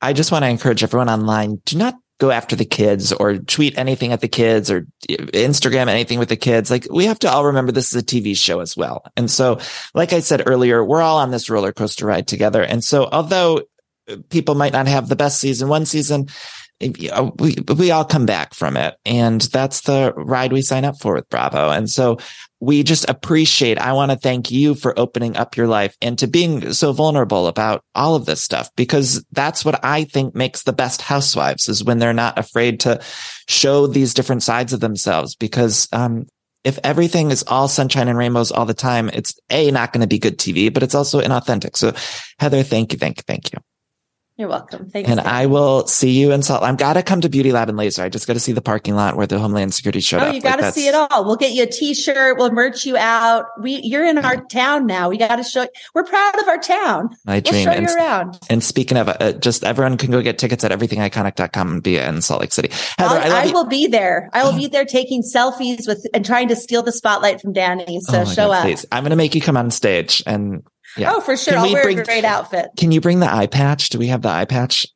I 0.00 0.12
just 0.12 0.32
want 0.32 0.44
to 0.44 0.48
encourage 0.48 0.82
everyone 0.82 1.10
online. 1.10 1.60
Do 1.64 1.76
not 1.76 1.96
go 2.20 2.30
after 2.30 2.54
the 2.54 2.64
kids 2.64 3.12
or 3.12 3.38
tweet 3.38 3.76
anything 3.78 4.12
at 4.12 4.20
the 4.20 4.28
kids 4.28 4.70
or 4.70 4.86
eh, 5.08 5.16
Instagram 5.16 5.88
anything 5.88 6.18
with 6.18 6.28
the 6.28 6.36
kids. 6.36 6.70
Like 6.70 6.86
we 6.90 7.06
have 7.06 7.18
to 7.20 7.30
all 7.30 7.46
remember 7.46 7.72
this 7.72 7.94
is 7.94 8.00
a 8.00 8.04
TV 8.04 8.36
show 8.36 8.60
as 8.60 8.76
well. 8.76 9.04
And 9.16 9.30
so, 9.30 9.58
like 9.94 10.12
I 10.12 10.20
said 10.20 10.42
earlier, 10.46 10.84
we're 10.84 11.02
all 11.02 11.18
on 11.18 11.30
this 11.30 11.50
roller 11.50 11.72
coaster 11.72 12.06
ride 12.06 12.28
together. 12.28 12.62
And 12.62 12.84
so, 12.84 13.08
although 13.10 13.62
eh, 14.06 14.16
people 14.28 14.54
might 14.54 14.72
not 14.72 14.86
have 14.86 15.08
the 15.08 15.16
best 15.16 15.40
season 15.40 15.68
one 15.68 15.86
season. 15.86 16.28
We, 16.80 17.56
we 17.76 17.90
all 17.90 18.04
come 18.04 18.24
back 18.24 18.54
from 18.54 18.76
it. 18.76 18.96
And 19.04 19.42
that's 19.42 19.82
the 19.82 20.14
ride 20.16 20.52
we 20.52 20.62
sign 20.62 20.84
up 20.84 20.98
for 20.98 21.14
with 21.14 21.28
Bravo. 21.28 21.68
And 21.70 21.90
so 21.90 22.18
we 22.60 22.82
just 22.82 23.08
appreciate, 23.08 23.78
I 23.78 23.92
want 23.92 24.12
to 24.12 24.16
thank 24.16 24.50
you 24.50 24.74
for 24.74 24.98
opening 24.98 25.36
up 25.36 25.56
your 25.56 25.66
life 25.66 25.96
and 26.00 26.18
to 26.18 26.26
being 26.26 26.72
so 26.72 26.92
vulnerable 26.92 27.46
about 27.48 27.84
all 27.94 28.14
of 28.14 28.26
this 28.26 28.42
stuff, 28.42 28.70
because 28.76 29.24
that's 29.32 29.64
what 29.64 29.82
I 29.84 30.04
think 30.04 30.34
makes 30.34 30.62
the 30.62 30.72
best 30.72 31.02
housewives 31.02 31.68
is 31.68 31.84
when 31.84 31.98
they're 31.98 32.12
not 32.12 32.38
afraid 32.38 32.80
to 32.80 33.00
show 33.48 33.86
these 33.86 34.14
different 34.14 34.42
sides 34.42 34.72
of 34.72 34.80
themselves. 34.80 35.36
Because, 35.36 35.88
um, 35.92 36.26
if 36.62 36.78
everything 36.84 37.30
is 37.30 37.42
all 37.46 37.68
sunshine 37.68 38.08
and 38.08 38.18
rainbows 38.18 38.52
all 38.52 38.66
the 38.66 38.74
time, 38.74 39.08
it's 39.14 39.34
a 39.48 39.70
not 39.70 39.92
going 39.94 40.02
to 40.02 40.06
be 40.06 40.18
good 40.18 40.38
TV, 40.38 40.72
but 40.72 40.82
it's 40.82 40.94
also 40.94 41.20
inauthentic. 41.20 41.74
So 41.76 41.94
Heather, 42.38 42.62
thank 42.62 42.92
you, 42.92 42.98
thank 42.98 43.18
you, 43.18 43.24
thank 43.26 43.52
you. 43.52 43.60
You're 44.40 44.48
welcome. 44.48 44.88
Thanks. 44.88 45.10
And. 45.10 45.20
I 45.20 45.44
will 45.44 45.86
see 45.86 46.12
you 46.18 46.32
in 46.32 46.42
Salt. 46.42 46.62
I'm 46.62 46.76
gotta 46.76 47.02
come 47.02 47.20
to 47.20 47.28
Beauty 47.28 47.52
Lab 47.52 47.68
and 47.68 47.76
Laser. 47.76 48.02
I 48.02 48.08
just 48.08 48.26
got 48.26 48.32
to 48.32 48.40
see 48.40 48.52
the 48.52 48.62
parking 48.62 48.94
lot 48.94 49.14
where 49.14 49.26
the 49.26 49.38
Homeland 49.38 49.74
Security 49.74 50.00
showed 50.00 50.22
Oh, 50.22 50.28
up. 50.28 50.34
you 50.34 50.40
got 50.40 50.56
to 50.56 50.62
Like, 50.62 50.74
see 50.74 50.88
it 50.88 50.94
all. 50.94 51.26
We'll 51.26 51.36
get 51.36 51.52
you 51.52 51.64
a 51.64 51.66
T-shirt. 51.66 52.38
We'll 52.38 52.50
merch 52.50 52.86
you 52.86 52.96
out. 52.96 53.44
We, 53.60 53.80
you're 53.82 54.06
in 54.06 54.16
our 54.16 54.42
town 54.46 54.86
now. 54.86 55.10
We 55.10 55.18
got 55.18 55.36
to 55.36 55.42
show. 55.44 55.66
We're 55.94 56.04
proud 56.04 56.38
of 56.40 56.48
our 56.48 56.56
town. 56.56 57.10
My 57.26 57.34
We'll 57.34 57.52
dream. 57.52 57.64
show 57.66 57.70
And, 57.70 57.86
you 57.86 57.94
around. 57.94 58.38
and 58.48 58.64
speaking 58.64 58.96
of, 58.96 59.08
uh, 59.10 59.32
just 59.32 59.62
everyone 59.62 59.98
can 59.98 60.10
go 60.10 60.22
get 60.22 60.38
tickets 60.38 60.64
at 60.64 60.70
everythingiconic.com 60.72 61.70
and 61.72 61.82
be 61.82 61.98
in 61.98 62.22
Salt 62.22 62.40
Lake 62.40 62.52
City. 62.54 62.70
Heather, 62.98 63.18
I'll- 63.18 63.32
I 63.32 63.42
I 63.42 63.52
will 63.52 63.66
be 63.66 63.88
there. 63.88 64.30
I 64.32 64.42
will 64.42 64.56
be 64.56 64.66
there 64.72 64.86
taking 64.86 65.22
selfies 65.22 65.86
with 65.86 66.06
and 66.14 66.24
trying 66.24 66.48
to 66.48 66.56
steal 66.56 66.82
the 66.82 66.92
spotlight 66.92 67.42
from 67.42 67.52
Danny. 67.52 68.00
So 68.00 68.22
Oh 68.22 68.24
show 68.24 68.46
God, 68.46 68.52
up. 68.60 68.62
please. 68.64 68.86
I'm 68.90 69.02
going 69.02 69.10
to 69.10 69.16
make 69.16 69.34
you 69.34 69.42
come 69.42 69.58
on 69.58 69.70
stage 69.70 70.22
and 70.26 70.62
yeah. 70.96 71.12
Oh, 71.14 71.20
for 71.20 71.36
sure. 71.36 71.54
Can 71.54 71.62
I'll 71.62 71.68
we 71.68 71.74
wear 71.74 71.82
bring- 71.84 71.98
a 71.98 72.04
great 72.04 72.24
outfit. 72.24 72.70
Can 72.76 72.92
you 72.92 73.00
bring 73.00 73.20
the 73.20 73.32
eye 73.32 73.46
patch? 73.46 73.88
Do 73.90 73.98
we 73.98 74.08
have 74.08 74.22
the 74.22 74.28
eye 74.28 74.44
patch? 74.44 74.86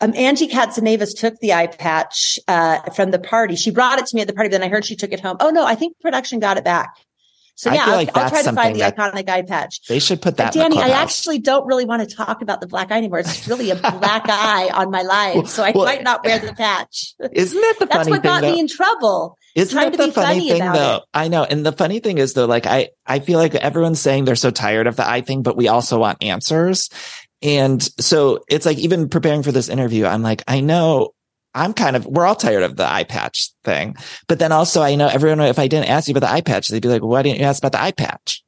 Um, 0.00 0.14
Angie 0.14 0.48
Katsanevas 0.48 1.18
took 1.18 1.38
the 1.40 1.52
eye 1.54 1.66
patch 1.66 2.38
uh, 2.46 2.78
from 2.90 3.10
the 3.10 3.18
party. 3.18 3.56
She 3.56 3.70
brought 3.72 3.98
it 3.98 4.06
to 4.06 4.14
me 4.16 4.22
at 4.22 4.28
the 4.28 4.32
party, 4.32 4.48
but 4.48 4.60
then 4.60 4.62
I 4.62 4.68
heard 4.68 4.84
she 4.84 4.94
took 4.94 5.12
it 5.12 5.18
home. 5.20 5.36
Oh 5.40 5.50
no, 5.50 5.64
I 5.66 5.74
think 5.74 5.98
production 6.00 6.38
got 6.38 6.56
it 6.56 6.64
back. 6.64 6.90
So 7.56 7.70
I 7.70 7.74
yeah, 7.74 7.84
feel 7.86 7.90
I'll, 7.94 7.98
like 7.98 8.16
I'll 8.16 8.30
try 8.30 8.42
to 8.42 8.52
find 8.52 8.76
the 8.76 8.82
iconic 8.82 9.28
eye 9.28 9.42
patch. 9.42 9.80
They 9.88 9.98
should 9.98 10.22
put 10.22 10.36
that 10.36 10.54
But 10.54 10.60
Danny, 10.60 10.78
I 10.78 10.90
actually 10.90 11.40
don't 11.40 11.66
really 11.66 11.84
want 11.84 12.08
to 12.08 12.14
talk 12.16 12.40
about 12.40 12.60
the 12.60 12.68
black 12.68 12.92
eye 12.92 12.98
anymore. 12.98 13.18
It's 13.18 13.48
really 13.48 13.70
a 13.70 13.74
black 13.98 14.26
eye 14.28 14.70
on 14.72 14.92
my 14.92 15.02
life, 15.02 15.48
so 15.48 15.64
I 15.64 15.72
Well- 15.74 15.84
might 15.84 16.04
not 16.04 16.24
wear 16.24 16.38
the 16.38 16.52
patch. 16.52 17.14
Isn't 17.32 17.60
that 17.60 17.74
the 17.80 17.86
That's 17.86 17.96
funny 17.98 18.10
what 18.12 18.22
thing 18.22 18.30
got 18.30 18.40
though? 18.42 18.52
me 18.52 18.60
in 18.60 18.68
trouble. 18.68 19.37
Isn't 19.58 19.76
trying 19.76 19.90
that 19.90 19.96
the 19.96 20.12
funny 20.12 20.40
funny 20.40 20.50
thing 20.50 20.72
though? 20.72 20.96
it. 20.96 21.02
I 21.12 21.28
know. 21.28 21.44
And 21.44 21.66
the 21.66 21.72
funny 21.72 21.98
thing 22.00 22.18
is 22.18 22.34
though, 22.34 22.46
like 22.46 22.66
I, 22.66 22.90
I 23.06 23.18
feel 23.18 23.38
like 23.38 23.54
everyone's 23.54 24.00
saying 24.00 24.24
they're 24.24 24.36
so 24.36 24.50
tired 24.50 24.86
of 24.86 24.96
the 24.96 25.08
I 25.08 25.20
thing, 25.20 25.42
but 25.42 25.56
we 25.56 25.68
also 25.68 25.98
want 25.98 26.22
answers. 26.22 26.90
And 27.42 27.82
so 28.00 28.44
it's 28.48 28.66
like 28.66 28.78
even 28.78 29.08
preparing 29.08 29.42
for 29.42 29.52
this 29.52 29.68
interview, 29.68 30.06
I'm 30.06 30.22
like, 30.22 30.42
I 30.46 30.60
know 30.60 31.10
I'm 31.54 31.72
kind 31.72 31.96
of, 31.96 32.06
we're 32.06 32.26
all 32.26 32.34
tired 32.36 32.62
of 32.62 32.76
the 32.76 32.86
eye 32.86 33.04
patch 33.04 33.50
thing. 33.64 33.96
But 34.28 34.38
then 34.38 34.52
also 34.52 34.82
I 34.82 34.94
know 34.94 35.08
everyone, 35.08 35.40
if 35.40 35.58
I 35.58 35.66
didn't 35.66 35.88
ask 35.88 36.08
you 36.08 36.12
about 36.12 36.26
the 36.26 36.32
eye 36.32 36.40
patch, 36.40 36.68
they'd 36.68 36.82
be 36.82 36.88
like, 36.88 37.02
why 37.02 37.22
didn't 37.22 37.40
you 37.40 37.44
ask 37.44 37.60
about 37.60 37.72
the 37.72 37.82
eye 37.82 37.92
patch? 37.92 38.44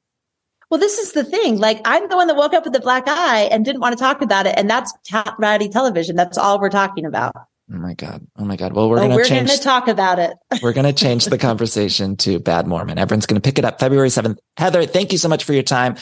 Well, 0.70 0.78
this 0.78 0.98
is 0.98 1.12
the 1.12 1.24
thing. 1.24 1.58
Like, 1.58 1.80
I'm 1.84 2.08
the 2.08 2.14
one 2.14 2.28
that 2.28 2.36
woke 2.36 2.54
up 2.54 2.62
with 2.62 2.72
the 2.72 2.80
black 2.80 3.08
eye 3.08 3.48
and 3.50 3.64
didn't 3.64 3.80
want 3.80 3.98
to 3.98 4.02
talk 4.02 4.22
about 4.22 4.46
it, 4.46 4.54
and 4.56 4.70
that's 4.70 4.92
ta- 5.08 5.34
reality 5.36 5.68
television. 5.68 6.14
That's 6.14 6.38
all 6.38 6.60
we're 6.60 6.70
talking 6.70 7.04
about. 7.04 7.34
Oh 7.72 7.76
my 7.78 7.94
God. 7.94 8.26
Oh 8.36 8.44
my 8.44 8.56
God. 8.56 8.72
Well, 8.72 8.90
we're 8.90 8.98
Oh, 8.98 9.06
going 9.08 9.10
to 9.18 9.24
change. 9.24 9.30
we're 9.42 9.46
going 9.46 9.58
to 9.58 9.62
talk 9.64 9.88
about 9.88 10.18
it. 10.18 10.32
we're 10.62 10.72
going 10.72 10.86
to 10.86 10.92
change 10.92 11.26
the 11.26 11.38
conversation 11.38 12.16
to 12.18 12.38
Bad 12.40 12.66
Mormon. 12.66 12.98
Everyone's 12.98 13.26
going 13.26 13.40
to 13.40 13.46
pick 13.46 13.58
it 13.58 13.64
up 13.64 13.78
February 13.78 14.08
7th. 14.08 14.38
Heather, 14.56 14.86
thank 14.86 15.12
you 15.12 15.18
so 15.18 15.28
much 15.28 15.44
for 15.44 15.52
your 15.52 15.62
time. 15.62 15.96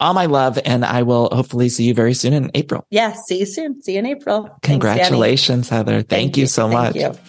All 0.00 0.14
my 0.14 0.26
love. 0.26 0.60
And 0.64 0.84
I 0.84 1.02
will 1.02 1.28
hopefully 1.32 1.68
see 1.70 1.84
you 1.84 1.94
very 1.94 2.14
soon 2.14 2.32
in 2.34 2.52
April. 2.54 2.86
Yes. 2.90 3.26
See 3.26 3.40
you 3.40 3.46
soon. 3.46 3.82
See 3.82 3.94
you 3.94 3.98
in 3.98 4.06
April. 4.06 4.42
Thanks, 4.44 4.58
Congratulations, 4.62 5.68
Heather. 5.68 6.02
Thank, 6.02 6.36
you 6.36 6.46
so 6.46 6.68
Thank 6.70 6.94
much. 6.94 7.16
you. 7.16 7.20